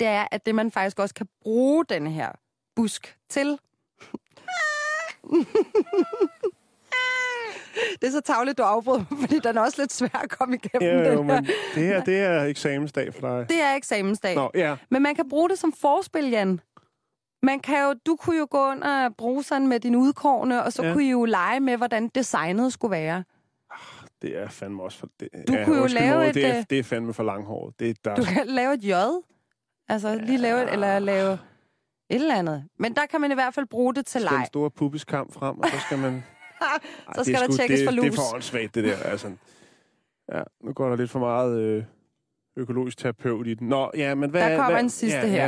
Det 0.00 0.08
er, 0.08 0.26
at 0.32 0.46
det 0.46 0.54
man 0.54 0.70
faktisk 0.70 0.98
også 0.98 1.14
kan 1.14 1.28
bruge 1.40 1.84
den 1.84 2.06
her 2.06 2.32
busk 2.76 3.18
til. 3.28 3.58
det 8.00 8.06
er 8.06 8.10
så 8.10 8.20
tavligt, 8.20 8.58
du 8.58 8.62
afbryder, 8.62 9.04
mig, 9.10 9.20
fordi 9.20 9.38
den 9.38 9.56
er 9.56 9.60
også 9.60 9.82
lidt 9.82 9.92
svær 9.92 10.20
at 10.22 10.30
komme 10.30 10.54
igennem. 10.54 10.88
Ja, 10.88 11.12
jo, 11.12 11.22
her. 11.22 11.34
men 11.34 11.44
det 11.74 11.82
her, 11.82 12.04
det 12.04 12.20
er 12.20 12.42
eksamensdag 12.44 13.14
for 13.14 13.20
dig. 13.20 13.46
Det 13.48 13.62
er 13.62 13.74
eksamensdag. 13.74 14.34
Nå, 14.34 14.50
ja. 14.54 14.76
Men 14.90 15.02
man 15.02 15.14
kan 15.14 15.28
bruge 15.28 15.48
det 15.48 15.58
som 15.58 15.72
forspil, 15.72 16.30
Jan. 16.30 16.60
Man 17.42 17.60
kan 17.60 17.82
jo, 17.82 17.94
du 18.06 18.16
kunne 18.16 18.38
jo 18.38 18.46
gå 18.50 18.72
ind 18.72 18.82
og 18.82 19.16
bruge 19.16 19.42
sådan 19.42 19.68
med 19.68 19.80
din 19.80 19.96
udkårne, 19.96 20.62
og 20.62 20.72
så 20.72 20.82
Ja. 20.82 20.88
ja. 20.88 20.94
kunne 20.94 21.04
I 21.04 21.10
jo 21.10 21.24
lege 21.24 21.60
med, 21.60 21.76
hvordan 21.76 22.08
designet 22.08 22.72
skulle 22.72 22.90
være. 22.92 23.24
Det 24.22 24.38
er 24.38 24.48
fandme 24.48 24.82
også 24.82 24.98
for... 24.98 25.08
Det, 25.20 25.28
Du 25.48 25.56
kunne 25.64 25.78
jo 25.78 25.86
lave 25.86 26.16
mig, 26.18 26.28
et, 26.28 26.34
Det 26.34 26.46
er, 26.46 26.58
øh, 26.58 26.64
det 26.70 26.78
er 26.78 26.82
fandme 26.82 27.14
for 27.14 27.22
langhåret. 27.22 27.74
Det 27.78 27.90
er 27.90 27.94
der. 28.04 28.14
Du 28.14 28.24
kan 28.24 28.46
lave 28.46 28.74
et 28.74 28.84
J. 28.84 28.92
Altså 29.88 30.14
lige 30.14 30.38
lave 30.38 30.62
et, 30.62 30.72
eller 30.72 30.98
lave 30.98 31.38
et 32.12 32.20
eller 32.22 32.34
andet. 32.34 32.64
Men 32.78 32.94
der 32.96 33.06
kan 33.06 33.20
man 33.20 33.30
i 33.30 33.34
hvert 33.34 33.54
fald 33.54 33.66
bruge 33.66 33.94
det 33.94 34.06
til 34.06 34.20
skal 34.20 34.30
den 34.30 34.38
leg. 34.38 34.46
store 34.46 34.70
pubiskam 34.70 35.32
frem, 35.32 35.58
og 35.58 35.68
så 35.68 35.78
skal 35.86 35.98
man... 35.98 36.12
Ej, 36.60 36.68
Så 37.14 37.18
det 37.18 37.26
skal 37.26 37.34
er 37.34 37.38
der 37.46 37.46
sgu- 37.52 37.56
tjekkes 37.56 37.80
det, 37.80 37.86
for 37.88 37.92
Det 37.92 37.98
er 38.00 38.06
lus. 38.06 38.16
for 38.16 38.34
åndssvagt, 38.34 38.74
det 38.74 38.84
der. 38.84 38.96
Altså, 38.96 39.32
ja, 40.32 40.42
nu 40.64 40.72
går 40.72 40.88
der 40.88 40.96
lidt 40.96 41.10
for 41.10 41.18
meget 41.18 41.60
øh, 41.60 41.84
økologisk 42.56 42.98
terapeut 42.98 43.46
i 43.46 43.54
den. 43.54 43.68
Nå, 43.68 43.90
ja, 43.96 44.14
men 44.14 44.30
hvad... 44.30 44.50
Der 44.50 44.56
kommer 44.56 44.70
hvad, 44.72 44.82
en 44.82 44.90
sidste 44.90 45.18
ja, 45.18 45.26
her. 45.26 45.44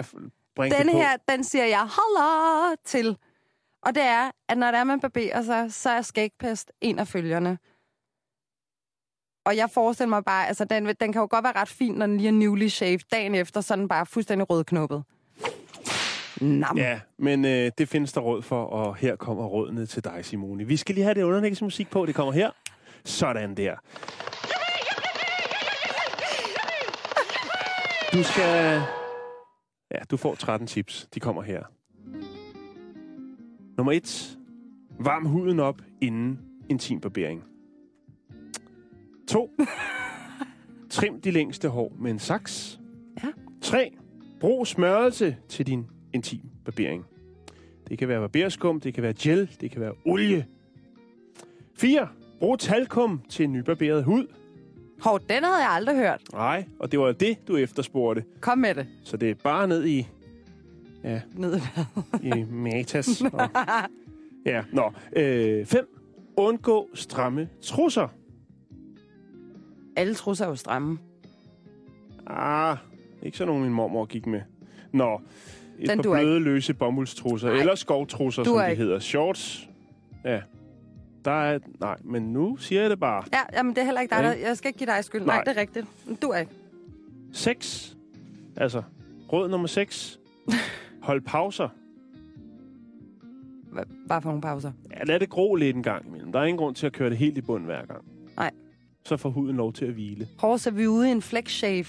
Ja, 0.58 0.64
det 0.64 0.78
Den 0.78 0.88
her, 0.88 1.16
den 1.28 1.44
siger 1.44 1.64
jeg 1.64 1.80
holla 1.80 2.74
til. 2.84 3.16
Og 3.82 3.94
det 3.94 4.02
er, 4.02 4.30
at 4.48 4.58
når 4.58 4.70
der 4.70 4.78
er, 4.78 4.84
man 4.84 5.00
barberer 5.00 5.42
sig, 5.42 5.72
så 5.72 5.90
er 5.90 6.02
skægpest 6.02 6.72
en 6.80 6.98
af 6.98 7.08
følgerne. 7.08 7.58
Og 9.46 9.56
jeg 9.56 9.70
forestiller 9.70 10.08
mig 10.08 10.24
bare, 10.24 10.46
altså 10.48 10.64
den, 10.64 10.86
den 10.86 11.12
kan 11.12 11.20
jo 11.20 11.26
godt 11.30 11.44
være 11.44 11.56
ret 11.56 11.68
fin, 11.68 11.94
når 11.94 12.06
den 12.06 12.16
lige 12.16 12.28
er 12.28 12.32
newly 12.32 12.68
shaved. 12.68 12.98
Dagen 13.12 13.34
efter, 13.34 13.60
så 13.60 13.76
den 13.76 13.88
bare 13.88 14.06
fuldstændig 14.06 14.50
rødknuppet. 14.50 15.04
Nam. 16.40 16.78
Ja, 16.78 17.00
men 17.18 17.44
øh, 17.44 17.70
det 17.78 17.88
findes 17.88 18.12
der 18.12 18.20
råd 18.20 18.42
for, 18.42 18.64
og 18.64 18.96
her 18.96 19.16
kommer 19.16 19.44
rådene 19.44 19.86
til 19.86 20.04
dig, 20.04 20.24
Simone. 20.24 20.64
Vi 20.64 20.76
skal 20.76 20.94
lige 20.94 21.04
have 21.04 21.14
det 21.14 21.22
underlægningsmusik 21.22 21.90
på, 21.90 22.06
det 22.06 22.14
kommer 22.14 22.32
her. 22.32 22.50
Sådan 23.04 23.54
der. 23.54 23.74
Du 28.12 28.22
skal... 28.22 28.80
Ja, 29.90 29.98
du 30.10 30.16
får 30.16 30.34
13 30.34 30.66
tips. 30.66 31.08
De 31.14 31.20
kommer 31.20 31.42
her. 31.42 31.62
Nummer 33.76 33.92
1. 33.92 34.38
Varm 35.00 35.26
huden 35.26 35.60
op 35.60 35.82
inden 36.00 36.40
intimbarbering. 36.68 37.44
2. 39.28 39.50
Trim 40.90 41.20
de 41.20 41.30
længste 41.30 41.68
hår 41.68 41.92
med 41.98 42.10
en 42.10 42.18
saks. 42.18 42.80
Ja. 43.24 43.28
3. 43.62 43.90
Brug 44.40 44.66
smørelse 44.66 45.36
til 45.48 45.66
din 45.66 45.86
intimbarbering. 46.14 47.04
Det 47.88 47.98
kan 47.98 48.08
være 48.08 48.20
barberskum, 48.20 48.80
det 48.80 48.94
kan 48.94 49.02
være 49.02 49.14
gel, 49.18 49.50
det 49.60 49.70
kan 49.70 49.80
være 49.80 49.92
olie. 50.04 50.46
4. 51.76 52.08
Brug 52.40 52.58
talkum 52.58 53.20
til 53.28 53.50
nybarberet 53.50 54.04
hud. 54.04 54.26
Hov, 55.00 55.20
den 55.28 55.44
havde 55.44 55.56
jeg 55.56 55.70
aldrig 55.70 55.96
hørt. 55.96 56.20
Nej, 56.32 56.64
og 56.78 56.92
det 56.92 56.98
var 57.00 57.12
det, 57.12 57.48
du 57.48 57.56
efterspurgte. 57.56 58.24
Kom 58.40 58.58
med 58.58 58.74
det. 58.74 58.86
Så 59.04 59.16
det 59.16 59.30
er 59.30 59.34
bare 59.34 59.68
ned 59.68 59.84
i, 59.86 60.06
ja, 61.04 61.20
Ned. 61.34 61.60
i 62.22 62.44
Matas. 62.50 63.20
Og, 63.32 63.48
ja, 64.46 64.62
nå. 64.72 64.92
5. 65.64 65.64
Undgå 66.36 66.88
stramme 66.94 67.48
trusser. 67.62 68.08
Alle 69.96 70.14
trusser 70.14 70.44
er 70.44 70.48
jo 70.48 70.56
stramme. 70.56 70.98
Ah, 72.26 72.76
ikke 73.22 73.36
sådan 73.38 73.48
nogen, 73.48 73.62
min 73.62 73.72
mormor 73.72 74.04
gik 74.04 74.26
med. 74.26 74.40
Nå, 74.92 75.20
et 75.78 75.88
Den 75.88 75.98
par 76.02 76.02
bløde, 76.02 76.40
løse 76.40 76.74
bomuldstrusser, 76.74 77.48
Nej. 77.48 77.58
eller 77.60 77.74
skovtrusser, 77.74 78.44
som 78.44 78.56
de 78.58 78.70
ikke. 78.70 78.82
hedder. 78.82 78.98
Shorts. 78.98 79.68
Ja. 80.24 80.40
Der 81.24 81.30
er... 81.30 81.58
Nej, 81.80 81.96
men 82.04 82.22
nu 82.22 82.56
siger 82.56 82.80
jeg 82.80 82.90
det 82.90 83.00
bare. 83.00 83.24
Ja, 83.32 83.40
jamen 83.52 83.74
det 83.74 83.80
er 83.80 83.84
heller 83.84 84.00
ikke 84.00 84.14
dig, 84.14 84.20
Ja, 84.22 84.26
der... 84.28 84.32
ikke? 84.32 84.46
Jeg 84.46 84.56
skal 84.56 84.68
ikke 84.68 84.78
give 84.78 84.86
dig 84.90 85.04
skyld. 85.04 85.22
Nej, 85.24 85.36
Nej. 85.36 85.44
det 85.44 85.56
er 85.56 85.60
rigtigt. 85.60 85.86
Du 86.22 86.28
er 86.28 86.38
ikke. 86.38 86.52
6. 87.32 87.96
Altså, 88.56 88.82
råd 89.32 89.48
nummer 89.48 89.66
6. 89.68 90.18
Hold 91.02 91.20
pauser. 91.20 91.68
Bare 94.08 94.22
for 94.22 94.28
nogle 94.28 94.42
pauser. 94.42 94.72
Ja, 94.90 95.04
lad 95.04 95.20
det 95.20 95.28
gro 95.28 95.54
lidt 95.54 95.76
en 95.76 95.82
gang 95.82 96.06
imellem. 96.06 96.32
Der 96.32 96.40
er 96.40 96.44
ingen 96.44 96.58
grund 96.58 96.74
til 96.74 96.86
at 96.86 96.92
køre 96.92 97.10
det 97.10 97.18
helt 97.18 97.38
i 97.38 97.40
bund 97.40 97.64
hver 97.64 97.86
gang. 97.86 98.04
Nej. 98.36 98.50
Så 99.04 99.16
får 99.16 99.30
huden 99.30 99.56
lov 99.56 99.72
til 99.72 99.84
at 99.84 99.92
hvile. 99.92 100.28
Hårdt 100.38 100.66
er 100.66 100.70
vi 100.70 100.86
ude 100.86 101.08
i 101.08 101.12
en 101.12 101.22
flex 101.22 101.50
shave. 101.50 101.84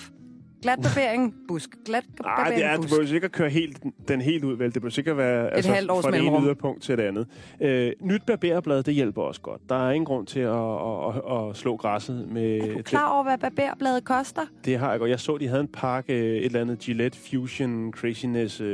Glat 0.66 0.80
barbering, 0.82 1.34
busk. 1.48 1.70
Glat 1.86 2.04
Nej, 2.20 2.36
barbering, 2.36 2.56
det 2.58 2.66
er, 2.66 2.76
du 2.76 2.82
busk. 2.82 2.90
behøver 2.94 3.14
ikke 3.14 3.26
at 3.26 3.32
køre 3.32 3.50
helt, 3.50 3.84
den 4.08 4.22
helt 4.22 4.44
ud, 4.44 4.58
vel? 4.58 4.66
Det 4.66 4.74
behøver 4.74 4.90
sikkert 4.90 5.18
være 5.18 5.54
altså, 5.54 5.72
halvt 5.72 5.92
års 5.92 6.04
fra 6.04 6.12
det 6.12 6.20
ene 6.20 6.42
yderpunkt 6.44 6.82
til 6.84 6.98
det 6.98 7.04
andet. 7.04 7.28
Øh, 7.62 7.92
nyt 8.02 8.22
barberblad, 8.28 8.84
det 8.84 8.94
hjælper 8.94 9.22
også 9.22 9.42
godt. 9.42 9.62
Der 9.70 9.88
er 9.88 9.92
ingen 9.92 10.06
grund 10.06 10.28
til 10.28 10.40
at, 10.40 10.50
at, 10.50 11.16
at, 11.16 11.50
at 11.50 11.56
slå 11.58 11.78
græsset 11.78 12.28
med... 12.32 12.60
Er 12.60 12.74
du 12.74 12.82
klar 12.82 13.14
over, 13.14 13.24
hvad 13.24 13.38
barberbladet 13.38 14.04
koster? 14.04 14.42
Det, 14.42 14.66
det 14.66 14.78
har 14.78 14.92
jeg 14.92 15.00
godt. 15.00 15.10
Jeg 15.10 15.20
så, 15.20 15.38
de 15.38 15.48
havde 15.48 15.62
en 15.62 15.68
pakke, 15.68 16.14
øh, 16.14 16.38
et 16.38 16.46
eller 16.46 16.62
andet 16.62 16.80
Gillette 16.80 17.18
Fusion 17.30 17.92
Craziness 17.92 18.62
uh, 18.62 18.68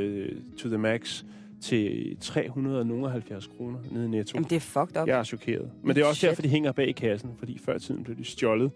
to 0.58 0.68
the 0.68 0.78
max 0.78 1.22
til 1.62 2.16
370 2.20 3.46
kroner 3.46 3.78
nede 3.90 4.04
i 4.04 4.08
Netto. 4.08 4.36
Jamen, 4.36 4.50
det 4.50 4.56
er 4.56 4.60
fucked 4.60 5.02
up. 5.02 5.08
Jeg 5.08 5.18
er 5.18 5.24
chokeret. 5.24 5.70
Men 5.82 5.96
det 5.96 6.02
er 6.02 6.06
også 6.06 6.18
Shit. 6.18 6.28
derfor, 6.28 6.42
de 6.42 6.48
hænger 6.48 6.72
bag 6.72 6.88
i 6.88 6.92
kassen, 6.92 7.30
fordi 7.38 7.58
før 7.64 7.76
i 7.76 7.80
tiden 7.80 8.04
blev 8.04 8.16
de 8.16 8.24
stjålet, 8.24 8.70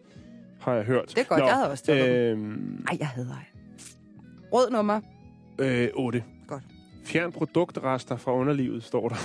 har 0.60 0.74
jeg 0.74 0.84
hørt. 0.84 1.08
Det 1.08 1.18
er 1.18 1.24
godt, 1.24 1.40
jeg 1.40 1.54
havde 1.54 1.70
også 1.70 1.84
stjålet 1.84 2.08
øhm, 2.08 2.84
Ej, 2.90 2.96
jeg 3.00 3.06
hader 3.08 3.28
dig. 3.28 3.44
Rød 4.52 4.70
nummer. 4.70 5.00
øh, 5.58 5.88
8. 5.94 6.24
Godt. 6.46 6.62
Fjern 7.04 7.32
produktrester 7.32 8.16
fra 8.16 8.32
underlivet, 8.34 8.84
står 8.84 9.08
der. 9.08 9.16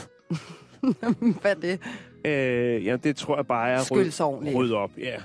hvad 1.42 1.52
er 1.52 1.60
det? 1.60 1.80
Øh, 2.26 2.86
ja, 2.86 2.96
det 2.96 3.16
tror 3.16 3.36
jeg 3.36 3.48
bare 3.48 3.70
er 3.70 3.80
rød, 3.92 4.56
rød 4.56 4.72
op. 4.72 4.92
Ja. 4.98 5.16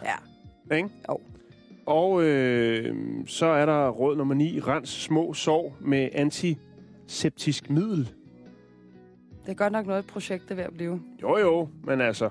Ja. 0.70 0.76
Ikke? 0.76 0.88
Jo. 1.09 1.20
Og 1.86 2.22
øh, 2.22 2.94
så 3.26 3.46
er 3.46 3.66
der 3.66 3.88
råd 3.88 4.16
nummer 4.16 4.34
9. 4.34 4.61
Rens 4.61 4.88
små 4.88 5.34
sår 5.34 5.76
med 5.80 6.09
antiseptisk 6.12 7.70
middel. 7.70 8.11
Det 9.46 9.52
er 9.52 9.54
godt 9.54 9.72
nok 9.72 9.86
noget, 9.86 9.98
et 9.98 10.07
projekt 10.07 10.42
det 10.42 10.50
er 10.50 10.54
ved 10.54 10.64
at 10.64 10.72
blive. 10.74 11.00
Jo, 11.22 11.38
jo, 11.38 11.68
men 11.84 12.00
altså... 12.00 12.30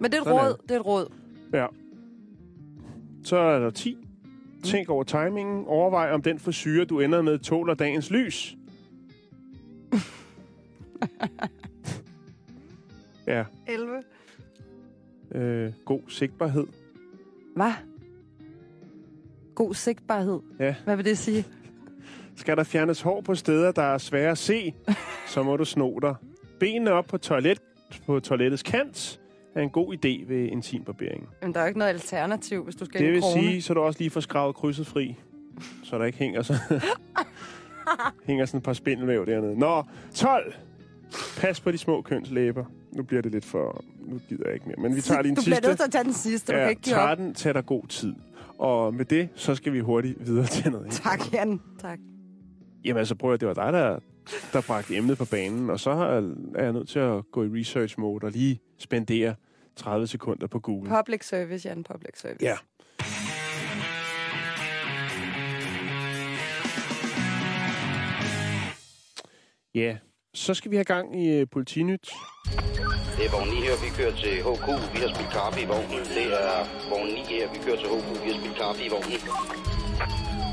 Men 0.00 0.10
det 0.10 0.16
er 0.16 0.20
et 0.20 0.24
Sådan 0.24 0.38
er 0.38 0.44
råd. 0.48 0.56
Det 0.62 0.70
er 0.70 0.80
et 0.80 0.86
råd. 0.86 1.12
Ja. 1.52 1.66
Så 3.26 3.36
er 3.36 3.58
der 3.58 3.70
10. 3.70 3.98
Tænk 4.64 4.88
over 4.88 5.04
timingen. 5.04 5.64
Overvej, 5.66 6.12
om 6.12 6.22
den 6.22 6.38
frisyre, 6.38 6.84
du 6.84 7.00
ender 7.00 7.22
med, 7.22 7.38
tåler 7.38 7.74
dagens 7.74 8.10
lys. 8.10 8.56
ja. 13.26 13.44
11. 13.66 14.02
Øh, 15.34 15.72
god 15.84 16.00
sigtbarhed. 16.08 16.66
Hvad? 17.56 17.72
God 19.54 19.74
sigtbarhed. 19.74 20.40
Ja. 20.58 20.74
Hvad 20.84 20.96
vil 20.96 21.04
det 21.04 21.18
sige? 21.18 21.44
Skal 22.36 22.56
der 22.56 22.64
fjernes 22.64 23.00
hår 23.00 23.20
på 23.20 23.34
steder, 23.34 23.72
der 23.72 23.82
er 23.82 23.98
svære 23.98 24.30
at 24.30 24.38
se, 24.38 24.74
så 25.34 25.42
må 25.42 25.56
du 25.56 25.64
sno 25.64 25.98
dig. 25.98 26.14
Benene 26.60 26.92
op 26.92 27.06
på, 27.06 27.18
toilet, 27.18 27.62
på 28.06 28.20
toilettets 28.20 28.62
kant 28.62 29.20
er 29.60 29.62
en 29.64 29.70
god 29.70 29.94
idé 29.94 30.28
ved 30.28 30.48
intimbarbering. 30.52 31.28
Jamen, 31.42 31.54
der 31.54 31.60
er 31.60 31.64
jo 31.64 31.68
ikke 31.68 31.78
noget 31.78 31.92
alternativ, 31.92 32.64
hvis 32.64 32.74
du 32.76 32.84
skal 32.84 33.00
Det 33.00 33.12
vil 33.12 33.20
krone. 33.20 33.42
sige, 33.42 33.62
så 33.62 33.74
du 33.74 33.80
også 33.80 34.00
lige 34.00 34.10
får 34.10 34.20
skravet 34.20 34.56
krydset 34.56 34.86
fri, 34.86 35.16
så 35.84 35.98
der 35.98 36.04
ikke 36.04 36.18
hænger, 36.18 36.42
så 36.42 36.54
hænger 38.26 38.46
sådan 38.46 38.58
et 38.58 38.64
par 38.64 38.72
spindelvæv 38.72 39.26
dernede. 39.26 39.58
Nå, 39.58 39.82
12. 40.14 40.54
Pas 41.40 41.60
på 41.60 41.70
de 41.72 41.78
små 41.78 42.02
kønslæber. 42.02 42.64
Nu 42.92 43.02
bliver 43.02 43.22
det 43.22 43.32
lidt 43.32 43.44
for... 43.44 43.84
Nu 44.06 44.18
gider 44.28 44.42
jeg 44.46 44.54
ikke 44.54 44.66
mere. 44.66 44.76
Men 44.78 44.96
vi 44.96 45.00
tager 45.00 45.22
lige 45.22 45.30
en 45.30 45.36
du 45.36 45.42
sidste. 45.42 45.60
bliver 45.60 45.70
nødt 45.70 45.78
til 45.78 45.84
at 45.84 45.90
tage 45.92 46.04
den 46.04 46.12
sidste. 46.12 46.52
Du 46.52 46.56
kan 46.56 46.62
Ja, 46.62 46.68
ikke 46.68 46.82
give 46.82 46.96
op. 46.96 47.00
13 47.02 47.34
tager 47.34 47.52
der 47.54 47.62
god 47.62 47.86
tid. 47.86 48.14
Og 48.58 48.94
med 48.94 49.04
det, 49.04 49.28
så 49.34 49.54
skal 49.54 49.72
vi 49.72 49.80
hurtigt 49.80 50.26
videre 50.26 50.46
til 50.46 50.70
noget. 50.72 50.90
Tak, 50.90 51.32
Jan. 51.32 51.60
Tak. 51.80 51.98
Jamen 52.84 52.98
altså, 52.98 53.14
prøv 53.14 53.32
at 53.32 53.40
det 53.40 53.48
var 53.48 53.54
dig, 53.54 53.72
der, 53.72 53.98
der 54.52 54.60
bragte 54.60 54.96
emnet 54.96 55.18
på 55.18 55.24
banen, 55.24 55.70
og 55.70 55.80
så 55.80 55.90
er 55.90 56.62
jeg 56.62 56.72
nødt 56.72 56.88
til 56.88 56.98
at 56.98 57.22
gå 57.32 57.44
i 57.44 57.60
research 57.60 58.00
mode 58.00 58.24
og 58.24 58.30
lige 58.30 58.60
spendere 58.78 59.34
30 59.76 60.06
sekunder 60.06 60.46
på 60.46 60.60
Google. 60.60 60.90
Public 60.90 61.28
service, 61.28 61.68
Jan. 61.68 61.84
Public 61.84 62.20
service. 62.20 62.44
Ja. 62.44 62.56
Ja, 69.74 69.96
så 70.34 70.54
skal 70.54 70.70
vi 70.70 70.76
have 70.76 70.84
gang 70.84 71.22
i 71.22 71.42
uh, 71.42 71.48
Politinyt. 71.52 72.10
Det 73.16 73.24
er 73.26 73.30
vogn 73.30 73.48
9 73.48 73.54
her, 73.54 73.76
vi 73.84 73.90
kører 73.96 74.16
til 74.16 74.34
HK. 74.46 74.66
Vi 74.94 74.98
har 75.04 75.10
spillet 75.14 75.32
kaffe 75.32 75.62
i 75.62 75.66
vognen. 75.66 76.04
Det 76.16 76.26
er 76.52 76.58
vogn 76.90 77.06
9 77.06 77.12
her, 77.14 77.52
vi 77.52 77.58
kører 77.64 77.76
til 77.76 77.88
HK. 77.94 78.24
Vi 78.24 78.30
har 78.30 78.38
spillet 78.38 78.58
kaffe 78.58 78.84
i 78.86 78.88
vognen. 78.88 79.20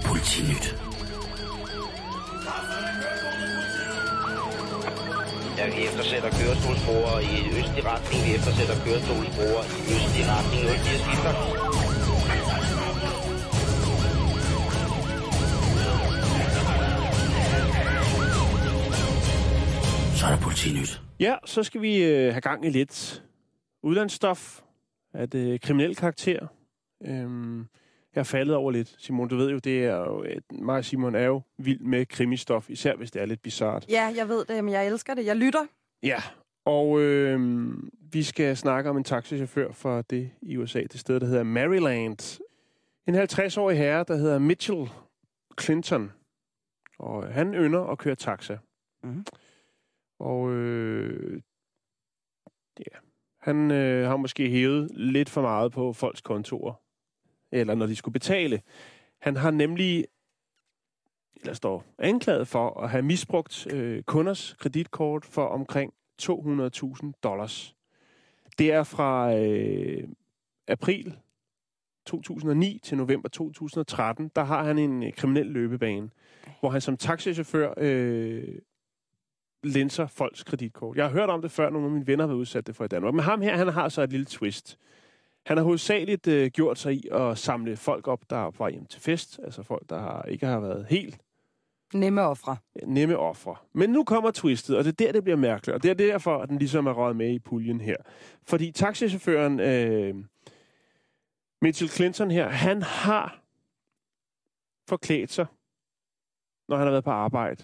Politinyt. 0.10 0.93
Vi 5.72 5.82
eftersætter 5.90 6.30
kørestolsbrugere 6.40 7.24
i 7.24 7.36
østlig 7.60 7.84
retning. 7.92 8.20
Vi 8.28 8.32
eftersætter 8.38 8.76
kørestolsbrugere 8.86 9.64
i 9.80 9.82
østlig 9.96 10.26
retning. 10.34 10.62
04 10.64 10.98
skifter. 11.04 11.34
Så 20.20 20.24
er 20.26 20.32
der 20.36 20.42
politinyt. 20.48 21.02
Ja, 21.20 21.36
så 21.46 21.64
skal 21.64 21.82
vi 21.82 21.94
uh, 22.04 22.34
have 22.34 22.42
gang 22.42 22.66
i 22.66 22.70
lidt 22.70 23.24
udlandsstof 23.84 24.62
af 25.14 25.30
det 25.30 25.62
kriminelle 25.62 25.96
karakter. 25.96 26.48
Øhm, 27.06 27.68
jeg 28.16 28.20
er 28.20 28.24
faldet 28.24 28.56
over 28.56 28.72
lidt. 28.72 28.96
Simon, 28.98 29.28
du 29.28 29.36
ved 29.36 29.52
jo, 29.52 29.58
det 29.60 29.86
er 29.86 29.96
jo... 29.98 30.24
et- 30.24 30.52
Mig 30.62 30.78
og 30.78 30.86
Simon 30.86 31.16
er 31.16 31.24
jo 31.26 31.42
vild 31.58 31.80
med 31.80 32.06
krimistof, 32.06 32.70
især 32.70 32.96
hvis 32.96 33.12
det 33.12 33.22
er 33.22 33.26
lidt 33.26 33.42
bizart. 33.42 33.86
Ja, 33.90 34.14
jeg 34.16 34.30
ved 34.30 34.46
det, 34.46 34.64
men 34.64 34.74
jeg 34.74 34.88
elsker 34.88 35.14
det. 35.14 35.26
Jeg 35.26 35.36
lytter. 35.36 35.66
Ja, 36.04 36.18
og 36.66 37.02
øh, 37.02 37.70
vi 38.12 38.24
skal 38.24 38.58
snakke 38.58 38.90
om 38.90 38.98
en 38.98 39.04
taxichauffør 39.04 39.72
fra 39.72 40.02
det 40.02 40.32
i 40.42 40.58
USA, 40.58 40.82
det 40.82 41.00
sted, 41.00 41.20
der 41.20 41.26
hedder 41.26 41.44
Maryland. 41.44 42.42
En 43.08 43.16
50-årig 43.16 43.78
herre, 43.78 44.06
der 44.08 44.16
hedder 44.16 44.40
Mitchell 44.40 44.90
Clinton. 45.62 46.12
Og 47.00 47.24
øh, 47.24 47.30
han 47.30 47.54
ynder 47.54 47.82
at 47.84 47.98
køre 47.98 48.16
taxa. 48.16 48.58
Mhm. 49.04 49.26
Og 50.20 50.52
øh, 50.52 51.42
ja, 52.80 52.98
han 53.42 53.72
øh, 53.72 54.08
har 54.08 54.18
måske 54.18 54.50
hævet 54.50 54.92
lidt 54.94 55.30
for 55.30 55.42
meget 55.42 55.72
på 55.72 55.94
folks 55.94 56.22
kontorer. 56.22 56.74
Eller 57.54 57.76
når 57.76 57.86
de 57.86 57.96
skulle 57.96 58.14
betale. 58.14 58.62
Han 59.20 59.36
har 59.36 59.52
nemlig 59.52 60.06
eller 61.44 61.54
står 61.54 61.86
anklaget 62.00 62.48
for 62.48 62.80
at 62.80 62.90
have 62.90 63.02
misbrugt 63.02 63.68
øh, 63.74 64.04
kunders 64.04 64.56
kreditkort 64.60 65.26
for 65.26 65.46
omkring 65.46 65.94
200.000 66.22 67.12
dollars. 67.24 67.76
Det 68.58 68.72
er 68.72 68.84
fra 68.84 69.36
øh, 69.36 70.08
april 70.68 71.18
2009 72.06 72.80
til 72.84 72.98
november 72.98 73.30
2013. 73.30 74.32
Der 74.36 74.44
har 74.44 74.64
han 74.64 74.80
en 74.80 75.04
øh, 75.04 75.14
kriminel 75.14 75.46
løbebane, 75.46 76.10
hvor 76.60 76.70
han 76.70 76.82
som 76.82 76.98
taxichauffør 76.98 77.74
øh, 77.78 78.44
linser 79.64 80.08
folks 80.08 80.44
kreditkort. 80.44 80.98
Jeg 80.98 81.06
har 81.06 81.12
hørt 81.12 81.30
om 81.30 81.42
det 81.42 81.52
før, 81.52 81.70
nogle 81.70 81.88
af 81.88 81.92
mine 81.92 82.08
venner 82.08 82.24
har 82.24 82.28
været 82.28 82.40
udsat 82.40 82.68
det 82.68 82.76
for 82.76 82.86
i 82.86 82.88
Danmark. 82.88 83.14
Men 83.14 83.24
ham 83.24 83.42
her, 83.42 83.58
han 83.58 83.68
har 83.68 83.90
så 83.90 84.02
et 84.02 84.10
lille 84.10 84.26
twist. 84.26 84.80
Han 85.46 85.58
har 85.58 85.64
hovedsageligt 85.64 86.28
øh, 86.28 86.52
gjort 86.52 86.80
sig 86.80 86.94
i 86.94 87.08
at 87.12 87.38
samle 87.38 87.78
folk 87.78 88.08
op, 88.08 88.30
der 88.30 88.38
er 88.38 88.52
på 88.52 88.58
vej 88.58 88.72
hjem 88.72 88.86
til 88.86 89.02
fest. 89.02 89.40
Altså 89.44 89.64
folk, 89.64 89.90
der 89.90 90.00
har, 90.00 90.24
ikke 90.24 90.46
har 90.46 90.60
været 90.60 90.86
helt 90.90 91.18
Nemme 91.94 92.22
ofre. 92.22 92.58
nemme 92.88 93.18
ofre. 93.18 93.56
Men 93.74 93.90
nu 93.90 94.04
kommer 94.04 94.32
twistet, 94.32 94.78
og 94.78 94.84
det 94.84 94.90
er 94.90 95.06
der, 95.06 95.12
det 95.12 95.24
bliver 95.24 95.38
mærkeligt. 95.38 95.76
Og 95.76 95.84
det 95.84 95.92
er 95.92 95.96
derfor, 95.96 96.38
at 96.38 96.50
den 96.50 96.58
ligesom 96.58 96.88
er 96.88 96.92
røget 96.92 97.16
med 97.16 97.34
i 97.34 97.40
puljen 97.40 97.82
her. 97.82 97.98
Fordi 98.44 98.72
taxichaufføren 98.72 99.60
øh, 99.60 100.16
Mitchell 101.62 101.90
Clinton 101.90 102.32
her, 102.32 102.50
han 102.50 102.82
har 102.82 103.44
forklædt 104.90 105.32
sig, 105.32 105.46
når 106.70 106.78
han 106.78 106.86
har 106.86 106.92
været 106.92 107.04
på 107.04 107.12
arbejde. 107.12 107.64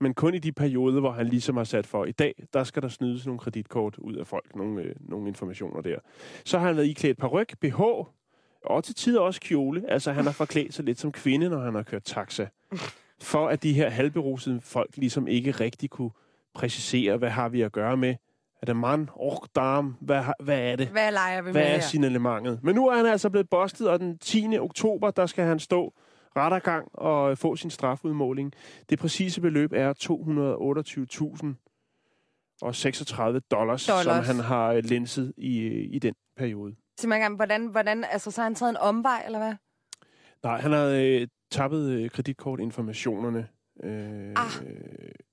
Men 0.00 0.14
kun 0.14 0.34
i 0.34 0.38
de 0.38 0.52
perioder, 0.52 1.00
hvor 1.00 1.10
han 1.12 1.26
ligesom 1.26 1.56
har 1.56 1.64
sat 1.64 1.86
for, 1.86 2.04
i 2.04 2.12
dag, 2.12 2.44
der 2.52 2.64
skal 2.64 2.82
der 2.82 2.88
snydes 2.88 3.26
nogle 3.26 3.38
kreditkort 3.38 3.98
ud 3.98 4.14
af 4.14 4.26
folk, 4.26 4.56
nogle, 4.56 4.82
øh, 4.82 4.94
nogle 5.00 5.28
informationer 5.28 5.80
der. 5.80 5.98
Så 6.44 6.58
har 6.58 6.66
han 6.66 6.76
været 6.76 6.86
iklædt 6.86 7.18
paryk, 7.18 7.58
BH, 7.60 7.80
og 8.64 8.84
til 8.84 8.94
tider 8.94 9.20
også 9.20 9.40
kjole. 9.40 9.90
Altså, 9.90 10.12
han 10.12 10.24
har 10.24 10.32
forklædt 10.32 10.74
sig 10.74 10.84
lidt 10.84 11.00
som 11.00 11.12
kvinde, 11.12 11.48
når 11.48 11.58
han 11.60 11.74
har 11.74 11.82
kørt 11.82 12.02
taxa 12.04 12.46
for 13.22 13.48
at 13.48 13.62
de 13.62 13.72
her 13.72 13.90
halvberusede 13.90 14.60
folk 14.60 14.96
ligesom 14.96 15.28
ikke 15.28 15.50
rigtig 15.50 15.90
kunne 15.90 16.10
præcisere, 16.54 17.16
hvad 17.16 17.30
har 17.30 17.48
vi 17.48 17.62
at 17.62 17.72
gøre 17.72 17.96
med. 17.96 18.14
Er 18.62 18.66
det 18.66 18.76
mand, 18.76 19.08
ork, 19.14 19.48
dam, 19.56 19.96
hvad, 20.00 20.24
hvad 20.42 20.58
er 20.60 20.76
det? 20.76 20.86
Hvad 20.88 21.12
leger 21.12 21.42
vi 21.42 21.50
Hvad 21.50 21.62
med 21.62 21.70
er 21.70 21.74
her? 21.74 21.80
signalementet? 21.80 22.60
Men 22.62 22.74
nu 22.74 22.88
er 22.88 22.96
han 22.96 23.06
altså 23.06 23.30
blevet 23.30 23.50
bustet, 23.50 23.88
og 23.88 24.00
den 24.00 24.18
10. 24.18 24.58
oktober, 24.58 25.10
der 25.10 25.26
skal 25.26 25.44
han 25.44 25.58
stå 25.58 25.94
rettergang 26.36 26.88
og 26.94 27.38
få 27.38 27.56
sin 27.56 27.70
strafudmåling. 27.70 28.52
Det 28.90 28.98
præcise 28.98 29.40
beløb 29.40 29.72
er 29.72 29.92
228.000 31.52 32.58
og 32.62 32.74
36 32.74 33.40
dollars, 33.40 33.86
Dollars. 33.86 34.04
som 34.26 34.36
han 34.36 34.44
har 34.44 34.72
øh, 34.72 34.84
linset 34.84 35.32
i, 35.36 35.68
i 35.68 35.98
den 35.98 36.14
periode. 36.36 36.74
Sig 37.00 37.08
mig 37.08 37.16
engang, 37.16 37.36
hvordan, 37.36 37.66
hvordan, 37.66 38.04
altså, 38.04 38.30
så 38.30 38.40
har 38.40 38.44
han 38.46 38.54
taget 38.54 38.70
en 38.70 38.76
omvej, 38.76 39.22
eller 39.26 39.38
hvad? 39.38 39.54
Nej, 40.42 40.60
han 40.60 40.72
har 40.72 40.84
øh, 40.86 41.26
tappet 41.50 41.90
øh, 41.90 42.10
kreditkortinformationerne, 42.10 43.48
øh, 43.84 44.32
Ah. 44.36 44.66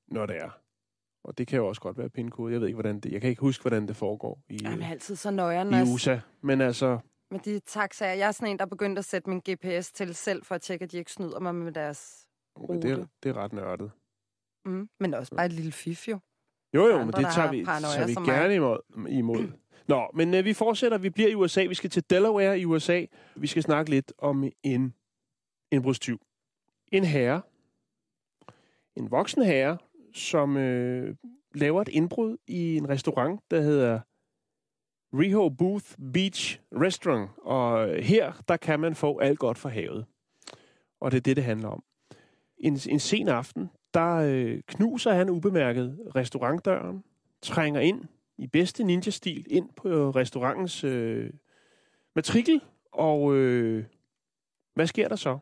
når 0.07 0.25
det 0.25 0.35
er. 0.37 0.49
Og 1.23 1.37
det 1.37 1.47
kan 1.47 1.57
jo 1.57 1.67
også 1.67 1.81
godt 1.81 1.97
være 1.97 2.09
pindkode. 2.09 2.53
Jeg 2.53 2.61
ved 2.61 2.67
ikke, 2.67 2.75
hvordan 2.75 2.99
det... 2.99 3.11
Jeg 3.11 3.21
kan 3.21 3.29
ikke 3.29 3.39
huske, 3.41 3.61
hvordan 3.61 3.87
det 3.87 3.95
foregår 3.95 4.39
i, 4.49 4.59
Jamen, 4.63 4.79
øh, 4.79 4.91
altid 4.91 5.15
så 5.15 5.31
nøjeren. 5.31 5.87
i 5.87 5.93
USA. 5.93 6.17
Men 6.41 6.61
altså, 6.61 6.99
med 7.31 7.39
de 7.39 7.59
taxaer. 7.59 8.13
Jeg 8.13 8.27
er 8.27 8.31
sådan 8.31 8.47
en, 8.47 8.57
der 8.57 8.65
er 8.65 8.69
begyndt 8.69 8.99
at 8.99 9.05
sætte 9.05 9.29
min 9.29 9.39
GPS 9.39 9.91
til 9.91 10.15
selv, 10.15 10.45
for 10.45 10.55
at 10.55 10.61
tjekke, 10.61 10.83
at 10.83 10.91
de 10.91 10.97
ikke 10.97 11.11
snyder 11.11 11.39
mig 11.39 11.55
med 11.55 11.71
deres 11.71 12.27
Men 12.69 12.81
det, 12.81 12.91
er, 12.91 13.05
det 13.23 13.29
er 13.29 13.33
ret 13.33 13.53
nørdet. 13.53 13.91
Mm. 14.65 14.89
Men 14.99 15.13
også 15.13 15.35
bare 15.35 15.45
et 15.45 15.53
lille 15.53 15.71
fif, 15.71 16.07
jo. 16.07 16.19
Jo, 16.73 16.87
jo, 16.87 16.97
men 16.97 17.07
det 17.07 17.27
tager 17.33 17.51
vi, 17.51 17.65
tager 17.65 18.07
vi 18.07 18.31
gerne 18.31 18.55
imod. 18.55 18.79
imod. 19.09 19.47
Nå, 19.87 20.07
men 20.13 20.33
øh, 20.33 20.45
vi 20.45 20.53
fortsætter. 20.53 20.97
Vi 20.97 21.09
bliver 21.09 21.29
i 21.29 21.35
USA. 21.35 21.65
Vi 21.65 21.75
skal 21.75 21.89
til 21.89 22.09
Delaware 22.09 22.59
i 22.59 22.65
USA. 22.65 23.05
Vi 23.35 23.47
skal 23.47 23.63
snakke 23.63 23.89
lidt 23.91 24.13
om 24.17 24.43
en 24.63 24.93
indbrudstyv. 25.71 26.21
En 26.91 27.03
herre. 27.03 27.41
En 28.95 29.11
voksen 29.11 29.43
herre, 29.43 29.77
som 30.13 30.57
øh, 30.57 31.15
laver 31.55 31.81
et 31.81 31.87
indbrud 31.87 32.37
i 32.47 32.77
en 32.77 32.89
restaurant, 32.89 33.41
der 33.51 33.61
hedder 33.61 33.99
Reho 35.13 35.49
Booth 35.49 35.85
Beach 36.13 36.59
Restaurant. 36.71 37.29
Og 37.37 37.95
her, 38.03 38.33
der 38.47 38.57
kan 38.57 38.79
man 38.79 38.95
få 38.95 39.19
alt 39.19 39.39
godt 39.39 39.57
fra 39.57 39.69
havet. 39.69 40.05
Og 40.99 41.11
det 41.11 41.17
er 41.17 41.21
det, 41.21 41.35
det 41.35 41.43
handler 41.43 41.67
om. 41.67 41.83
En, 42.57 42.79
en 42.89 42.99
sen 42.99 43.27
aften, 43.27 43.69
der 43.93 44.15
øh, 44.15 44.61
knuser 44.67 45.13
han 45.13 45.29
ubemærket 45.29 45.99
restaurantdøren, 46.15 47.03
trænger 47.41 47.81
ind 47.81 48.05
i 48.37 48.47
bedste 48.47 48.83
ninja-stil 48.83 49.45
ind 49.49 49.69
på 49.75 49.89
øh, 49.89 50.07
restaurantens 50.07 50.83
øh, 50.83 51.33
matrikel, 52.15 52.61
og 52.91 53.35
øh, 53.35 53.85
hvad 54.73 54.87
sker 54.87 55.07
der 55.07 55.15
så? 55.15 55.39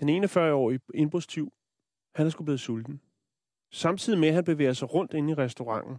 Den 0.00 0.24
41-årige 0.24 0.80
indbrudstyv, 0.94 1.52
han 2.14 2.26
er 2.26 2.30
sgu 2.30 2.44
blevet 2.44 2.60
sulten. 2.60 3.00
Samtidig 3.70 4.18
med, 4.18 4.28
at 4.28 4.34
han 4.34 4.44
bevæger 4.44 4.72
sig 4.72 4.94
rundt 4.94 5.14
inde 5.14 5.30
i 5.30 5.34
restauranten, 5.34 5.96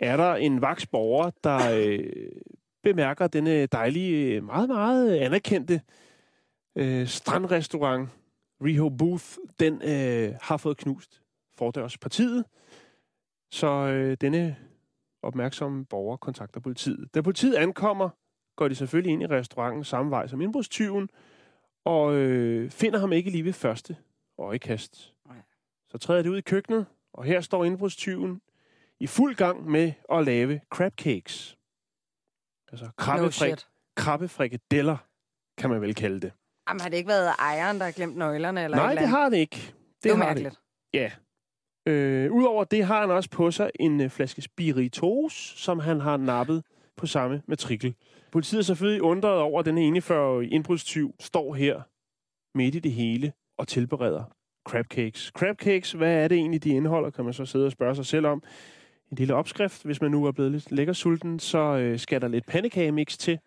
er 0.00 0.16
der 0.16 0.34
en 0.34 0.60
vaks 0.60 0.86
borger, 0.86 1.30
der 1.44 1.58
øh, 1.74 2.32
bemærker 2.82 3.26
denne 3.26 3.66
dejlige, 3.66 4.40
meget, 4.40 4.68
meget 4.68 5.16
anerkendte 5.16 5.80
øh, 6.76 7.06
strandrestaurant, 7.06 8.08
Reho 8.62 8.88
Booth, 8.88 9.24
den 9.60 9.82
øh, 9.82 10.34
har 10.42 10.56
fået 10.56 10.76
knust 10.76 11.22
fordørspartiet. 11.58 12.44
Så 13.50 13.66
øh, 13.66 14.16
denne 14.20 14.56
opmærksomme 15.22 15.84
borger 15.84 16.16
kontakter 16.16 16.60
politiet. 16.60 17.14
Da 17.14 17.20
politiet 17.20 17.54
ankommer, 17.54 18.08
går 18.56 18.68
de 18.68 18.74
selvfølgelig 18.74 19.12
ind 19.12 19.22
i 19.22 19.26
restauranten 19.26 19.84
samme 19.84 20.10
vej 20.10 20.26
som 20.26 20.40
indbrudstyven, 20.40 21.08
og 21.84 22.14
øh, 22.14 22.70
finder 22.70 22.98
ham 22.98 23.12
ikke 23.12 23.30
lige 23.30 23.44
ved 23.44 23.52
første 23.52 23.96
øjekast. 24.38 25.14
Så 25.88 25.98
træder 25.98 26.22
de 26.22 26.30
ud 26.30 26.38
i 26.38 26.40
køkkenet, 26.40 26.86
og 27.12 27.24
her 27.24 27.40
står 27.40 27.64
indbrudstyven 27.64 28.40
i 29.00 29.06
fuld 29.06 29.34
gang 29.34 29.70
med 29.70 29.92
at 30.12 30.24
lave 30.24 30.60
crab 30.70 30.92
cakes. 30.98 31.56
Altså 32.72 32.84
No 32.84 32.90
krabbefrik, 32.96 33.50
shit. 33.50 33.68
krabbefrikadeller, 33.96 34.96
kan 35.58 35.70
man 35.70 35.80
vel 35.80 35.94
kalde 35.94 36.20
det. 36.20 36.32
Jamen, 36.68 36.80
har 36.80 36.88
det 36.88 36.96
ikke 36.96 37.08
været 37.08 37.34
ejeren, 37.38 37.78
der 37.78 37.84
har 37.84 37.92
glemt 37.92 38.16
nøglerne? 38.16 38.64
Eller 38.64 38.76
Nej, 38.76 38.90
eller 38.90 39.02
det 39.02 39.08
har 39.08 39.28
det 39.28 39.36
ikke. 39.36 39.74
Det 40.02 40.10
er 40.10 40.14
jo 40.14 40.16
har 40.16 40.24
mærkeligt. 40.24 40.60
Ja. 40.94 41.10
Øh, 41.86 42.32
Udover 42.32 42.64
det 42.64 42.84
har 42.84 43.00
han 43.00 43.10
også 43.10 43.30
på 43.30 43.50
sig 43.50 43.70
en 43.80 44.00
øh, 44.00 44.10
flaske 44.10 44.42
spiritus, 44.42 45.54
som 45.56 45.78
han 45.78 46.00
har 46.00 46.16
nappet 46.16 46.62
på 46.96 47.06
samme 47.06 47.42
matrikel. 47.46 47.94
Politiet 48.32 48.58
er 48.58 48.62
selvfølgelig 48.64 49.02
undret 49.02 49.38
over, 49.38 49.60
at 49.60 49.66
den 49.66 49.96
41-årige 49.96 50.50
indbrudstyv 50.50 51.14
står 51.20 51.54
her 51.54 51.82
midt 52.58 52.74
i 52.74 52.78
det 52.78 52.92
hele 52.92 53.32
og 53.58 53.68
tilbereder 53.68 54.24
crab 54.68 54.86
cakes. 54.86 55.32
Crab 55.36 55.56
cakes, 55.56 55.92
hvad 55.92 56.24
er 56.24 56.28
det 56.28 56.36
egentlig, 56.36 56.64
de 56.64 56.70
indeholder, 56.70 57.10
kan 57.10 57.24
man 57.24 57.34
så 57.34 57.44
sidde 57.44 57.66
og 57.66 57.72
spørge 57.72 57.94
sig 57.94 58.06
selv 58.06 58.26
om. 58.26 58.42
En 59.10 59.16
lille 59.16 59.34
opskrift, 59.34 59.84
hvis 59.84 60.00
man 60.00 60.10
nu 60.10 60.24
er 60.24 60.32
blevet 60.32 60.52
lidt 60.52 60.72
lækker 60.72 60.92
sulten, 60.92 61.38
så 61.38 61.58
øh, 61.58 61.98
skal 61.98 62.20
der 62.20 62.28
lidt 62.28 62.46
pandekagemix 62.46 63.16
til, 63.16 63.38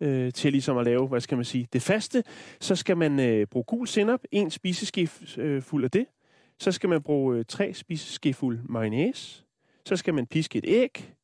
øh, 0.00 0.32
til 0.32 0.52
ligesom 0.52 0.78
at 0.78 0.84
lave, 0.84 1.08
hvad 1.08 1.20
skal 1.20 1.36
man 1.36 1.44
sige, 1.44 1.68
det 1.72 1.82
faste. 1.82 2.24
Så 2.60 2.76
skal 2.76 2.96
man 2.96 3.20
øh, 3.20 3.46
bruge 3.46 3.64
gul 3.64 3.86
sennep, 3.86 4.20
en 4.32 4.50
spiseske 4.50 5.10
øh, 5.36 5.62
fuld 5.62 5.84
af 5.84 5.90
det. 5.90 6.06
Så 6.60 6.72
skal 6.72 6.88
man 6.88 7.02
bruge 7.02 7.38
øh, 7.38 7.44
tre 7.48 7.74
spiseskefuld 7.74 8.58
mayonnaise. 8.68 9.44
Så 9.86 9.96
skal 9.96 10.14
man 10.14 10.26
piske 10.26 10.58
et 10.58 10.64
æg. 10.68 11.14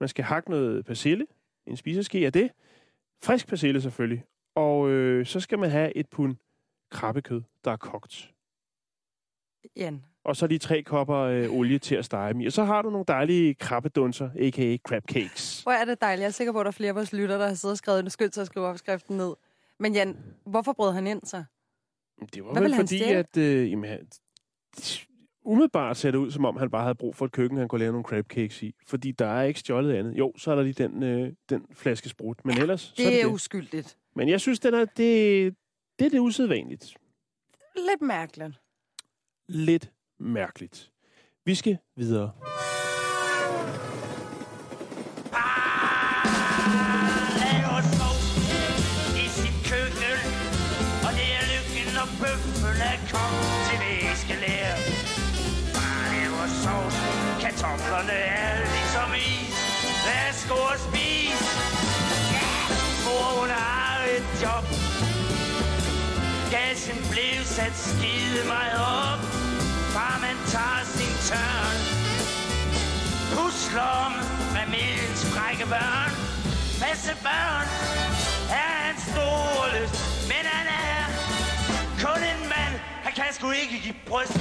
Man 0.00 0.08
skal 0.08 0.24
hakke 0.24 0.50
noget 0.50 0.84
persille, 0.84 1.26
en 1.66 1.76
spiseske 1.76 2.26
af 2.26 2.32
det. 2.32 2.50
Frisk 3.22 3.48
persille 3.48 3.80
selvfølgelig. 3.80 4.24
Og 4.54 4.90
øh, 4.90 5.26
så 5.26 5.40
skal 5.40 5.58
man 5.58 5.70
have 5.70 5.96
et 5.96 6.08
pund 6.08 6.36
krabbekød, 6.90 7.42
der 7.64 7.70
er 7.70 7.76
kogt. 7.76 8.32
Jan. 9.76 10.04
Og 10.28 10.36
så 10.36 10.46
lige 10.46 10.58
tre 10.58 10.82
kopper 10.82 11.16
øh, 11.16 11.50
olie 11.50 11.78
til 11.78 11.94
at 11.94 12.04
stege 12.04 12.32
dem 12.32 12.40
i. 12.40 12.46
Og 12.46 12.52
så 12.52 12.64
har 12.64 12.82
du 12.82 12.90
nogle 12.90 13.04
dejlige 13.08 13.54
krabbedunser, 13.54 14.30
a.k.a. 14.40 14.76
crab 14.88 15.02
cakes. 15.12 15.62
Hvor 15.62 15.72
er 15.72 15.84
det 15.84 16.00
dejligt. 16.00 16.20
Jeg 16.22 16.26
er 16.28 16.32
sikker 16.32 16.52
på, 16.52 16.60
at 16.60 16.64
der 16.64 16.68
er 16.70 16.72
flere 16.72 16.88
af 16.88 16.94
vores 16.94 17.12
lytter, 17.12 17.38
der 17.38 17.46
har 17.46 17.54
siddet 17.54 17.72
og 17.74 17.78
skrevet 17.78 18.00
en 18.00 18.10
skyld 18.10 18.30
til 18.30 18.40
at 18.40 18.46
skrive 18.46 18.66
opskriften 18.66 19.16
ned. 19.16 19.34
Men 19.78 19.94
Jan, 19.94 20.16
hvorfor 20.46 20.72
brød 20.72 20.92
han 20.92 21.06
ind 21.06 21.20
så? 21.24 21.44
Det 22.34 22.44
var 22.44 22.52
Hvad 22.52 22.62
vel 22.62 22.74
fordi, 22.74 23.02
at 23.02 23.36
øh, 23.36 23.70
jamen, 23.70 23.90
han- 23.90 24.08
umiddelbart 25.44 25.96
ser 25.96 26.10
det 26.10 26.18
ud, 26.18 26.30
som 26.30 26.44
om 26.44 26.56
han 26.56 26.70
bare 26.70 26.82
havde 26.82 26.94
brug 26.94 27.16
for 27.16 27.24
et 27.24 27.32
køkken, 27.32 27.58
han 27.58 27.68
kunne 27.68 27.78
lave 27.78 27.92
nogle 27.92 28.04
crab 28.04 28.26
cakes 28.26 28.62
i. 28.62 28.74
Fordi 28.86 29.10
der 29.12 29.26
er 29.26 29.42
ikke 29.42 29.60
stjålet 29.60 29.94
andet. 29.94 30.18
Jo, 30.18 30.32
så 30.36 30.50
er 30.50 30.54
der 30.54 30.62
lige 30.62 30.88
den, 30.88 31.02
øh, 31.02 31.32
den 31.50 31.66
flaske 31.72 32.08
sprut. 32.08 32.44
Men 32.44 32.58
ellers, 32.58 32.80
så 32.80 32.92
er 32.98 33.04
Det 33.06 33.12
det 33.12 33.20
er 33.20 33.26
det. 33.26 33.32
uskyldigt. 33.34 33.96
Men 34.16 34.28
jeg 34.28 34.40
synes, 34.40 34.60
den 34.60 34.74
er, 34.74 34.84
det, 34.84 35.54
det 35.98 36.06
er 36.06 36.10
det 36.10 36.18
usædvanligt. 36.18 36.94
Lidt 37.76 38.02
mærkeligt. 38.02 38.60
Lidt 39.48 39.90
mærkeligt. 40.20 40.90
Vi 41.44 41.54
skal 41.54 41.78
videre. 41.96 42.32
laver 51.08 51.14
er 51.38 52.06
bøffen 52.20 52.76
er 52.90 52.98
kommet 53.12 53.48
til 53.66 53.78
væskelær 53.84 54.74
Far 55.74 56.00
laver 56.12 56.46
sovs, 56.62 56.96
kartoflerne 57.42 58.18
er 58.40 58.52
ligesom 58.74 59.10
is 59.30 59.56
Værsgo 60.06 60.58
og 60.72 60.78
spis 60.86 61.40
Ja, 62.34 62.50
mor 63.04 63.28
hun 63.38 63.50
har 63.60 63.96
et 64.16 64.26
job 64.42 64.64
Gassen 66.54 66.98
blev 67.12 67.36
sat 67.56 67.76
skide 67.86 68.40
meget 68.54 68.78
op 69.04 69.17
tager 71.28 71.40
tørn 71.40 71.78
Pusler 73.34 73.90
om 74.06 74.12
familiens 74.56 75.22
frække 75.32 75.66
børn 75.74 76.12
Masse 76.84 77.12
børn 77.28 77.66
er 78.60 78.70
hans 78.84 79.02
store 79.12 79.66
lyst 79.74 79.96
Men 80.30 80.44
han 80.54 80.66
er 80.66 81.04
kun 82.04 82.22
en 82.32 82.48
mand. 82.52 82.74
Han 83.04 83.12
kan 83.12 83.24
sgu 83.32 83.50
ikke 83.50 83.80
give 83.84 83.94
bryst. 84.06 84.38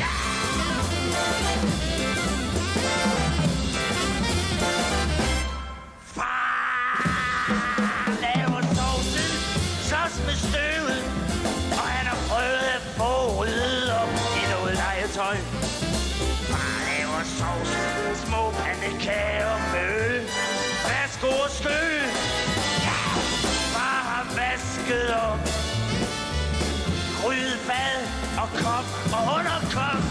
Kop 28.64 28.88
og 29.16 29.22
underkop. 29.38 30.02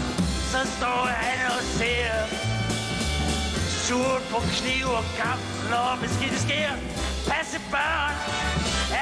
Så 0.51 0.59
står 0.77 1.03
han 1.21 1.39
og 1.55 1.61
ser. 1.77 2.13
Surt 3.85 4.23
på 4.31 4.39
kniv 4.57 4.85
og 4.99 5.03
gaffel 5.17 5.73
og 5.73 5.99
beskidte 6.03 6.39
sker. 6.45 6.71
Passe 7.29 7.59
børn 7.71 8.15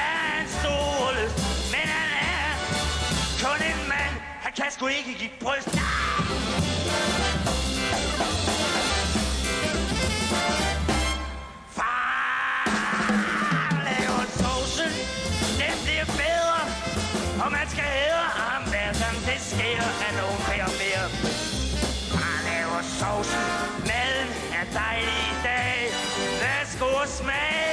er 0.06 0.40
en 0.40 0.48
store 0.60 1.08
lyst. 1.18 1.38
Men 1.72 1.86
han 1.96 2.10
er 2.34 2.48
kun 3.42 3.60
en 3.70 3.80
mand. 3.88 4.14
Han 4.44 4.52
kan 4.56 4.68
sgu 4.70 4.86
ikke 4.86 5.14
give 5.20 5.34
bryst. 5.40 5.72
Far 11.76 12.64
laver 13.88 14.24
sovsen, 14.40 14.92
den 15.60 15.74
bliver 15.84 16.08
bedre, 16.22 16.60
og 17.44 17.48
man 17.52 17.66
skal 17.74 17.84
hædre 17.98 18.25
have 20.02 20.14
nogen 20.22 20.38
pære 20.48 20.70
mere. 20.82 21.06
Bare 22.14 22.38
laver 22.50 22.80
sovsen, 22.98 23.46
maden 23.88 24.28
er 24.58 24.66
dejlig 24.80 25.20
i 25.34 25.36
dag, 25.48 25.76
værsgo 26.42 26.88
og 27.02 27.08
smag. 27.18 27.64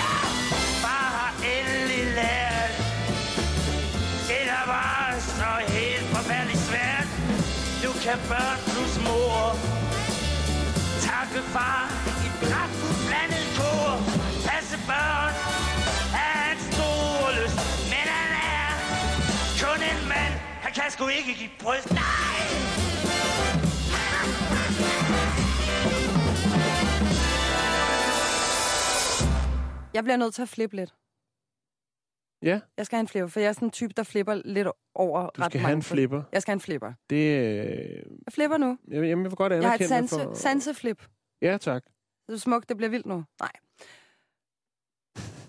Ja, 0.00 0.14
far 0.84 1.06
har 1.18 1.32
endelig 1.54 2.04
lært, 2.20 2.72
det 4.28 4.42
der 4.52 4.64
var 4.74 5.14
så 5.38 5.50
helt 5.76 6.06
forfærdeligt 6.14 6.62
svært. 6.70 7.08
Du 7.84 7.90
kan 8.04 8.18
børn 8.30 8.58
plus 8.72 8.94
mor, 9.06 9.56
takke 11.06 11.40
far 11.54 11.84
i 12.26 12.28
pragtfuld 12.44 12.98
blandet 13.08 13.46
kor. 13.58 13.90
Passe 14.48 14.76
børn 14.90 15.31
sgu 20.90 21.06
ikke 21.08 21.34
give 21.38 21.50
bryst. 21.60 21.90
Nej! 21.90 22.02
Jeg 29.94 30.04
bliver 30.04 30.16
nødt 30.16 30.34
til 30.34 30.42
at 30.42 30.48
flippe 30.48 30.76
lidt. 30.76 30.94
Ja, 32.42 32.60
Jeg 32.76 32.86
skal 32.86 32.96
have 32.96 33.00
en 33.00 33.08
flipper, 33.08 33.28
for 33.28 33.40
jeg 33.40 33.48
er 33.48 33.52
sådan 33.52 33.68
en 33.68 33.72
type, 33.72 33.92
der 33.96 34.02
flipper 34.02 34.34
lidt 34.44 34.68
over 34.94 35.20
du 35.30 35.42
ret 35.42 35.52
skal 35.52 35.58
mange 35.58 35.66
have 35.66 35.76
en 35.76 35.82
flipper. 35.82 36.22
Jeg 36.32 36.42
skal 36.42 36.52
have 36.52 36.56
en 36.56 36.60
flipper. 36.60 36.92
Det, 37.10 37.16
øh, 37.16 37.66
Jeg 38.26 38.32
flipper 38.32 38.56
nu. 38.56 38.78
jeg, 38.88 39.08
jeg 39.08 39.18
vil 39.18 39.30
godt 39.30 39.52
Jeg 39.52 39.58
har 39.62 39.74
et 39.74 39.80
anerkende 39.80 39.88
sanse, 39.88 40.14
for... 40.14 40.34
sanseflip. 40.34 41.02
Ja, 41.42 41.56
tak. 41.58 41.82
Det 42.26 42.34
er 42.34 42.38
smukt, 42.38 42.68
det 42.68 42.76
bliver 42.76 42.90
vildt 42.90 43.06
nu. 43.06 43.24
Nej. 43.40 43.50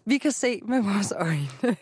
Vi 0.06 0.18
kan 0.18 0.32
se 0.32 0.62
med 0.68 0.82
vores 0.82 1.12
øjne. 1.12 1.76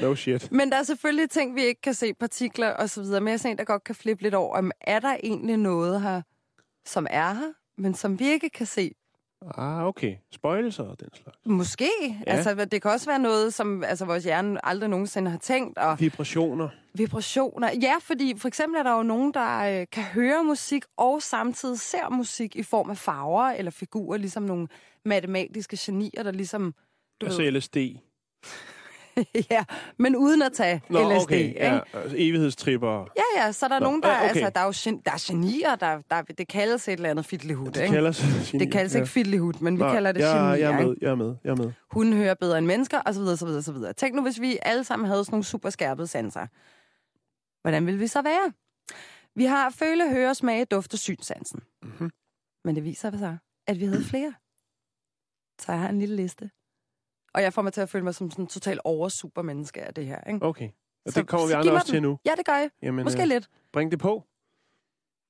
No 0.00 0.14
shit. 0.14 0.52
Men 0.52 0.70
der 0.70 0.76
er 0.76 0.82
selvfølgelig 0.82 1.30
ting, 1.30 1.54
vi 1.54 1.62
ikke 1.62 1.80
kan 1.80 1.94
se, 1.94 2.14
partikler 2.14 2.68
og 2.70 2.90
så 2.90 3.02
videre. 3.02 3.20
Men 3.20 3.28
jeg 3.28 3.34
er 3.34 3.38
sådan 3.38 3.50
en, 3.50 3.58
der 3.58 3.64
godt 3.64 3.84
kan 3.84 3.94
flippe 3.94 4.22
lidt 4.22 4.34
over, 4.34 4.56
om 4.56 4.72
er 4.80 5.00
der 5.00 5.16
egentlig 5.22 5.56
noget 5.56 6.02
her, 6.02 6.22
som 6.86 7.06
er 7.10 7.34
her, 7.34 7.52
men 7.78 7.94
som 7.94 8.18
vi 8.18 8.28
ikke 8.28 8.50
kan 8.50 8.66
se? 8.66 8.92
Ah, 9.56 9.84
okay. 9.84 10.16
Spøjelser 10.32 10.84
og 10.84 11.00
den 11.00 11.08
slags. 11.22 11.38
Måske. 11.44 11.90
Ja. 12.26 12.32
Altså, 12.32 12.64
det 12.64 12.82
kan 12.82 12.90
også 12.90 13.06
være 13.06 13.18
noget, 13.18 13.54
som 13.54 13.84
altså, 13.84 14.04
vores 14.04 14.24
hjerne 14.24 14.66
aldrig 14.66 14.90
nogensinde 14.90 15.30
har 15.30 15.38
tænkt. 15.38 15.78
Og 15.78 16.00
Vibrationer. 16.00 16.68
vibrationer. 16.94 17.70
Ja, 17.82 17.94
fordi 18.00 18.34
for 18.36 18.48
eksempel 18.48 18.78
er 18.78 18.82
der 18.82 18.96
jo 18.96 19.02
nogen, 19.02 19.34
der 19.34 19.80
øh, 19.80 19.86
kan 19.92 20.02
høre 20.02 20.44
musik 20.44 20.84
og 20.96 21.22
samtidig 21.22 21.80
ser 21.80 22.08
musik 22.08 22.56
i 22.56 22.62
form 22.62 22.90
af 22.90 22.96
farver 22.96 23.50
eller 23.50 23.70
figurer, 23.70 24.18
ligesom 24.18 24.42
nogle 24.42 24.68
matematiske 25.04 25.76
genier, 25.80 26.22
der 26.22 26.30
ligesom... 26.30 26.74
Du 27.20 27.26
Altså 27.26 27.42
ved, 27.42 27.52
LSD. 27.52 27.76
ja, 29.50 29.64
men 29.98 30.16
uden 30.16 30.42
at 30.42 30.52
tage 30.52 30.82
Nå, 30.88 31.10
LSD. 31.12 31.22
okay. 31.24 31.38
ikke? 31.38 31.54
Ja, 31.60 31.80
altså 31.92 32.16
evighedstripper. 32.18 33.06
Ja, 33.16 33.42
ja, 33.44 33.52
så 33.52 33.66
er 33.66 33.68
der 33.68 33.78
Nå, 33.78 33.84
nogen, 33.84 34.02
der, 34.02 34.08
ja, 34.08 34.16
okay. 34.18 34.28
altså, 34.28 34.50
der 34.50 34.60
er 34.60 34.64
jo 34.64 34.72
gen, 34.76 35.00
der 35.04 35.10
er 35.12 35.24
genier, 35.26 35.76
der, 35.76 36.02
der, 36.10 36.22
det 36.22 36.48
kaldes 36.48 36.88
et 36.88 36.92
eller 36.92 37.10
andet 37.10 37.26
fiddlyhud, 37.26 37.70
Det 37.70 37.80
ikke? 37.82 37.92
kalder 37.94 38.12
sig 38.42 38.60
det 38.60 38.72
kaldes 38.72 38.94
ikke 38.94 39.06
fiddlyhud, 39.06 39.52
men 39.60 39.76
vi 39.78 39.82
Nå, 39.82 39.92
kalder 39.92 40.12
det 40.12 40.20
jeg, 40.20 40.34
genier, 40.36 40.54
jeg 40.54 40.72
er 40.80 40.86
med, 40.86 40.94
jeg 41.00 41.10
er 41.10 41.14
med, 41.14 41.36
jeg 41.44 41.50
er 41.50 41.56
med. 41.56 41.72
Hunden 41.90 42.14
hører 42.14 42.34
bedre 42.34 42.58
end 42.58 42.66
mennesker, 42.66 42.98
og 42.98 43.14
så 43.14 43.20
videre, 43.20 43.36
så 43.36 43.46
videre, 43.46 43.62
så 43.62 43.72
videre. 43.72 43.92
Tænk 43.92 44.14
nu, 44.14 44.22
hvis 44.22 44.40
vi 44.40 44.58
alle 44.62 44.84
sammen 44.84 45.06
havde 45.08 45.24
sådan 45.24 45.32
nogle 45.32 45.44
super 45.44 45.70
skærpede 45.70 46.06
sanser. 46.06 46.46
Hvordan 47.62 47.86
ville 47.86 48.00
vi 48.00 48.06
så 48.06 48.22
være? 48.22 48.52
Vi 49.34 49.44
har 49.44 49.70
føle, 49.70 50.10
høre, 50.10 50.34
smage, 50.34 50.64
duft 50.64 50.92
og 50.92 50.98
synsansen. 50.98 51.60
Mhm. 51.82 52.10
Men 52.64 52.74
det 52.76 52.84
viser 52.84 53.18
sig, 53.18 53.38
at 53.66 53.80
vi 53.80 53.84
havde 53.84 54.04
flere. 54.04 54.34
Så 55.60 55.72
jeg 55.72 55.80
har 55.80 55.88
en 55.88 55.98
lille 55.98 56.16
liste. 56.16 56.50
Og 57.34 57.42
jeg 57.42 57.52
får 57.52 57.62
mig 57.62 57.72
til 57.72 57.80
at 57.80 57.88
føle 57.88 58.04
mig 58.04 58.14
som 58.14 58.30
sådan 58.30 58.44
en 58.44 58.48
total 58.48 58.80
oversupermenneske 58.84 59.82
af 59.82 59.94
det 59.94 60.06
her, 60.06 60.20
ikke? 60.24 60.46
Okay. 60.46 60.68
Og 61.06 61.12
Så- 61.12 61.20
det 61.20 61.28
kommer 61.28 61.46
vi 61.46 61.52
andre 61.52 61.72
også 61.72 61.84
den. 61.86 61.92
til 61.92 62.02
nu. 62.02 62.18
Ja, 62.24 62.34
det 62.36 62.46
gør 62.46 62.52
jeg. 62.56 62.70
Jamen, 62.82 63.04
Måske 63.04 63.22
øh, 63.22 63.28
lidt. 63.28 63.50
Bring 63.72 63.90
det 63.90 63.98
på. 63.98 64.24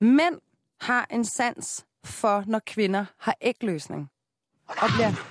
Mænd 0.01 0.41
har 0.81 1.07
en 1.11 1.25
sans 1.25 1.87
for, 2.05 2.45
når 2.47 2.59
kvinder 2.67 3.05
har 3.19 3.35
ægløsning. 3.41 4.11
Og 4.69 4.89
bliver... 4.97 5.11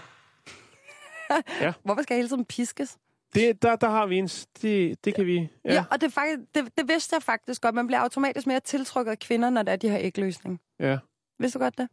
Ja. 1.62 1.74
Hvorfor 1.84 2.02
skal 2.02 2.14
jeg 2.16 2.20
hele 2.20 2.30
tiden 2.30 2.46
piskes? 2.46 2.98
Det, 3.34 3.62
der, 3.62 3.76
der 3.76 3.90
har 3.90 4.06
vi 4.06 4.18
en... 4.18 4.28
Det, 4.62 5.06
det 5.06 5.16
kan 5.16 5.26
vi... 5.26 5.50
Ja, 5.66 5.74
ja 5.74 5.86
og 5.92 6.02
det, 6.02 6.14
faktisk, 6.14 6.40
det, 6.56 6.78
det 6.78 6.88
vidste 6.88 7.16
jeg 7.16 7.24
faktisk 7.24 7.62
godt. 7.62 7.76
Man 7.76 7.88
bliver 7.88 8.00
automatisk 8.00 8.48
mere 8.48 8.60
tiltrukket 8.60 9.12
af 9.12 9.20
kvinder, 9.20 9.50
når 9.50 9.64
det 9.64 9.72
er, 9.72 9.76
de 9.76 9.90
har 9.90 9.98
ægløsning. 10.02 10.60
ja. 10.80 10.98
Vidste 11.40 11.60
du 11.60 11.64
godt 11.64 11.78
det? 11.78 11.90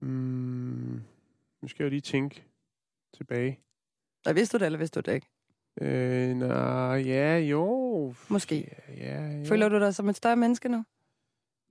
Mm, 0.00 1.02
nu 1.62 1.68
skal 1.68 1.76
jeg 1.78 1.84
jo 1.84 1.90
lige 1.90 2.00
tænke 2.00 2.44
tilbage. 3.16 3.60
Eller 4.26 4.34
vidste 4.34 4.58
du 4.58 4.60
det, 4.60 4.66
eller 4.66 4.78
vidste 4.78 5.00
du 5.00 5.10
det 5.10 5.14
ikke? 5.14 5.26
Øh, 5.80 6.36
nej, 6.36 7.02
ja, 7.06 7.38
jo. 7.38 8.14
Måske. 8.28 8.76
Ja, 8.88 8.94
ja, 9.04 9.38
jo. 9.38 9.44
Føler 9.44 9.68
du 9.68 9.80
dig 9.80 9.94
som 9.94 10.08
et 10.08 10.16
større 10.16 10.36
menneske 10.36 10.68
nu? 10.68 10.84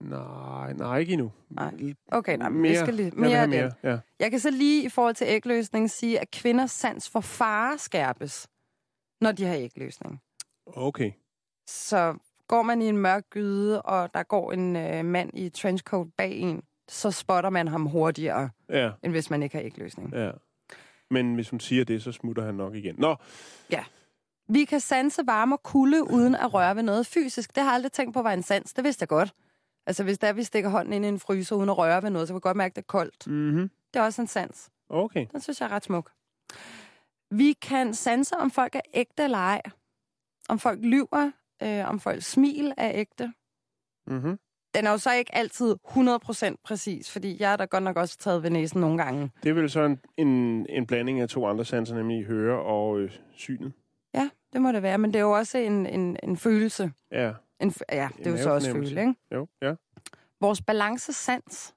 Nej, 0.01 0.73
nej, 0.73 0.97
ikke 0.97 1.13
endnu. 1.13 1.31
Nej. 1.49 1.73
Okay, 2.07 2.37
nej, 2.37 2.49
mere, 2.49 2.69
vi 2.71 2.75
skal 2.77 2.93
lige, 2.93 3.05
jeg 3.05 3.13
mere, 3.19 3.41
af 3.41 3.49
mere. 3.49 3.71
Ja. 3.83 3.97
Jeg 4.19 4.31
kan 4.31 4.39
så 4.39 4.51
lige 4.51 4.83
i 4.85 4.89
forhold 4.89 5.15
til 5.15 5.27
ægløsning 5.29 5.89
sige, 5.89 6.19
at 6.19 6.31
kvinders 6.31 6.71
sans 6.71 7.09
for 7.09 7.19
fare 7.19 7.77
skærpes, 7.77 8.47
når 9.21 9.31
de 9.31 9.45
har 9.45 9.55
ægløsning. 9.55 10.21
Okay. 10.65 11.11
Så 11.67 12.17
går 12.47 12.61
man 12.61 12.81
i 12.81 12.85
en 12.87 12.97
mørk 12.97 13.23
gyde, 13.29 13.81
og 13.81 14.13
der 14.13 14.23
går 14.23 14.51
en 14.51 14.75
øh, 14.75 15.05
mand 15.05 15.29
i 15.33 15.49
trenchcoat 15.49 16.07
bag 16.17 16.31
en, 16.37 16.61
så 16.89 17.11
spotter 17.11 17.49
man 17.49 17.67
ham 17.67 17.85
hurtigere, 17.85 18.49
Ja, 18.69 18.91
end 19.03 19.11
hvis 19.11 19.29
man 19.29 19.43
ikke 19.43 19.55
har 19.57 19.63
ægløsning. 19.65 20.13
ja. 20.13 20.31
Men 21.11 21.35
hvis 21.35 21.49
hun 21.49 21.59
siger 21.59 21.85
det, 21.85 22.03
så 22.03 22.11
smutter 22.11 22.45
han 22.45 22.55
nok 22.55 22.75
igen. 22.75 22.95
Nå, 22.97 23.15
Vi 24.47 24.65
kan 24.65 24.79
sanse 24.79 25.21
varme 25.25 25.55
og 25.55 25.63
kulde 25.63 26.03
uden 26.03 26.35
at 26.35 26.53
røre 26.53 26.75
ved 26.75 26.83
noget 26.83 27.07
fysisk. 27.07 27.55
Det 27.55 27.63
har 27.63 27.69
jeg 27.69 27.75
aldrig 27.75 27.91
tænkt 27.91 28.13
på 28.13 28.21
var 28.21 28.33
en 28.33 28.43
sans. 28.43 28.73
Det 28.73 28.83
vidste 28.83 29.03
jeg 29.03 29.07
godt. 29.09 29.33
Altså, 29.85 30.03
hvis 30.03 30.19
der 30.19 30.33
vi 30.33 30.43
stikker 30.43 30.69
hånden 30.69 30.93
ind 30.93 31.05
i 31.05 31.07
en 31.07 31.19
fryser 31.19 31.55
uden 31.55 31.69
at 31.69 31.77
røre 31.77 32.03
ved 32.03 32.09
noget, 32.09 32.27
så 32.27 32.33
kan 32.33 32.35
vi 32.35 32.39
godt 32.41 32.57
mærke, 32.57 32.71
at 32.71 32.75
det 32.75 32.81
er 32.81 32.85
koldt. 32.85 33.27
mm-hmm. 33.27 33.69
Det 33.93 33.99
er 33.99 34.03
også 34.03 34.21
en 34.21 34.27
sans. 34.27 34.69
okay. 34.89 35.25
Den 35.31 35.41
synes 35.41 35.61
jeg 35.61 35.67
er 35.67 35.71
ret 35.71 35.83
smuk. 35.83 36.11
Vi 37.31 37.53
kan 37.53 37.93
sanse, 37.93 38.35
om 38.35 38.51
folk 38.51 38.75
er 38.75 38.81
ægte 38.93 39.23
eller 39.23 39.37
ej. 39.37 39.61
Om 40.49 40.59
folk 40.59 40.79
lyver, 40.83 41.31
øh, 41.63 41.89
om 41.89 41.99
folks 41.99 42.25
smil 42.25 42.73
er 42.77 42.91
ægte. 42.93 43.33
Mm-hmm. 44.07 44.39
Den 44.75 44.87
er 44.87 44.91
jo 44.91 44.97
så 44.97 45.13
ikke 45.13 45.35
altid 45.35 45.75
100% 45.87 46.55
præcis, 46.63 47.11
fordi 47.11 47.37
jeg 47.39 47.53
er 47.53 47.55
da 47.55 47.65
godt 47.65 47.83
nok 47.83 47.97
også 47.97 48.17
taget 48.17 48.43
ved 48.43 48.49
næsen 48.49 48.81
nogle 48.81 48.97
gange. 49.03 49.31
Det 49.43 49.49
er 49.49 49.53
vel 49.53 49.69
så 49.69 49.81
en, 49.83 49.99
en, 50.17 50.65
en 50.69 50.85
blanding 50.87 51.19
af 51.21 51.29
to 51.29 51.47
andre 51.47 51.65
sanser, 51.65 51.95
nemlig 51.95 52.25
høre 52.25 52.61
og 52.63 52.99
øh, 52.99 53.11
synet. 53.35 53.73
Ja, 54.13 54.29
det 54.53 54.61
må 54.61 54.71
det 54.71 54.83
være, 54.83 54.97
men 54.97 55.13
det 55.13 55.19
er 55.19 55.23
jo 55.23 55.31
også 55.31 55.57
en, 55.57 55.85
en, 55.85 56.17
en 56.23 56.37
følelse. 56.37 56.91
Ja, 57.11 57.33
En, 57.59 57.73
ja, 57.91 58.09
det 58.17 58.27
er 58.27 58.31
En 58.31 58.37
jo 58.37 58.43
så 58.43 58.49
også 58.49 58.67
mavefornemmelse. 58.67 58.95
føle, 58.95 59.01
ikke? 59.01 59.19
jo, 59.31 59.47
ja. 59.61 59.73
Vores 60.41 60.61
balancesans, 60.61 61.75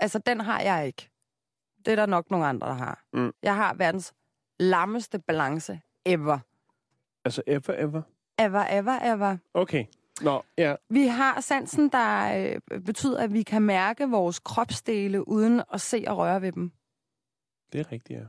altså 0.00 0.18
den 0.18 0.40
har 0.40 0.60
jeg 0.60 0.86
ikke. 0.86 1.10
Det 1.84 1.92
er 1.92 1.96
der 1.96 2.06
nok 2.06 2.30
nogle 2.30 2.46
andre, 2.46 2.66
der 2.68 2.74
har. 2.74 3.04
Mm. 3.12 3.32
Jeg 3.42 3.56
har 3.56 3.74
verdens 3.74 4.12
lammeste 4.60 5.18
balance 5.18 5.80
ever. 6.04 6.38
Altså 7.24 7.42
ever, 7.46 7.74
ever. 7.78 8.02
Ever, 8.38 8.64
ever, 8.70 8.98
ever. 9.14 9.36
Okay. 9.54 9.84
Nå, 10.22 10.42
ja. 10.58 10.74
Vi 10.88 11.06
har 11.06 11.40
sansen, 11.40 11.88
der 11.88 12.36
øh, 12.70 12.80
betyder, 12.80 13.18
at 13.20 13.32
vi 13.32 13.42
kan 13.42 13.62
mærke 13.62 14.08
vores 14.10 14.38
kropsdele 14.38 15.28
uden 15.28 15.62
at 15.72 15.80
se 15.80 16.04
og 16.06 16.16
røre 16.18 16.42
ved 16.42 16.52
dem. 16.52 16.72
Det 17.72 17.80
er 17.80 17.92
rigtigt, 17.92 18.18
ja. 18.20 18.24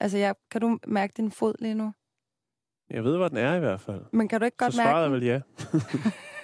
Altså, 0.00 0.18
jeg, 0.18 0.34
kan 0.50 0.60
du 0.60 0.78
mærke 0.86 1.12
din 1.16 1.30
fod 1.30 1.54
lige 1.58 1.74
nu? 1.74 1.92
Jeg 2.90 3.04
ved, 3.04 3.16
hvor 3.16 3.28
den 3.28 3.36
er 3.36 3.54
i 3.54 3.58
hvert 3.58 3.80
fald. 3.80 4.02
Men 4.12 4.28
kan 4.28 4.40
du 4.40 4.44
ikke 4.44 4.56
godt 4.56 4.74
så 4.74 4.82
svaret 4.82 5.04
er 5.04 5.08
mærke 5.08 5.12
vel 5.12 5.24
ja. 5.24 5.40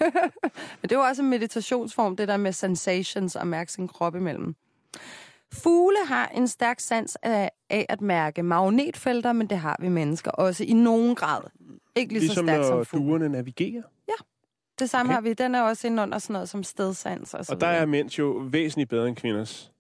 Men 0.80 0.82
det 0.82 0.92
er 0.92 0.96
jo 0.96 1.02
også 1.02 1.22
en 1.22 1.30
meditationsform, 1.30 2.16
det 2.16 2.28
der 2.28 2.36
med 2.36 2.52
sensations 2.52 3.36
og 3.36 3.46
mærke 3.46 3.72
sin 3.72 3.88
krop 3.88 4.14
imellem. 4.16 4.54
Fugle 5.52 5.98
har 6.06 6.28
en 6.28 6.48
stærk 6.48 6.80
sans 6.80 7.16
af, 7.22 7.50
af 7.70 7.86
at 7.88 8.00
mærke 8.00 8.42
magnetfelter, 8.42 9.32
men 9.32 9.46
det 9.46 9.58
har 9.58 9.76
vi 9.80 9.88
mennesker 9.88 10.30
også 10.30 10.64
i 10.64 10.72
nogen 10.72 11.14
grad. 11.14 11.40
Ikke 11.96 12.12
lige 12.12 12.20
Ligesom 12.20 12.46
så 12.46 12.52
stærkt 12.52 12.60
når 12.60 12.68
som 12.68 12.84
fugle. 12.84 13.06
duerne 13.06 13.28
navigerer. 13.28 13.82
Det 14.78 14.90
samme 14.90 15.10
Okay. 15.10 15.14
har 15.14 15.20
vi. 15.20 15.32
Den 15.32 15.54
er 15.54 15.62
også 15.62 15.86
inde 15.86 16.02
under 16.02 16.18
sådan 16.18 16.32
noget 16.32 16.48
som 16.48 16.62
stedsans 16.64 17.34
og 17.34 17.46
så 17.46 17.52
Og 17.52 17.60
der 17.60 17.66
er 17.66 17.86
mænds 17.86 18.18
jo 18.18 18.26
væsentligt 18.50 18.90
bedre 18.90 19.08
end 19.08 19.16
kvinders. 19.16 19.72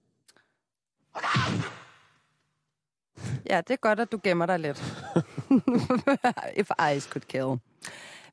Ja, 3.50 3.60
det 3.60 3.70
er 3.70 3.76
godt, 3.76 4.00
at 4.00 4.12
du 4.12 4.20
gemmer 4.24 4.46
dig 4.46 4.58
lidt. 4.60 4.78
If 6.60 6.70
eyes 6.90 7.04
could 7.04 7.22
kill. 7.28 7.60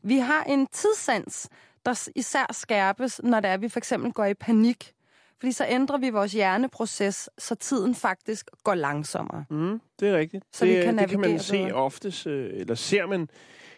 Vi 0.02 0.18
har 0.18 0.44
en 0.44 0.68
tidssans, 0.68 1.50
der 1.86 2.10
især 2.16 2.46
skærpes, 2.54 3.22
når 3.24 3.40
det 3.40 3.50
er, 3.50 3.54
at 3.54 3.62
vi 3.62 3.70
for 3.70 3.80
eksempel 3.80 4.12
går 4.12 4.26
i 4.26 4.34
panik. 4.34 4.94
Fordi 5.40 5.52
så 5.52 5.66
ændrer 5.70 5.98
vi 5.98 6.10
vores 6.10 6.32
hjerneproces, 6.34 7.30
så 7.38 7.56
tiden 7.56 7.96
faktisk 7.96 8.50
går 8.64 8.76
langsommere. 8.76 9.46
Mm, 9.50 9.82
det 10.00 10.10
er 10.10 10.18
rigtigt. 10.18 10.44
Så 10.54 10.66
det, 10.66 10.78
vi 10.78 10.84
kan 10.84 10.98
det 10.98 11.10
kan 11.10 11.20
man 11.20 11.40
se 11.40 11.64
bedre. 11.64 11.74
oftest, 11.74 12.28
øh, 12.28 12.60
eller 12.60 12.76
ser 12.76 13.06
man 13.06 13.30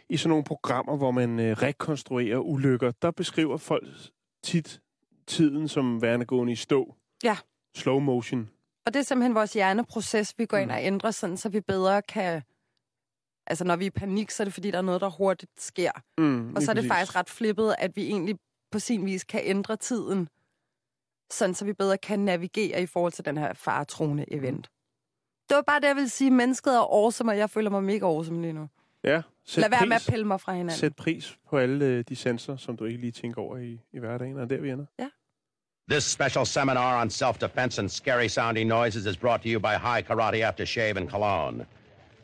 i 0.10 0.18
sådan 0.18 0.30
nogle 0.30 0.44
programmer, 0.44 0.98
hvor 0.98 1.12
man 1.12 1.40
øh, 1.40 1.58
rekonstruerer 1.58 2.38
ulykker. 2.38 2.92
Der 2.92 3.12
beskriver 3.12 3.58
folk 3.58 3.88
tit 4.44 4.82
tiden 5.28 5.68
som 5.68 6.02
værende 6.02 6.26
gående 6.26 6.54
i 6.54 6.56
stå. 6.56 6.96
Ja. 7.24 7.38
Slow 7.76 8.00
motion. 8.00 8.50
Og 8.86 8.94
det 8.94 9.00
er 9.00 9.04
simpelthen 9.04 9.36
vores 9.36 9.54
hjerneproces, 9.54 10.34
vi 10.38 10.46
går 10.46 10.58
ind 10.58 10.70
Mm. 10.70 10.76
og 10.76 10.84
ændrer, 10.84 11.12
sådan, 11.12 11.38
så 11.38 11.50
vi 11.50 11.62
bedre 11.62 12.02
kan... 12.02 12.42
Altså, 13.48 13.64
når 13.66 13.76
vi 13.76 13.86
er 13.86 13.88
i 13.88 13.90
panik, 13.90 14.32
så 14.32 14.44
er 14.44 14.46
det 14.46 14.54
fordi, 14.54 14.72
der 14.72 14.78
er 14.78 14.82
noget, 14.82 15.02
der 15.02 15.10
hurtigt 15.10 15.62
sker. 15.62 15.92
Mm, 16.18 16.56
Og 16.56 16.62
så 16.62 16.72
er 16.72 16.76
det 16.76 16.86
faktisk 16.88 17.16
ret 17.16 17.30
flippet, 17.30 17.76
at 17.80 17.96
vi 17.96 18.06
egentlig 18.06 18.36
på 18.72 18.80
sin 18.80 19.06
vis 19.06 19.24
kan 19.24 19.42
ændre 19.44 19.76
tiden, 19.76 20.28
sådan 21.32 21.56
så 21.56 21.66
vi 21.66 21.74
bedre 21.74 21.98
kan 21.98 22.20
navigere 22.20 22.82
i 22.82 22.86
forhold 22.86 23.12
til 23.12 23.26
den 23.26 23.38
her 23.38 23.54
faretruende 23.54 24.26
event. 24.34 24.70
Det 25.50 25.56
var 25.56 25.62
bare 25.62 25.80
det, 25.80 25.88
jeg 25.88 25.96
ville 25.96 26.10
sige. 26.10 26.32
Mennesket 26.32 26.76
er 26.76 26.80
awesome, 26.80 27.32
og 27.32 27.38
jeg 27.38 27.50
føler 27.50 27.70
mig 27.70 27.84
mega 27.84 28.06
awesome 28.06 28.42
lige 28.42 28.54
nu. 28.54 28.68
Ja, 29.06 29.22
sæt 29.46 29.62
Lad 29.62 29.70
være 29.70 29.80
pris, 29.80 29.90
med 29.90 29.96
at 29.96 30.08
pille 30.10 30.26
mig 30.26 30.42
fra 30.42 30.54
hinanden. 30.54 30.80
Sæt 30.80 30.96
pris 30.96 31.38
på 31.50 31.58
alle 31.58 31.86
øh, 31.86 32.04
de 32.10 32.16
sensorer, 32.16 32.58
som 32.58 32.78
du 32.78 32.86
ikke 32.86 33.00
lige 33.00 33.12
tænker 33.12 33.42
over 33.42 33.58
i, 33.58 33.80
i 33.94 34.00
hverdagen. 34.00 34.40
Og 34.40 34.50
der 34.50 34.56
er 34.56 34.62
vi 34.62 34.70
ender. 34.70 34.86
This 35.90 36.04
special 36.04 36.46
seminar 36.46 37.02
on 37.02 37.10
self-defense 37.10 37.80
and 37.82 37.90
scary 37.90 38.28
sounding 38.28 38.68
noises 38.68 39.06
is 39.06 39.18
brought 39.18 39.42
to 39.44 39.50
you 39.50 39.60
by 39.60 39.76
High 39.88 40.02
Karate 40.10 40.42
Aftershave 40.50 40.98
and 40.98 41.10
Cologne. 41.10 41.66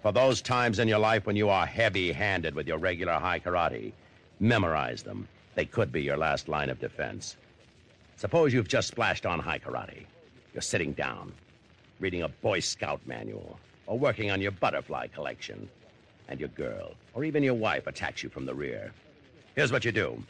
For 0.01 0.11
those 0.11 0.41
times 0.41 0.79
in 0.79 0.89
your 0.89 1.13
life 1.13 1.27
when 1.27 1.37
you 1.37 1.49
are 1.49 1.67
heavy-handed 1.67 2.55
with 2.55 2.67
your 2.67 2.79
regular 2.79 3.13
high 3.13 3.39
karate, 3.39 3.93
Memorize 4.41 5.03
them. 5.03 5.27
They 5.53 5.65
could 5.65 5.91
be 5.91 6.01
your 6.01 6.17
last 6.17 6.49
line 6.49 6.71
of 6.71 6.79
defense. 6.79 7.37
Suppose 8.15 8.51
you've 8.55 8.67
just 8.67 8.87
splashed 8.87 9.27
on 9.27 9.39
high 9.39 9.59
karate. 9.59 10.07
You're 10.51 10.63
sitting 10.63 10.93
down, 10.93 11.31
reading 11.99 12.23
a 12.23 12.27
Boy 12.27 12.59
Scout 12.59 13.01
manual, 13.05 13.59
or 13.85 13.99
working 13.99 14.31
on 14.31 14.41
your 14.41 14.49
butterfly 14.49 15.07
collection, 15.13 15.69
and 16.31 16.39
your 16.39 16.49
girl, 16.49 16.93
or 17.13 17.25
even 17.25 17.43
your 17.43 17.53
wife, 17.53 17.85
attacks 17.87 18.23
you 18.23 18.29
from 18.29 18.45
the 18.45 18.53
rear. 18.53 18.93
Here's 19.53 19.71
what 19.71 19.85
you 19.85 19.91
do 19.91 20.23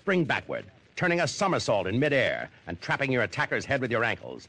spring 0.00 0.24
backward, 0.24 0.64
turning 0.96 1.20
a 1.20 1.28
somersault 1.28 1.86
in 1.86 1.98
midair, 1.98 2.48
and 2.66 2.80
trapping 2.80 3.12
your 3.12 3.24
attacker's 3.24 3.66
head 3.66 3.80
with 3.80 3.90
your 3.90 4.04
ankles. 4.04 4.48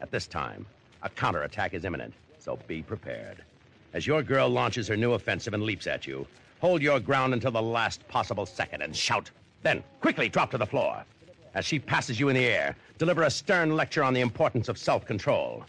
At 0.00 0.12
this 0.12 0.26
time, 0.28 0.66
a 1.02 1.08
counterattack 1.08 1.74
is 1.74 1.84
imminent, 1.84 2.14
so 2.38 2.58
be 2.68 2.82
prepared. 2.82 3.42
As 3.94 4.06
your 4.06 4.22
girl 4.22 4.48
launches 4.48 4.86
her 4.86 4.96
new 4.96 5.14
offensive 5.14 5.54
and 5.54 5.64
leaps 5.64 5.86
at 5.88 6.06
you, 6.06 6.26
hold 6.60 6.82
your 6.82 7.00
ground 7.00 7.32
until 7.32 7.50
the 7.50 7.62
last 7.62 8.06
possible 8.06 8.46
second 8.46 8.82
and 8.82 8.94
shout. 8.94 9.30
Then, 9.62 9.82
quickly 10.00 10.28
drop 10.28 10.50
to 10.52 10.58
the 10.58 10.66
floor. 10.66 11.02
As 11.54 11.64
she 11.64 11.78
passes 11.78 12.20
you 12.20 12.28
in 12.28 12.36
the 12.36 12.44
air, 12.44 12.76
deliver 12.98 13.22
a 13.22 13.30
stern 13.30 13.74
lecture 13.74 14.04
on 14.04 14.14
the 14.14 14.20
importance 14.20 14.68
of 14.68 14.78
self 14.78 15.06
control. 15.06 15.64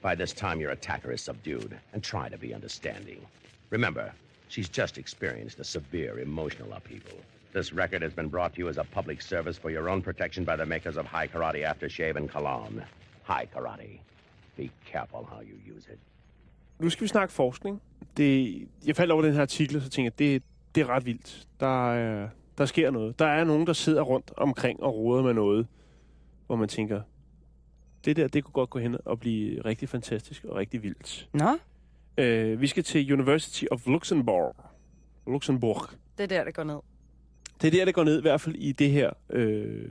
By 0.00 0.14
this 0.14 0.32
time, 0.32 0.58
your 0.58 0.70
attacker 0.70 1.12
is 1.12 1.20
subdued, 1.20 1.78
and 1.92 2.02
try 2.02 2.28
to 2.30 2.38
be 2.38 2.54
understanding. 2.54 3.24
Remember, 3.72 4.12
she's 4.48 4.68
just 4.68 4.98
experienced 4.98 5.58
a 5.58 5.64
severe 5.64 6.20
emotional 6.20 6.74
upheaval. 6.74 7.18
This 7.54 7.72
record 7.72 8.02
has 8.02 8.12
been 8.12 8.28
brought 8.28 8.52
to 8.54 8.58
you 8.58 8.68
as 8.68 8.76
a 8.76 8.84
public 8.84 9.22
service 9.22 9.58
for 9.58 9.70
your 9.70 9.88
own 9.88 10.02
protection 10.02 10.44
by 10.44 10.56
the 10.56 10.66
makers 10.66 10.96
of 10.98 11.06
High 11.06 11.26
Karate 11.26 11.62
Aftershave 11.64 12.16
and 12.16 12.28
Cologne. 12.30 12.84
High 13.22 13.48
Karate. 13.54 14.00
Be 14.56 14.70
careful 14.92 15.26
how 15.30 15.40
you 15.40 15.74
use 15.76 15.86
it. 15.92 15.98
Nu 16.78 16.90
skal 16.90 17.02
vi 17.02 17.08
snakke 17.08 17.34
forskning. 17.34 17.82
Det, 18.16 18.68
jeg 18.86 18.96
faldt 18.96 19.12
over 19.12 19.22
den 19.22 19.32
her 19.32 19.40
artikel, 19.40 19.76
og 19.76 19.82
så 19.82 19.88
tænkte 19.88 20.04
jeg, 20.04 20.18
det, 20.18 20.42
det 20.74 20.80
er 20.80 20.86
ret 20.86 21.06
vildt. 21.06 21.48
Der, 21.60 21.92
er, 21.94 22.28
der 22.58 22.66
sker 22.66 22.90
noget. 22.90 23.18
Der 23.18 23.26
er 23.26 23.44
nogen, 23.44 23.66
der 23.66 23.72
sidder 23.72 24.02
rundt 24.02 24.32
omkring 24.36 24.82
og 24.82 24.94
roder 24.94 25.22
med 25.22 25.34
noget, 25.34 25.66
hvor 26.46 26.56
man 26.56 26.68
tænker, 26.68 27.02
det 28.04 28.16
der, 28.16 28.28
det 28.28 28.44
kunne 28.44 28.52
godt 28.52 28.70
gå 28.70 28.78
hen 28.78 28.96
og 29.04 29.20
blive 29.20 29.60
rigtig 29.64 29.88
fantastisk 29.88 30.44
og 30.44 30.56
rigtig 30.56 30.82
vildt. 30.82 31.28
Nå, 31.32 31.58
Øh, 32.18 32.60
vi 32.60 32.66
skal 32.66 32.84
til 32.84 33.12
University 33.12 33.64
of 33.70 33.86
Luxembourg. 33.86 34.56
Luxembourg. 35.26 35.90
det 36.18 36.24
er 36.24 36.28
der, 36.28 36.44
det 36.44 36.54
går 36.54 36.64
ned. 36.64 36.78
Det 37.62 37.66
er 37.68 37.70
der, 37.70 37.84
det 37.84 37.94
går 37.94 38.04
ned, 38.04 38.18
i 38.18 38.20
hvert 38.20 38.40
fald 38.40 38.54
i 38.54 38.72
det 38.72 38.90
her, 38.90 39.10
øh, 39.30 39.88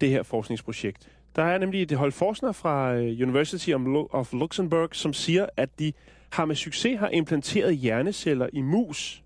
det 0.00 0.10
her 0.10 0.22
forskningsprojekt. 0.22 1.08
Der 1.36 1.42
er 1.42 1.58
nemlig 1.58 1.82
et 1.82 1.92
hold 1.92 2.12
forskere 2.12 2.54
fra 2.54 2.94
øh, 2.94 3.22
University 3.28 3.70
of 3.70 3.80
Lu- 3.80 4.08
of 4.10 4.32
Luxembourg, 4.32 4.88
som 4.92 5.12
siger, 5.12 5.46
at 5.56 5.78
de 5.78 5.92
har 6.30 6.44
med 6.44 6.54
succes 6.56 6.98
har 6.98 7.08
implanteret 7.08 7.76
hjerneceller 7.76 8.48
i 8.52 8.60
mus, 8.60 9.24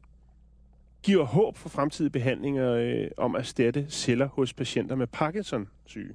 giver 1.03 1.25
håb 1.25 1.57
for 1.57 1.69
fremtidige 1.69 2.11
behandlinger 2.11 2.73
øh, 2.73 3.09
om 3.17 3.35
at 3.35 3.41
erstatte 3.41 3.87
celler 3.91 4.27
hos 4.27 4.53
patienter 4.53 4.95
med 4.95 5.07
Parkinson-syge. 5.07 6.15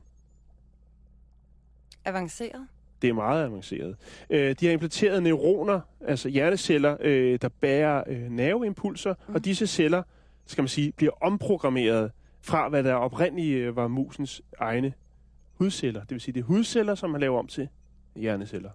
Avanceret. 2.06 2.68
Det 3.02 3.10
er 3.10 3.14
meget 3.14 3.44
avanceret. 3.46 3.96
Øh, 4.30 4.56
de 4.60 4.66
har 4.66 4.74
implanteret 4.74 5.24
neuroner, 5.24 5.82
altså 6.02 6.30
hjerneceller, 6.30 6.98
øh, 7.00 7.40
der 7.42 7.50
bærer 7.50 8.04
øh, 8.08 8.32
nerveimpulser, 8.32 9.14
mm. 9.28 9.36
og 9.36 9.46
disse 9.46 9.68
celler, 9.68 10.04
skal 10.46 10.62
man 10.62 10.70
sige, 10.70 10.92
bliver 10.92 11.24
omprogrammeret 11.24 12.12
fra, 12.42 12.70
hvad 12.70 12.84
der 12.84 12.94
oprindeligt 12.94 13.58
øh, 13.58 13.76
var 13.76 13.88
musens 13.88 14.42
egne 14.60 14.94
hudceller. 15.54 16.02
Det 16.02 16.12
vil 16.12 16.22
sige, 16.22 16.34
det 16.34 16.40
er 16.40 16.46
hudceller, 16.46 16.96
som 16.96 17.10
man 17.10 17.22
laver 17.22 17.40
om 17.40 17.48
til 17.48 17.70
hjerneceller. 18.16 18.72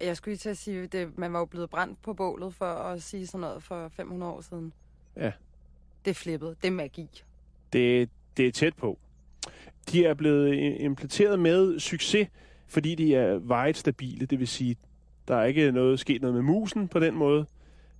Jeg 0.00 0.16
skulle 0.16 0.32
lige 0.32 0.38
til 0.38 0.48
at 0.48 0.56
sige, 0.56 0.88
at 0.92 1.18
man 1.18 1.32
var 1.32 1.38
jo 1.38 1.44
blevet 1.44 1.70
brændt 1.70 2.02
på 2.02 2.14
bålet 2.14 2.54
for 2.54 2.64
at 2.64 3.02
sige 3.02 3.26
sådan 3.26 3.40
noget 3.40 3.62
for 3.62 3.88
500 3.88 4.32
år 4.32 4.40
siden. 4.40 4.72
Ja. 5.16 5.32
Det 6.04 6.10
er 6.10 6.14
flippet. 6.14 6.56
Det 6.62 6.68
er 6.68 6.72
magi. 6.72 7.08
Det, 7.72 8.10
det 8.36 8.46
er 8.46 8.52
tæt 8.52 8.76
på. 8.76 8.98
De 9.92 10.04
er 10.04 10.14
blevet 10.14 10.54
implanteret 10.80 11.38
med 11.38 11.78
succes, 11.78 12.28
fordi 12.68 12.94
de 12.94 13.14
er 13.14 13.38
vejet 13.38 13.76
stabile. 13.76 14.26
Det 14.26 14.38
vil 14.38 14.48
sige, 14.48 14.76
der 15.28 15.36
er 15.36 15.44
ikke 15.44 15.72
noget 15.72 16.00
sket 16.00 16.22
noget 16.22 16.34
med 16.34 16.42
musen 16.42 16.88
på 16.88 16.98
den 16.98 17.14
måde. 17.14 17.46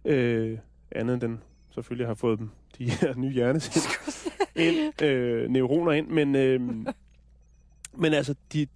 Øh, 0.05 0.59
andet 0.91 1.14
end 1.14 1.21
den 1.21 1.41
selvfølgelig 1.71 2.07
har 2.07 2.14
fået 2.14 2.39
dem, 2.39 2.51
de 2.79 2.91
her 2.91 3.14
nye 3.14 3.33
hjerneceller 3.33 3.91
ind, 4.66 5.03
øh, 5.03 5.51
neuroner 5.51 5.93
ind. 5.93 6.09
Men, 6.09 6.37
øh, 6.37 6.61
men 8.03 8.12
altså, 8.12 8.35
de, 8.53 8.66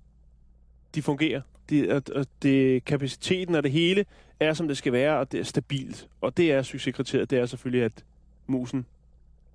de 0.94 1.02
fungerer. 1.02 1.40
De, 1.70 1.90
og, 1.90 2.02
og 2.14 2.26
det, 2.42 2.84
kapaciteten 2.84 3.54
og 3.54 3.62
det 3.62 3.70
hele 3.70 4.04
er, 4.40 4.54
som 4.54 4.68
det 4.68 4.76
skal 4.76 4.92
være, 4.92 5.18
og 5.18 5.32
det 5.32 5.40
er 5.40 5.44
stabilt. 5.44 6.08
Og 6.20 6.36
det 6.36 6.52
er 6.52 6.62
succeskriteriet. 6.62 7.30
Det 7.30 7.38
er 7.38 7.46
selvfølgelig, 7.46 7.84
at 7.84 8.04
musen 8.46 8.86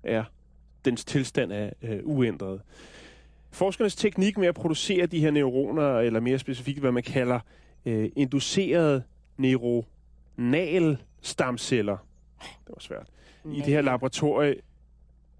er 0.02 0.24
dens 0.84 1.04
tilstand 1.04 1.52
er 1.52 1.70
øh, 1.82 2.00
uændret. 2.02 2.60
Forskernes 3.58 3.96
teknik 3.96 4.38
med 4.38 4.48
at 4.48 4.54
producere 4.54 5.06
de 5.06 5.20
her 5.20 5.30
neuroner, 5.30 5.98
eller 5.98 6.20
mere 6.20 6.38
specifikt, 6.38 6.78
hvad 6.80 6.92
man 6.92 7.02
kalder 7.02 7.40
øh, 7.86 8.10
inducerede 8.16 9.02
neuronal 9.36 10.96
stamceller, 11.22 11.96
det 12.40 12.68
var 12.68 12.80
svært, 12.80 13.06
i 13.44 13.56
det 13.56 13.64
her 13.64 13.80
laboratorie, 13.82 14.54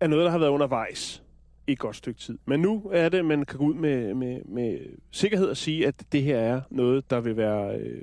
er 0.00 0.06
noget, 0.06 0.24
der 0.24 0.30
har 0.30 0.38
været 0.38 0.50
undervejs 0.50 1.22
i 1.66 1.72
et 1.72 1.78
godt 1.78 1.96
stykke 1.96 2.20
tid. 2.20 2.38
Men 2.46 2.60
nu 2.60 2.90
er 2.92 3.08
det, 3.08 3.24
man 3.24 3.44
kan 3.44 3.58
gå 3.58 3.64
ud 3.64 3.74
med, 3.74 4.14
med, 4.14 4.40
med 4.44 4.78
sikkerhed 5.10 5.46
og 5.46 5.56
sige, 5.56 5.86
at 5.86 5.94
det 6.12 6.22
her 6.22 6.38
er 6.38 6.60
noget, 6.70 7.10
der 7.10 7.20
vil 7.20 7.36
være 7.36 7.76
øh, 7.78 8.02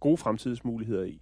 gode 0.00 0.16
fremtidsmuligheder 0.16 1.04
i. 1.04 1.20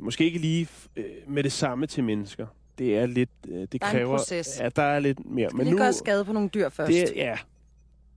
Måske 0.00 0.24
ikke 0.24 0.38
lige 0.38 0.68
øh, 0.96 1.04
med 1.28 1.42
det 1.42 1.52
samme 1.52 1.86
til 1.86 2.04
mennesker. 2.04 2.46
Det 2.78 2.96
er 2.98 3.06
lidt, 3.06 3.30
øh, 3.48 3.54
det 3.60 3.72
Der 3.72 3.78
er 3.86 3.90
en 3.90 3.96
kræver, 3.96 4.18
at 4.60 4.76
der 4.76 4.82
er 4.82 4.98
lidt 4.98 5.30
mere. 5.30 5.48
Men 5.54 5.66
lige 5.66 5.76
gøre 5.78 5.92
skade 5.92 6.24
på 6.24 6.32
nogle 6.32 6.48
dyr 6.48 6.68
først, 6.68 6.92
det, 6.92 7.02
er- 7.02 7.24
ja, 7.30 7.38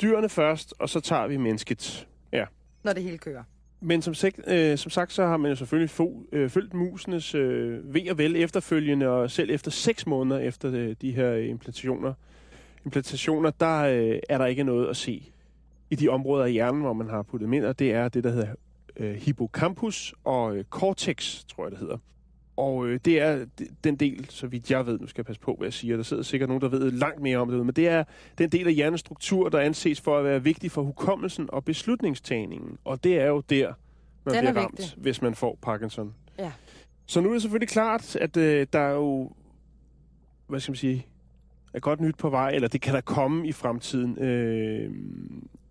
dyrene 0.02 0.30
først, 0.30 0.74
og 0.80 0.90
så 0.90 1.00
tager 1.00 1.28
vi 1.28 1.38
mennesket. 1.38 2.08
Ja. 2.32 2.46
når 2.84 2.94
det 2.94 3.04
hele 3.04 3.18
kører. 3.18 3.44
Men 3.82 4.02
som, 4.02 4.14
sagt, 4.14 4.40
øh, 4.48 4.78
som 4.78 4.90
sagt, 4.90 5.14
så 5.14 5.26
har 5.26 5.38
man 5.38 5.52
jo 5.52 5.56
selvfølgelig 5.56 5.90
få, 5.90 6.26
øh, 6.32 6.50
følgt 6.50 6.74
musenes 6.74 7.36
øh, 7.36 7.94
ved 7.94 8.10
og 8.10 8.18
vel 8.18 8.36
efterfølgende, 8.36 9.08
og 9.08 9.32
selv 9.32 9.50
efter 9.50 9.72
seks 9.72 10.08
måneder 10.08 10.40
efter 10.40 10.72
øh, 10.74 10.96
de 11.02 11.12
her 11.12 11.36
implantationer, 11.36 12.14
implantationer 12.86 13.50
der 13.50 13.80
øh, 13.80 14.20
er 14.30 14.38
der 14.38 14.46
ikke 14.46 14.64
noget 14.64 14.88
at 14.88 14.98
se 14.98 15.32
i 15.90 15.96
de 15.96 16.10
områder 16.10 16.46
af 16.46 16.52
hjernen, 16.52 16.82
hvor 16.82 16.94
man 16.94 17.10
har 17.10 17.22
puttet 17.22 17.46
dem 17.46 17.54
ind, 17.54 17.66
og 17.66 17.80
det 17.80 17.94
er 17.94 18.10
det, 18.10 18.24
der 18.24 18.32
hedder 18.32 18.48
øh, 18.98 19.16
hippocampus 19.16 20.14
og 20.24 20.56
øh, 20.56 20.64
cortex, 20.64 21.44
tror 21.46 21.66
jeg, 21.66 21.72
det 21.72 21.80
hedder. 21.80 21.98
Og 22.60 22.88
øh, 22.88 23.00
det 23.06 23.22
er 23.22 23.46
den 23.84 23.96
del, 23.96 24.26
så 24.30 24.48
vidt 24.48 24.72
jeg 24.72 24.86
ved, 24.86 25.00
nu 25.00 25.08
skal 25.08 25.20
jeg 25.22 25.26
passe 25.26 25.42
på, 25.42 25.56
hvad 25.58 25.66
jeg 25.66 25.74
siger, 25.74 25.96
der 25.96 26.04
sidder 26.04 26.24
sikkert 26.24 26.50
nogen, 26.50 26.62
der 26.62 26.68
ved 26.68 26.92
langt 26.92 27.22
mere 27.22 27.38
om 27.38 27.50
det, 27.52 27.66
men 27.66 27.76
det 27.76 27.88
er 27.88 28.04
den 28.38 28.50
del 28.50 28.68
af 28.68 28.74
hjernens 28.74 29.00
struktur, 29.00 29.50
der 29.50 29.60
anses 29.60 30.02
for 30.02 30.18
at 30.18 30.24
være 30.26 30.44
vigtig 30.44 30.72
for 30.72 30.82
hukommelsen 30.84 31.50
og 31.52 31.66
beslutningstagningen. 31.66 32.78
Og 32.86 33.04
det 33.04 33.20
er 33.20 33.26
jo 33.26 33.42
der, 33.50 33.74
man 34.26 34.36
Den 34.36 34.46
er 34.46 34.52
bliver 34.52 34.64
ramt, 34.64 34.80
vigtig. 34.80 34.94
hvis 34.98 35.22
man 35.22 35.36
får 35.36 35.58
Parkinson. 35.62 36.14
Ja. 36.40 36.52
Så 37.06 37.22
nu 37.22 37.30
er 37.30 37.34
det 37.34 37.42
selvfølgelig 37.42 37.70
klart, 37.70 38.16
at 38.16 38.38
øh, 38.38 38.68
der 38.74 38.80
er 38.80 38.94
jo, 38.94 39.32
hvad 40.48 40.60
skal 40.60 40.72
man 40.72 40.78
sige, 40.78 41.06
er 41.74 41.80
godt 41.80 42.00
nyt 42.02 42.18
på 42.18 42.30
vej, 42.30 42.50
eller 42.50 42.68
det 42.68 42.82
kan 42.82 42.94
der 42.94 43.02
komme 43.02 43.48
i 43.48 43.52
fremtiden. 43.52 44.20
Øh, 44.20 44.92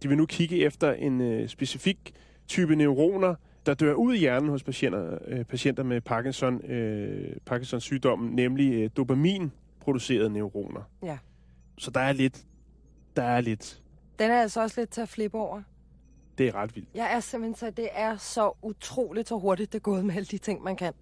de 0.03 0.09
vil 0.09 0.17
nu 0.17 0.27
kigge 0.27 0.65
efter 0.65 0.93
en 0.93 1.21
øh, 1.21 1.49
specifik 1.49 2.13
type 2.49 2.77
neuroner, 2.77 3.35
der 3.69 3.75
dør 3.75 3.93
ud 3.95 4.15
i 4.15 4.19
hjernen 4.19 4.51
hos 4.51 4.63
patienter, 4.63 5.19
øh, 5.27 5.45
patienter 5.45 5.83
med 5.83 6.01
Parkinson, 6.01 6.65
øh, 6.71 7.37
Parkinsons 7.47 7.83
sygdommen, 7.85 8.33
nemlig 8.37 8.73
øh, 8.75 8.91
dopamin-producerede 8.97 10.31
neuroner. 10.31 10.81
Ja. 11.03 11.19
Så 11.79 11.91
der 11.91 12.01
er 12.01 12.13
lidt, 12.13 12.43
der 13.17 13.23
er 13.23 13.41
lidt, 13.41 13.83
Den 14.19 14.31
er 14.31 14.41
altså 14.41 14.63
også 14.63 14.81
lidt 14.81 14.91
til 14.91 15.01
at 15.01 15.09
flippe 15.09 15.39
over. 15.39 15.63
det 16.39 16.49
er 16.49 16.55
ret 16.55 16.77
vildt. 16.77 16.89
Jeg 16.95 17.15
er 17.15 17.21
simpelthen 17.21 17.55
så, 17.55 17.71
det 17.71 17.89
er 17.95 18.17
så 18.17 18.53
utroligt, 18.63 19.29
så 19.29 19.39
hurtigt 19.39 19.73
det 19.73 19.79
er 19.79 19.83
gået 19.83 20.05
med 20.05 20.15
alle 20.15 20.27
de 20.27 20.39
ting, 20.39 20.63
man 20.63 20.77
kan. 20.77 20.93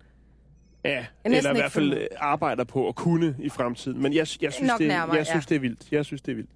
Ja, 0.84 1.06
næsten 1.24 1.32
eller 1.36 1.50
i 1.50 1.56
hvert 1.56 1.72
fald 1.72 1.92
følge 1.92 2.02
øh, 2.02 2.08
arbejder 2.16 2.64
på 2.64 2.88
at 2.88 2.94
kunne 2.94 3.36
i 3.38 3.48
fremtiden. 3.48 4.02
Men 4.02 4.12
jeg, 4.12 4.26
jeg, 4.40 4.52
synes, 4.52 4.60
Nok 4.60 4.78
det, 4.78 4.88
nærmere, 4.88 5.16
jeg 5.16 5.26
synes, 5.26 5.44
ja. 5.44 5.48
det 5.48 5.56
er 5.56 5.60
vildt. 5.60 5.92
Jeg 5.92 6.04
synes, 6.04 6.22
det 6.22 6.32
er 6.32 6.36
vildt. 6.36 6.50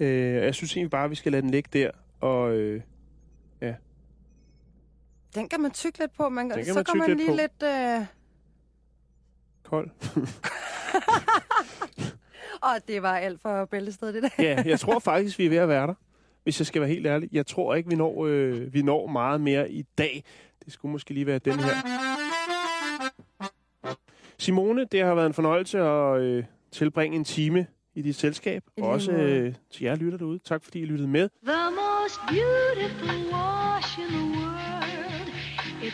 Øh, 0.00 0.34
jeg 0.34 0.54
synes 0.54 0.76
egentlig 0.76 0.90
bare, 0.90 1.08
vi 1.08 1.14
skal 1.14 1.32
lade 1.32 1.42
den 1.42 1.50
ligge 1.50 1.68
der. 1.72 1.90
Og 2.20 2.52
øh, 2.56 2.80
Den 5.34 5.48
kan 5.48 5.60
man 5.60 5.70
tykke 5.70 5.98
lidt 5.98 6.12
på. 6.16 6.28
Man, 6.28 6.50
Den 6.50 6.56
kan 6.56 6.64
så 6.66 6.74
man 6.74 6.84
tygge 6.84 6.98
man 6.98 7.08
lidt 7.08 7.18
lige 7.18 7.28
på. 7.28 7.34
lidt... 7.36 7.62
Øh... 7.62 8.06
kold. 9.64 9.90
Og 12.62 12.88
det 12.88 13.02
var 13.02 13.16
alt 13.18 13.40
for 13.40 13.64
bæltested, 13.64 14.12
det 14.12 14.22
der. 14.22 14.28
ja, 14.38 14.62
jeg 14.66 14.80
tror 14.80 14.98
faktisk, 14.98 15.38
vi 15.38 15.46
er 15.46 15.50
ved 15.50 15.56
at 15.58 15.68
være 15.68 15.86
der. 15.86 15.94
Hvis 16.42 16.60
jeg 16.60 16.66
skal 16.66 16.80
være 16.80 16.88
helt 16.90 17.06
ærlig. 17.06 17.28
Jeg 17.32 17.46
tror 17.46 17.74
ikke, 17.74 17.88
vi 17.88 17.94
når, 17.96 18.26
øh, 18.26 18.74
vi 18.74 18.82
når 18.82 19.06
meget 19.06 19.40
mere 19.40 19.70
i 19.70 19.82
dag. 19.98 20.24
Det 20.64 20.72
skulle 20.72 20.92
måske 20.92 21.14
lige 21.14 21.26
være 21.26 21.38
den 21.38 21.60
her. 21.60 21.74
Simone, 24.38 24.84
det 24.84 25.02
har 25.04 25.14
været 25.14 25.26
en 25.26 25.34
fornøjelse 25.34 25.78
at 25.80 26.20
øh, 26.20 26.44
tilbringe 26.72 27.16
en 27.16 27.24
time 27.24 27.66
i 27.94 28.02
dit 28.02 28.16
selskab. 28.16 28.62
Lige 28.76 28.86
Også 28.86 29.12
øh, 29.12 29.54
til 29.70 29.84
jer 29.84 29.94
lytter 29.94 30.18
derude. 30.18 30.38
Tak 30.38 30.64
fordi 30.64 30.80
I 30.80 30.84
lyttede 30.84 31.08
med. 31.08 31.28
The 31.46 31.56
most 31.70 32.20
beautiful 32.28 33.32
wash 33.34 33.98
in 33.98 34.06
the 34.08 34.16
world. 34.18 34.31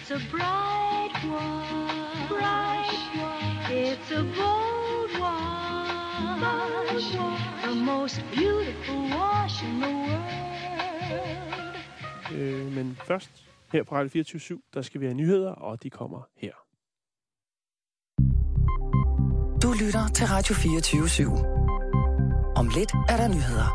It's 0.01 0.11
a 0.11 0.21
bright 0.31 1.15
wash. 1.33 2.29
Bright 2.29 3.05
wash. 3.19 3.71
It's 3.71 4.11
a 4.13 4.23
bold 4.39 5.11
wash. 5.21 5.69
wash, 6.43 7.13
the 7.65 7.75
most 7.75 8.23
beautiful 8.35 9.01
wash 9.17 9.63
in 9.65 9.81
the 9.81 9.89
world. 9.89 10.49
Øh, 12.35 12.73
men 12.73 12.99
først, 13.07 13.31
her 13.73 13.83
på 13.83 13.95
Radio 13.95 14.09
24 14.09 14.61
der 14.75 14.83
skal 14.83 15.01
vi 15.01 15.07
have 15.07 15.15
nyheder, 15.15 15.51
og 15.51 15.83
de 15.83 15.91
kommer 15.91 16.23
her. 16.37 16.53
Du 19.63 19.73
lytter 19.85 20.09
til 20.15 20.27
Radio 20.27 20.55
24 20.55 21.03
/7. 21.03 21.31
Om 22.57 22.69
lidt 22.75 22.93
er 23.09 23.17
der 23.17 23.29
nyheder. 23.29 23.71